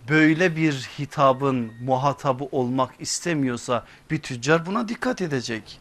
Böyle 0.09 0.57
bir 0.57 0.73
hitabın 0.73 1.73
muhatabı 1.83 2.45
olmak 2.45 2.91
istemiyorsa 2.99 3.85
bir 4.11 4.19
tüccar 4.19 4.67
buna 4.67 4.89
dikkat 4.89 5.23
edecek. 5.23 5.81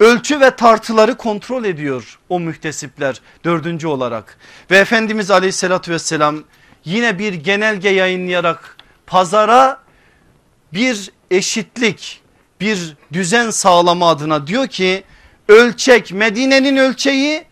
Ölçü 0.00 0.40
ve 0.40 0.56
tartıları 0.56 1.16
kontrol 1.16 1.64
ediyor 1.64 2.18
o 2.28 2.40
mühtesipler 2.40 3.20
dördüncü 3.44 3.86
olarak. 3.86 4.38
Ve 4.70 4.78
Efendimiz 4.78 5.30
aleyhissalatü 5.30 5.92
vesselam 5.92 6.44
yine 6.84 7.18
bir 7.18 7.34
genelge 7.34 7.88
yayınlayarak 7.88 8.76
pazara 9.06 9.80
bir 10.72 11.10
eşitlik 11.30 12.22
bir 12.60 12.96
düzen 13.12 13.50
sağlama 13.50 14.10
adına 14.10 14.46
diyor 14.46 14.66
ki 14.66 15.04
ölçek 15.48 16.12
Medine'nin 16.12 16.76
ölçeği 16.76 17.44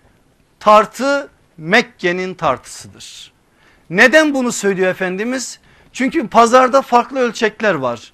tartı 0.60 1.28
Mekke'nin 1.56 2.34
tartısıdır. 2.34 3.32
Neden 3.90 4.34
bunu 4.34 4.52
söylüyor 4.52 4.88
Efendimiz? 4.88 5.58
Çünkü 5.94 6.28
pazarda 6.28 6.82
farklı 6.82 7.20
ölçekler 7.20 7.74
var. 7.74 8.12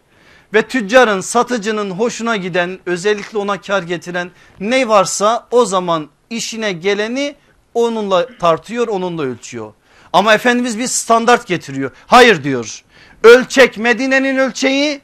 Ve 0.55 0.63
tüccarın 0.63 1.21
satıcının 1.21 1.91
hoşuna 1.91 2.37
giden 2.37 2.79
özellikle 2.87 3.39
ona 3.39 3.61
kar 3.61 3.83
getiren 3.83 4.31
ne 4.61 4.89
varsa 4.89 5.47
o 5.51 5.65
zaman 5.65 6.09
işine 6.31 6.73
geleni 6.73 7.35
onunla 7.75 8.39
tartıyor 8.39 8.89
onunla 8.89 9.23
ölçüyor. 9.23 9.73
Ama 10.13 10.35
Efendimiz 10.35 10.79
bir 10.79 10.87
standart 10.87 11.47
getiriyor. 11.47 11.91
Hayır 12.07 12.45
diyor 12.45 12.85
ölçek 13.25 13.79
Medine'nin 13.79 14.37
ölçeği 14.37 15.01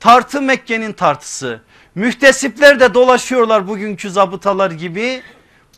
tartı 0.00 0.42
Mekke'nin 0.42 0.92
tartısı. 0.92 1.60
Mühtesipler 1.94 2.80
de 2.80 2.94
dolaşıyorlar 2.94 3.68
bugünkü 3.68 4.10
zabıtalar 4.10 4.70
gibi 4.70 5.22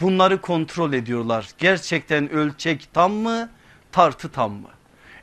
bunları 0.00 0.40
kontrol 0.40 0.92
ediyorlar. 0.92 1.48
Gerçekten 1.58 2.30
ölçek 2.30 2.88
tam 2.94 3.12
mı 3.12 3.50
tartı 3.92 4.28
tam 4.28 4.52
mı? 4.52 4.68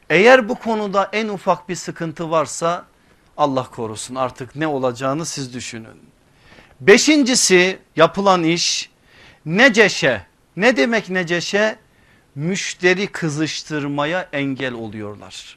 Eğer 0.10 0.49
bu 0.49 0.55
konuda 0.55 1.10
en 1.14 1.28
ufak 1.28 1.70
bir 1.70 1.76
sıkıntı 1.76 2.32
varsa 2.32 2.86
Allah 3.38 3.64
korusun 3.64 4.16
artık 4.16 4.55
ne 4.55 4.68
olacağını 4.68 5.26
siz 5.26 5.53
düşünün. 5.53 5.99
Beşincisi 6.80 7.80
yapılan 7.95 8.43
iş 8.43 8.89
neceşe 9.45 10.22
ne 10.55 10.78
demek 10.78 11.10
neceşe 11.10 11.76
müşteri 12.36 13.07
kızıştırmaya 13.07 14.30
engel 14.34 14.74
oluyorlar. 14.74 15.55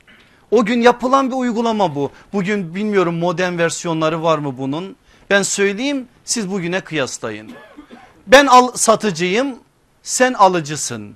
O 0.51 0.65
gün 0.65 0.81
yapılan 0.81 1.31
bir 1.31 1.37
uygulama 1.37 1.95
bu. 1.95 2.11
Bugün 2.33 2.75
bilmiyorum 2.75 3.15
modern 3.19 3.59
versiyonları 3.59 4.23
var 4.23 4.39
mı 4.39 4.59
bunun? 4.59 4.97
Ben 5.31 5.43
söyleyeyim 5.43 6.09
siz 6.25 6.51
bugüne 6.51 6.81
kıyaslayın. 6.81 7.53
Ben 8.27 8.47
al, 8.47 8.73
satıcıyım 8.75 9.59
sen 10.03 10.33
alıcısın. 10.33 11.15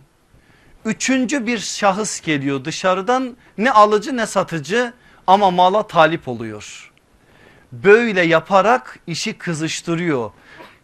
Üçüncü 0.86 1.46
bir 1.46 1.58
şahıs 1.58 2.20
geliyor 2.20 2.64
dışarıdan 2.64 3.36
ne 3.58 3.72
alıcı 3.72 4.16
ne 4.16 4.26
satıcı 4.26 4.92
ama 5.26 5.50
mala 5.50 5.86
talip 5.86 6.28
oluyor. 6.28 6.92
Böyle 7.72 8.22
yaparak 8.22 8.98
işi 9.06 9.38
kızıştırıyor. 9.38 10.30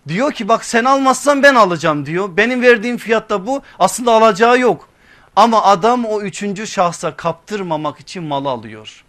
Diyor 0.09 0.33
ki 0.33 0.49
bak 0.49 0.65
sen 0.65 0.85
almazsan 0.85 1.43
ben 1.43 1.55
alacağım 1.55 2.07
diyor. 2.07 2.37
Benim 2.37 2.63
verdiğim 2.63 2.97
fiyatta 2.97 3.47
bu 3.47 3.63
aslında 3.79 4.13
alacağı 4.13 4.59
yok. 4.59 4.89
Ama 5.37 5.63
adam 5.63 6.05
o 6.05 6.21
üçüncü 6.21 6.67
şahsa 6.67 7.17
kaptırmamak 7.17 8.01
için 8.01 8.23
mal 8.23 8.45
alıyor. 8.45 9.05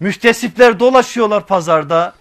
Mühtesipler 0.00 0.80
dolaşıyorlar 0.80 1.46
pazarda. 1.46 2.14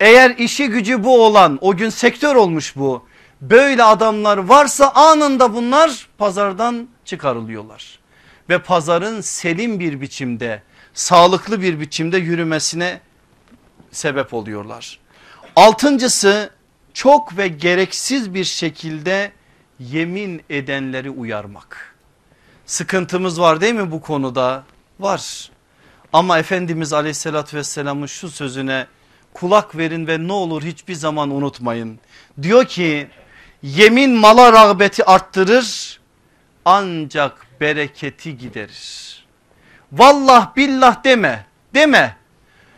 Eğer 0.00 0.30
işi 0.30 0.68
gücü 0.68 1.04
bu 1.04 1.24
olan 1.24 1.58
o 1.60 1.76
gün 1.76 1.90
sektör 1.90 2.36
olmuş 2.36 2.76
bu. 2.76 3.06
Böyle 3.40 3.84
adamlar 3.84 4.38
varsa 4.38 4.90
anında 4.90 5.54
bunlar 5.54 6.08
pazardan 6.18 6.88
çıkarılıyorlar. 7.10 7.98
Ve 8.48 8.58
pazarın 8.58 9.20
selim 9.20 9.80
bir 9.80 10.00
biçimde 10.00 10.62
sağlıklı 10.94 11.62
bir 11.62 11.80
biçimde 11.80 12.18
yürümesine 12.18 13.00
sebep 13.92 14.34
oluyorlar. 14.34 14.98
Altıncısı 15.56 16.50
çok 16.94 17.36
ve 17.36 17.48
gereksiz 17.48 18.34
bir 18.34 18.44
şekilde 18.44 19.32
yemin 19.78 20.42
edenleri 20.50 21.10
uyarmak. 21.10 21.96
Sıkıntımız 22.66 23.40
var 23.40 23.60
değil 23.60 23.74
mi 23.74 23.90
bu 23.90 24.00
konuda? 24.00 24.64
Var. 25.00 25.50
Ama 26.12 26.38
Efendimiz 26.38 26.92
aleyhissalatü 26.92 27.56
vesselamın 27.56 28.06
şu 28.06 28.30
sözüne 28.30 28.86
kulak 29.34 29.76
verin 29.76 30.06
ve 30.06 30.28
ne 30.28 30.32
olur 30.32 30.62
hiçbir 30.62 30.94
zaman 30.94 31.30
unutmayın. 31.30 31.98
Diyor 32.42 32.64
ki 32.64 33.08
yemin 33.62 34.10
mala 34.10 34.52
rağbeti 34.52 35.04
arttırır 35.04 35.99
ancak 36.64 37.46
bereketi 37.60 38.38
giderir. 38.38 39.24
Vallah 39.92 40.56
billah 40.56 41.04
deme 41.04 41.46
deme. 41.74 42.16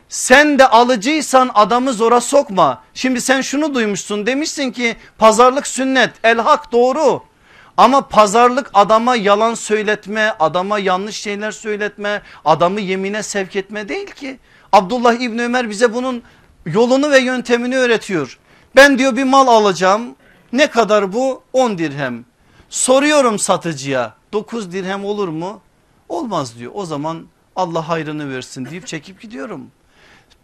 Sen 0.09 0.59
de 0.59 0.67
alıcıysan 0.67 1.51
adamı 1.55 1.93
zora 1.93 2.21
sokma. 2.21 2.83
Şimdi 2.95 3.21
sen 3.21 3.41
şunu 3.41 3.75
duymuşsun 3.75 4.27
demişsin 4.27 4.71
ki 4.71 4.97
pazarlık 5.19 5.67
sünnet 5.67 6.11
el 6.25 6.39
hak 6.39 6.73
doğru. 6.73 7.23
Ama 7.77 8.09
pazarlık 8.09 8.71
adama 8.75 9.17
yalan 9.17 9.55
söyletme, 9.55 10.35
adama 10.41 10.79
yanlış 10.79 11.17
şeyler 11.17 11.51
söyletme, 11.51 12.23
adamı 12.45 12.81
yemine 12.81 13.23
sevk 13.23 13.57
etme 13.57 13.89
değil 13.89 14.11
ki. 14.11 14.39
Abdullah 14.73 15.15
İbni 15.15 15.43
Ömer 15.43 15.71
bize 15.71 15.95
bunun 15.95 16.23
yolunu 16.67 17.11
ve 17.11 17.19
yöntemini 17.19 17.77
öğretiyor. 17.77 18.39
Ben 18.77 18.99
diyor 18.99 19.17
bir 19.17 19.25
mal 19.25 19.47
alacağım. 19.47 20.17
Ne 20.53 20.67
kadar 20.67 21.13
bu? 21.13 21.43
10 21.53 21.79
dirhem. 21.79 22.25
Soruyorum 22.73 23.39
satıcıya 23.39 24.15
9 24.33 24.73
dirhem 24.73 25.05
olur 25.05 25.29
mu? 25.29 25.61
Olmaz 26.09 26.59
diyor. 26.59 26.73
O 26.75 26.87
zaman 26.87 27.27
Allah 27.57 27.89
hayrını 27.89 28.35
versin 28.35 28.65
deyip 28.65 28.87
çekip 28.87 29.21
gidiyorum. 29.21 29.71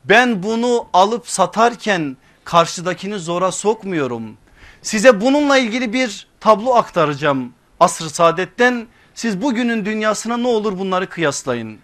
Ben 0.04 0.42
bunu 0.42 0.86
alıp 0.92 1.28
satarken 1.28 2.16
karşıdakini 2.44 3.18
zora 3.18 3.52
sokmuyorum. 3.52 4.36
Size 4.82 5.20
bununla 5.20 5.58
ilgili 5.58 5.92
bir 5.92 6.26
tablo 6.40 6.74
aktaracağım 6.74 7.52
asr-ı 7.80 8.10
saadetten. 8.10 8.86
Siz 9.14 9.42
bugünün 9.42 9.84
dünyasına 9.84 10.36
ne 10.36 10.48
olur 10.48 10.78
bunları 10.78 11.08
kıyaslayın. 11.08 11.78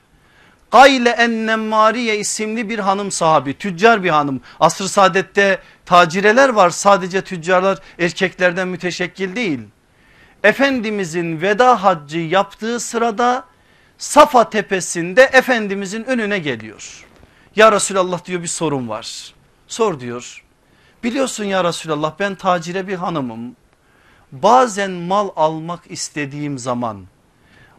Gayle 0.71 1.11
Ennemmariye 1.11 2.19
isimli 2.19 2.69
bir 2.69 2.79
hanım 2.79 3.11
sahabi 3.11 3.59
tüccar 3.59 4.05
bir 4.05 4.11
hanım. 4.11 4.41
Asr-ı 4.61 4.89
saadette 4.89 5.59
tacireler 5.87 6.49
var 6.49 6.71
sadece 6.71 7.23
tüccarlar 7.23 7.79
erkeklerden 7.99 8.69
müteşekkil 8.69 9.37
değil. 9.37 9.61
Efendimizin 10.45 11.41
veda 11.41 11.83
haccı 11.85 12.19
yaptığı 12.19 12.81
sırada 12.81 13.45
Safa 13.99 14.51
tepesinde 14.51 15.23
Efendimizin 15.23 16.05
önüne 16.05 16.39
geliyor. 16.39 17.07
Ya 17.57 17.73
Resulallah 17.73 18.25
diyor 18.25 18.43
bir 18.43 18.47
sorun 18.47 18.89
var. 18.89 19.35
Sor 19.69 20.01
diyor. 20.01 20.45
Biliyorsun 21.03 21.45
ya 21.45 21.65
Resulallah 21.65 22.15
ben 22.19 22.35
tacire 22.35 22.89
bir 22.89 22.95
hanımım. 22.95 23.57
Bazen 24.33 24.91
mal 24.91 25.29
almak 25.37 25.91
istediğim 25.91 26.59
zaman 26.59 27.05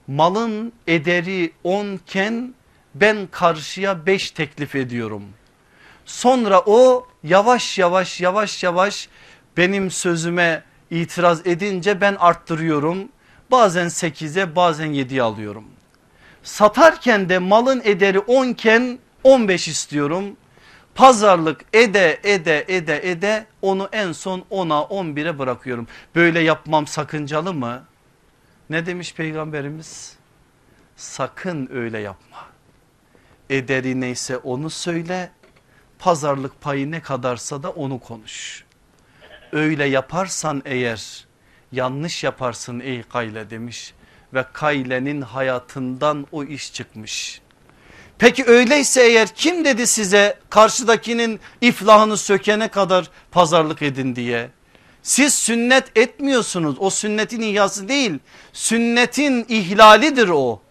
malın 0.07 0.73
ederi 0.87 1.51
10 1.63 1.99
ken 2.07 2.53
ben 2.95 3.27
karşıya 3.31 4.05
5 4.05 4.31
teklif 4.31 4.75
ediyorum. 4.75 5.23
Sonra 6.05 6.61
o 6.65 7.07
yavaş 7.23 7.77
yavaş 7.77 8.21
yavaş 8.21 8.63
yavaş 8.63 9.09
benim 9.57 9.91
sözüme 9.91 10.63
itiraz 10.91 11.47
edince 11.47 12.01
ben 12.01 12.15
arttırıyorum. 12.15 13.09
Bazen 13.51 13.87
8'e 13.87 14.55
bazen 14.55 14.87
7'ye 14.87 15.21
alıyorum. 15.21 15.65
Satarken 16.43 17.29
de 17.29 17.39
malın 17.39 17.81
ederi 17.83 18.19
10 18.19 18.53
ken 18.53 18.99
15 19.23 19.67
istiyorum. 19.67 20.37
Pazarlık 20.95 21.61
ede 21.73 22.19
ede 22.23 22.65
ede 22.67 23.11
ede 23.11 23.45
onu 23.61 23.89
en 23.91 24.11
son 24.11 24.39
10'a 24.51 24.81
11'e 24.81 25.39
bırakıyorum. 25.39 25.87
Böyle 26.15 26.39
yapmam 26.39 26.87
sakıncalı 26.87 27.53
mı? 27.53 27.83
Ne 28.69 28.85
demiş 28.85 29.13
peygamberimiz? 29.13 30.15
Sakın 30.95 31.69
öyle 31.73 31.99
yapma. 31.99 32.37
Ederi 33.49 34.01
neyse 34.01 34.37
onu 34.37 34.69
söyle. 34.69 35.31
Pazarlık 35.99 36.61
payı 36.61 36.91
ne 36.91 37.01
kadarsa 37.01 37.63
da 37.63 37.69
onu 37.69 37.99
konuş. 37.99 38.64
Öyle 39.55 39.85
yaparsan 39.85 40.61
eğer 40.65 41.25
yanlış 41.71 42.23
yaparsın 42.23 42.79
ey 42.79 43.03
Kayle 43.03 43.49
demiş 43.49 43.93
ve 44.33 44.45
Kayle'nin 44.53 45.21
hayatından 45.21 46.27
o 46.31 46.43
iş 46.43 46.73
çıkmış. 46.73 47.41
Peki 48.17 48.45
öyleyse 48.45 49.01
eğer 49.01 49.27
kim 49.27 49.65
dedi 49.65 49.87
size 49.87 50.39
karşıdakinin 50.49 51.39
iflahını 51.61 52.17
sökene 52.17 52.67
kadar 52.67 53.09
pazarlık 53.31 53.81
edin 53.81 54.15
diye? 54.15 54.49
Siz 55.03 55.33
sünnet 55.33 55.97
etmiyorsunuz 55.97 56.75
o 56.79 56.89
sünnetin 56.89 57.41
ihyası 57.41 57.87
değil 57.87 58.19
sünnetin 58.53 59.45
ihlalidir 59.49 60.29
o. 60.29 60.61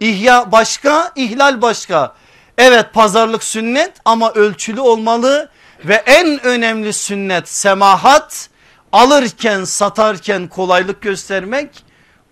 İhya 0.00 0.52
başka 0.52 1.12
ihlal 1.16 1.62
başka. 1.62 2.14
Evet 2.58 2.86
pazarlık 2.92 3.44
sünnet 3.44 3.92
ama 4.04 4.32
ölçülü 4.32 4.80
olmalı 4.80 5.50
ve 5.84 5.94
en 5.94 6.46
önemli 6.46 6.92
sünnet 6.92 7.48
semahat 7.48 8.50
alırken 8.92 9.64
satarken 9.64 10.48
kolaylık 10.48 11.02
göstermek 11.02 11.84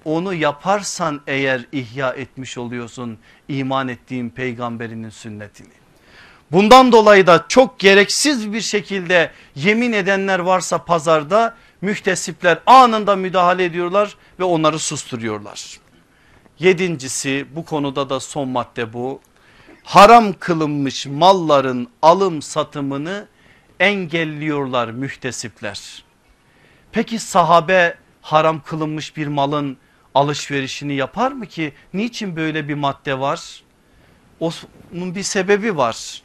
onu 0.05 0.35
yaparsan 0.35 1.21
eğer 1.27 1.67
ihya 1.73 2.11
etmiş 2.11 2.59
oluyorsun 2.59 3.19
iman 3.49 3.89
ettiğin 3.89 4.31
peygamberinin 4.31 5.11
sünnetini. 5.11 5.73
Bundan 6.53 6.93
dolayı 6.93 7.27
da 7.27 7.45
çok 7.49 7.79
gereksiz 7.79 8.53
bir 8.53 8.61
şekilde 8.61 9.31
yemin 9.55 9.93
edenler 9.93 10.39
varsa 10.39 10.85
pazarda 10.85 11.55
mühtesipler 11.81 12.59
anında 12.67 13.17
müdahale 13.17 13.65
ediyorlar 13.65 14.17
ve 14.41 14.45
onları 14.45 14.79
susturuyorlar. 14.79 15.81
Yedincisi 16.59 17.47
bu 17.57 17.65
konuda 17.65 18.11
da 18.11 18.21
son 18.21 18.49
madde 18.49 18.93
bu. 18.93 19.21
Haram 19.85 20.33
kılınmış 20.33 21.07
malların 21.07 21.89
alım 22.03 22.43
satımını 22.43 23.27
engelliyorlar 23.83 24.89
mühtesipler. 24.89 26.05
Peki 26.93 27.19
sahabe 27.19 27.95
haram 28.23 28.63
kılınmış 28.63 29.17
bir 29.17 29.27
malın 29.27 29.77
alışverişini 30.15 30.95
yapar 30.95 31.33
mı 31.33 31.47
ki? 31.47 31.73
Niçin 31.95 32.37
böyle 32.37 32.69
bir 32.69 32.75
madde 32.75 33.19
var? 33.19 33.63
Onun 34.41 35.15
bir 35.15 35.23
sebebi 35.23 35.77
var. 35.77 36.23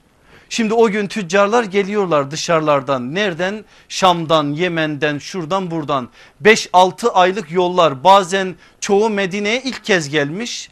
Şimdi 0.49 0.73
o 0.73 0.89
gün 0.89 1.07
tüccarlar 1.07 1.63
geliyorlar 1.63 2.31
dışarılardan 2.31 3.15
nereden 3.15 3.65
Şam'dan 3.89 4.53
Yemen'den 4.53 5.17
şuradan 5.17 5.71
buradan 5.71 6.09
5-6 6.43 7.09
aylık 7.09 7.51
yollar 7.51 8.03
bazen 8.03 8.55
çoğu 8.79 9.09
Medine'ye 9.09 9.61
ilk 9.61 9.83
kez 9.83 10.09
gelmiş. 10.09 10.69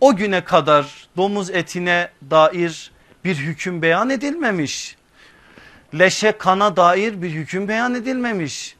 O 0.00 0.16
güne 0.16 0.44
kadar 0.44 1.08
domuz 1.16 1.50
etine 1.50 2.10
dair 2.30 2.90
bir 3.24 3.36
hüküm 3.36 3.82
beyan 3.82 4.10
edilmemiş. 4.10 4.97
Leşe 5.94 6.32
kana 6.32 6.76
dair 6.76 7.22
bir 7.22 7.30
hüküm 7.30 7.68
beyan 7.68 7.94
edilmemiş. 7.94 8.76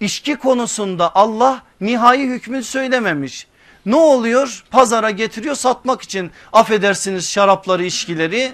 İçki 0.00 0.36
konusunda 0.36 1.14
Allah 1.14 1.62
nihai 1.80 2.26
hükmü 2.26 2.62
söylememiş. 2.62 3.46
Ne 3.86 3.96
oluyor? 3.96 4.64
Pazara 4.70 5.10
getiriyor 5.10 5.54
satmak 5.54 6.02
için 6.02 6.30
affedersiniz 6.52 7.30
şarapları 7.30 7.84
içkileri 7.84 8.52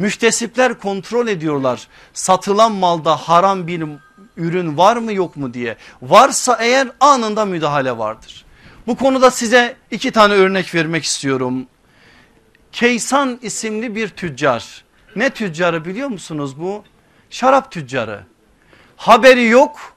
Mühtesipler 0.00 0.78
kontrol 0.78 1.28
ediyorlar 1.28 1.88
satılan 2.12 2.72
malda 2.72 3.16
haram 3.16 3.66
bir 3.66 3.84
ürün 4.36 4.76
var 4.76 4.96
mı 4.96 5.12
yok 5.12 5.36
mu 5.36 5.54
diye. 5.54 5.76
Varsa 6.02 6.58
eğer 6.60 6.88
anında 7.00 7.44
müdahale 7.44 7.98
vardır. 7.98 8.44
Bu 8.86 8.96
konuda 8.96 9.30
size 9.30 9.76
iki 9.90 10.10
tane 10.10 10.34
örnek 10.34 10.74
vermek 10.74 11.04
istiyorum. 11.04 11.66
Keysan 12.72 13.38
isimli 13.42 13.94
bir 13.94 14.08
tüccar. 14.08 14.84
Ne 15.16 15.30
tüccarı 15.30 15.84
biliyor 15.84 16.08
musunuz 16.08 16.60
bu? 16.60 16.84
Şarap 17.30 17.70
tüccarı. 17.70 18.24
Haberi 18.96 19.46
yok 19.46 19.96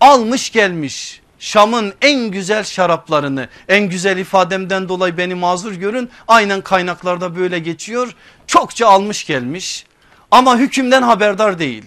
almış 0.00 0.52
gelmiş 0.52 1.22
Şam'ın 1.38 1.94
en 2.02 2.30
güzel 2.30 2.64
şaraplarını 2.64 3.48
en 3.68 3.88
güzel 3.88 4.16
ifademden 4.18 4.88
dolayı 4.88 5.16
beni 5.16 5.34
mazur 5.34 5.72
görün 5.72 6.10
aynen 6.28 6.60
kaynaklarda 6.60 7.36
böyle 7.36 7.58
geçiyor 7.58 8.14
çokça 8.46 8.88
almış 8.88 9.26
gelmiş 9.26 9.86
ama 10.30 10.58
hükümden 10.58 11.02
haberdar 11.02 11.58
değil. 11.58 11.84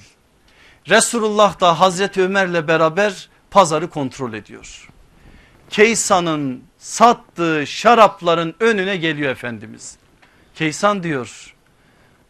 Resulullah 0.89 1.59
da 1.59 1.79
Hazreti 1.79 2.21
Ömer'le 2.21 2.67
beraber 2.67 3.29
pazarı 3.51 3.89
kontrol 3.89 4.33
ediyor. 4.33 4.89
Keysan'ın 5.69 6.63
sattığı 6.77 7.67
şarapların 7.67 8.55
önüne 8.59 8.97
geliyor 8.97 9.31
Efendimiz. 9.31 9.97
Keysan 10.55 11.03
diyor 11.03 11.54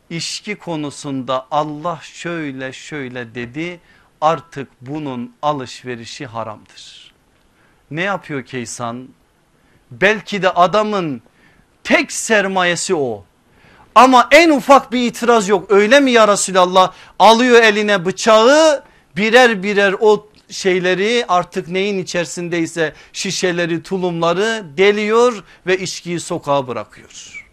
içki 0.09 0.55
konusunda 0.55 1.47
Allah 1.51 1.99
şöyle 2.01 2.73
şöyle 2.73 3.35
dedi 3.35 3.79
artık 4.21 4.67
bunun 4.81 5.35
alışverişi 5.41 6.25
haramdır 6.25 7.05
ne 7.91 8.01
yapıyor 8.01 8.45
Keysan? 8.45 9.07
Belki 9.91 10.41
de 10.41 10.49
adamın 10.49 11.21
tek 11.83 12.11
sermayesi 12.11 12.95
o. 12.95 13.25
Ama 13.95 14.27
en 14.31 14.49
ufak 14.49 14.91
bir 14.91 15.07
itiraz 15.07 15.49
yok 15.49 15.71
öyle 15.71 15.99
mi 15.99 16.11
ya 16.11 16.27
Resulallah? 16.27 16.93
Alıyor 17.19 17.63
eline 17.63 18.05
bıçağı 18.05 18.83
birer 19.17 19.63
birer 19.63 19.95
o 19.99 20.29
şeyleri 20.49 21.25
artık 21.27 21.67
neyin 21.67 21.99
içerisindeyse 21.99 22.93
şişeleri 23.13 23.83
tulumları 23.83 24.63
deliyor 24.77 25.43
ve 25.67 25.77
içkiyi 25.77 26.19
sokağa 26.19 26.67
bırakıyor. 26.67 27.44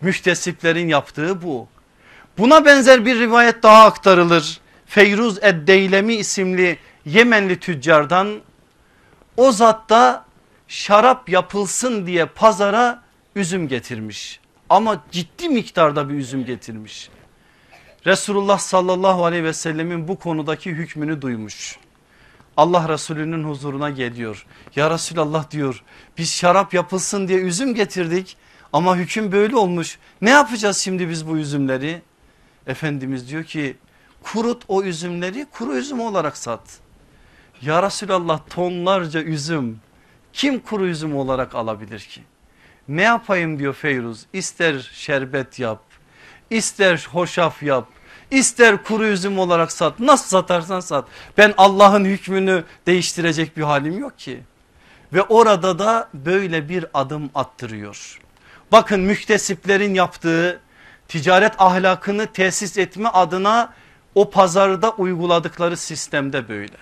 Mühtesiplerin 0.00 0.88
yaptığı 0.88 1.42
bu. 1.42 1.68
Buna 2.38 2.64
benzer 2.64 3.06
bir 3.06 3.20
rivayet 3.20 3.62
daha 3.62 3.84
aktarılır. 3.84 4.60
Feyruz 4.86 5.38
Eddeylemi 5.42 6.14
isimli 6.14 6.78
Yemenli 7.04 7.60
tüccardan 7.60 8.40
o 9.36 9.52
zat 9.52 9.90
da 9.90 10.24
şarap 10.68 11.28
yapılsın 11.28 12.06
diye 12.06 12.26
pazara 12.26 13.02
üzüm 13.36 13.68
getirmiş. 13.68 14.40
Ama 14.70 15.04
ciddi 15.10 15.48
miktarda 15.48 16.08
bir 16.08 16.14
üzüm 16.14 16.44
getirmiş. 16.44 17.10
Resulullah 18.06 18.58
sallallahu 18.58 19.24
aleyhi 19.24 19.44
ve 19.44 19.52
sellemin 19.52 20.08
bu 20.08 20.18
konudaki 20.18 20.70
hükmünü 20.70 21.22
duymuş. 21.22 21.78
Allah 22.56 22.88
Resulü'nün 22.88 23.44
huzuruna 23.44 23.90
geliyor. 23.90 24.46
Ya 24.76 24.90
Resulallah 24.90 25.50
diyor 25.50 25.82
biz 26.18 26.34
şarap 26.34 26.74
yapılsın 26.74 27.28
diye 27.28 27.38
üzüm 27.38 27.74
getirdik 27.74 28.36
ama 28.72 28.96
hüküm 28.96 29.32
böyle 29.32 29.56
olmuş. 29.56 29.98
Ne 30.22 30.30
yapacağız 30.30 30.76
şimdi 30.78 31.08
biz 31.08 31.28
bu 31.28 31.36
üzümleri? 31.36 32.02
Efendimiz 32.66 33.28
diyor 33.28 33.44
ki 33.44 33.76
kurut 34.22 34.62
o 34.68 34.82
üzümleri 34.82 35.46
kuru 35.52 35.76
üzüm 35.76 36.00
olarak 36.00 36.36
sat. 36.36 36.78
Ya 37.62 37.82
Resulallah 37.82 38.40
tonlarca 38.50 39.22
üzüm 39.22 39.80
kim 40.32 40.60
kuru 40.60 40.86
üzüm 40.86 41.16
olarak 41.16 41.54
alabilir 41.54 42.00
ki? 42.00 42.22
Ne 42.88 43.02
yapayım 43.02 43.58
diyor 43.58 43.74
Feyruz 43.74 44.26
ister 44.32 44.90
şerbet 44.92 45.58
yap 45.58 45.82
ister 46.50 47.08
hoşaf 47.12 47.62
yap 47.62 47.88
ister 48.30 48.84
kuru 48.84 49.06
üzüm 49.06 49.38
olarak 49.38 49.72
sat 49.72 50.00
nasıl 50.00 50.28
satarsan 50.28 50.80
sat 50.80 51.08
ben 51.38 51.54
Allah'ın 51.56 52.04
hükmünü 52.04 52.64
değiştirecek 52.86 53.56
bir 53.56 53.62
halim 53.62 53.98
yok 53.98 54.18
ki. 54.18 54.40
Ve 55.12 55.22
orada 55.22 55.78
da 55.78 56.08
böyle 56.14 56.68
bir 56.68 56.86
adım 56.94 57.30
attırıyor. 57.34 58.20
Bakın 58.72 59.00
müktesiplerin 59.00 59.94
yaptığı 59.94 60.60
ticaret 61.08 61.52
ahlakını 61.58 62.26
tesis 62.26 62.78
etme 62.78 63.08
adına 63.08 63.72
o 64.14 64.30
pazarda 64.30 64.90
uyguladıkları 64.90 65.76
sistemde 65.76 66.48
böyle. 66.48 66.76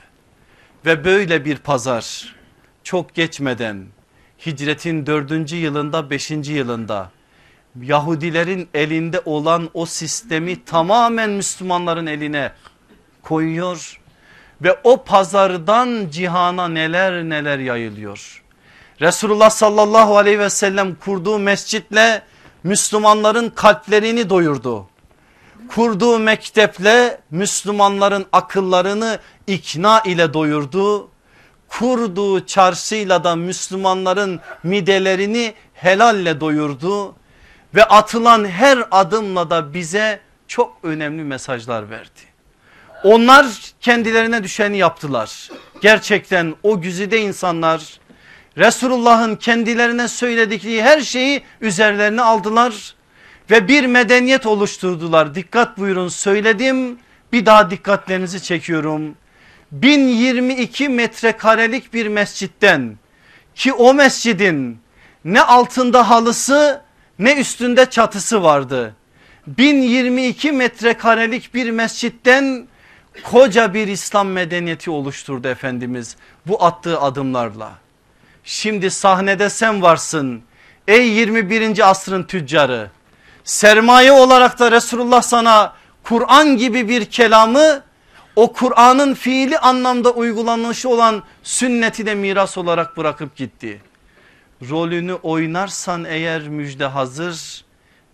Ve 0.86 1.04
böyle 1.04 1.44
bir 1.44 1.56
pazar 1.56 2.34
çok 2.84 3.14
geçmeden 3.14 3.86
hicretin 4.46 5.06
dördüncü 5.06 5.56
yılında 5.56 6.10
beşinci 6.10 6.52
yılında 6.52 7.10
Yahudilerin 7.82 8.68
elinde 8.74 9.20
olan 9.24 9.70
o 9.74 9.86
sistemi 9.86 10.64
tamamen 10.64 11.30
Müslümanların 11.30 12.06
eline 12.06 12.52
koyuyor 13.22 14.00
ve 14.62 14.78
o 14.84 15.04
pazardan 15.04 16.06
cihana 16.10 16.68
neler 16.68 17.24
neler 17.24 17.58
yayılıyor. 17.58 18.42
Resulullah 19.00 19.50
sallallahu 19.50 20.16
aleyhi 20.16 20.38
ve 20.38 20.50
sellem 20.50 20.94
kurduğu 20.94 21.38
mescitle 21.38 22.22
Müslümanların 22.64 23.50
kalplerini 23.50 24.30
doyurdu 24.30 24.88
kurduğu 25.68 26.18
mekteple 26.18 27.20
Müslümanların 27.30 28.26
akıllarını 28.32 29.18
ikna 29.46 30.00
ile 30.00 30.34
doyurdu. 30.34 31.08
Kurduğu 31.68 32.46
çarşıyla 32.46 33.24
da 33.24 33.36
Müslümanların 33.36 34.40
midelerini 34.62 35.54
helalle 35.74 36.40
doyurdu. 36.40 37.14
Ve 37.74 37.84
atılan 37.84 38.44
her 38.44 38.84
adımla 38.90 39.50
da 39.50 39.74
bize 39.74 40.20
çok 40.48 40.78
önemli 40.82 41.24
mesajlar 41.24 41.90
verdi. 41.90 42.20
Onlar 43.04 43.46
kendilerine 43.80 44.42
düşeni 44.42 44.78
yaptılar. 44.78 45.50
Gerçekten 45.82 46.54
o 46.62 46.80
güzide 46.80 47.20
insanlar 47.20 48.00
Resulullah'ın 48.58 49.36
kendilerine 49.36 50.08
söyledikleri 50.08 50.82
her 50.82 51.00
şeyi 51.00 51.42
üzerlerine 51.60 52.22
aldılar 52.22 52.94
ve 53.50 53.68
bir 53.68 53.86
medeniyet 53.86 54.46
oluşturdular. 54.46 55.34
Dikkat 55.34 55.78
buyurun 55.78 56.08
söyledim 56.08 56.98
bir 57.32 57.46
daha 57.46 57.70
dikkatlerinizi 57.70 58.42
çekiyorum. 58.42 59.14
1022 59.72 60.88
metrekarelik 60.88 61.94
bir 61.94 62.08
mescitten 62.08 62.98
ki 63.54 63.72
o 63.72 63.94
mescidin 63.94 64.78
ne 65.24 65.42
altında 65.42 66.10
halısı 66.10 66.82
ne 67.18 67.40
üstünde 67.40 67.90
çatısı 67.90 68.42
vardı. 68.42 68.94
1022 69.46 70.52
metrekarelik 70.52 71.54
bir 71.54 71.70
mescitten 71.70 72.68
koca 73.24 73.74
bir 73.74 73.88
İslam 73.88 74.28
medeniyeti 74.28 74.90
oluşturdu 74.90 75.48
Efendimiz 75.48 76.16
bu 76.46 76.64
attığı 76.64 77.00
adımlarla. 77.00 77.87
Şimdi 78.48 78.90
sahnede 78.90 79.50
sen 79.50 79.82
varsın 79.82 80.42
ey 80.88 81.08
21. 81.08 81.90
asrın 81.90 82.22
tüccarı. 82.22 82.90
Sermaye 83.44 84.12
olarak 84.12 84.58
da 84.58 84.72
Resulullah 84.72 85.22
sana 85.22 85.74
Kur'an 86.02 86.56
gibi 86.56 86.88
bir 86.88 87.04
kelamı 87.04 87.82
o 88.36 88.52
Kur'an'ın 88.52 89.14
fiili 89.14 89.58
anlamda 89.58 90.10
uygulanışı 90.10 90.88
olan 90.88 91.22
sünneti 91.42 92.06
de 92.06 92.14
miras 92.14 92.58
olarak 92.58 92.96
bırakıp 92.96 93.36
gitti. 93.36 93.82
Rolünü 94.70 95.14
oynarsan 95.14 96.04
eğer 96.04 96.48
müjde 96.48 96.86
hazır 96.86 97.64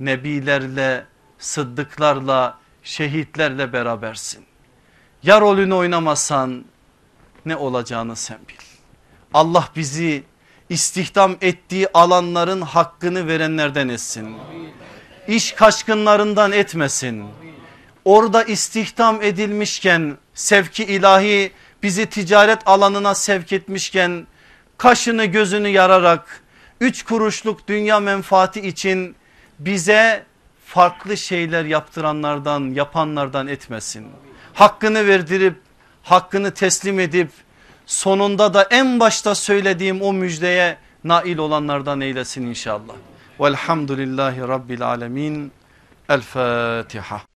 nebilerle, 0.00 1.04
sıddıklarla, 1.38 2.58
şehitlerle 2.82 3.72
berabersin. 3.72 4.44
Ya 5.22 5.40
rolünü 5.40 5.74
oynamazsan 5.74 6.64
ne 7.46 7.56
olacağını 7.56 8.16
sen 8.16 8.38
bil. 8.48 8.63
Allah 9.34 9.68
bizi 9.76 10.22
istihdam 10.68 11.36
ettiği 11.40 11.88
alanların 11.94 12.60
hakkını 12.60 13.28
verenlerden 13.28 13.88
etsin. 13.88 14.36
İş 15.28 15.52
kaçkınlarından 15.52 16.52
etmesin. 16.52 17.24
Orada 18.04 18.42
istihdam 18.42 19.22
edilmişken 19.22 20.16
sevki 20.34 20.84
ilahi 20.84 21.52
bizi 21.82 22.06
ticaret 22.06 22.58
alanına 22.66 23.14
sevk 23.14 23.52
etmişken 23.52 24.26
kaşını 24.78 25.24
gözünü 25.24 25.68
yararak 25.68 26.42
üç 26.80 27.02
kuruşluk 27.02 27.68
dünya 27.68 28.00
menfaati 28.00 28.60
için 28.60 29.16
bize 29.58 30.24
farklı 30.66 31.16
şeyler 31.16 31.64
yaptıranlardan 31.64 32.74
yapanlardan 32.74 33.46
etmesin. 33.46 34.06
Hakkını 34.54 35.06
verdirip 35.06 35.56
hakkını 36.02 36.50
teslim 36.54 37.00
edip 37.00 37.30
sonunda 37.86 38.54
da 38.54 38.62
en 38.62 39.00
başta 39.00 39.34
söylediğim 39.34 40.02
o 40.02 40.12
müjdeye 40.12 40.76
nail 41.04 41.38
olanlardan 41.38 42.00
eylesin 42.00 42.46
inşallah. 42.46 42.94
Velhamdülillahi 43.40 44.40
Rabbil 44.40 44.82
Alemin. 44.82 45.52
El 46.08 46.20
Fatiha. 46.20 47.24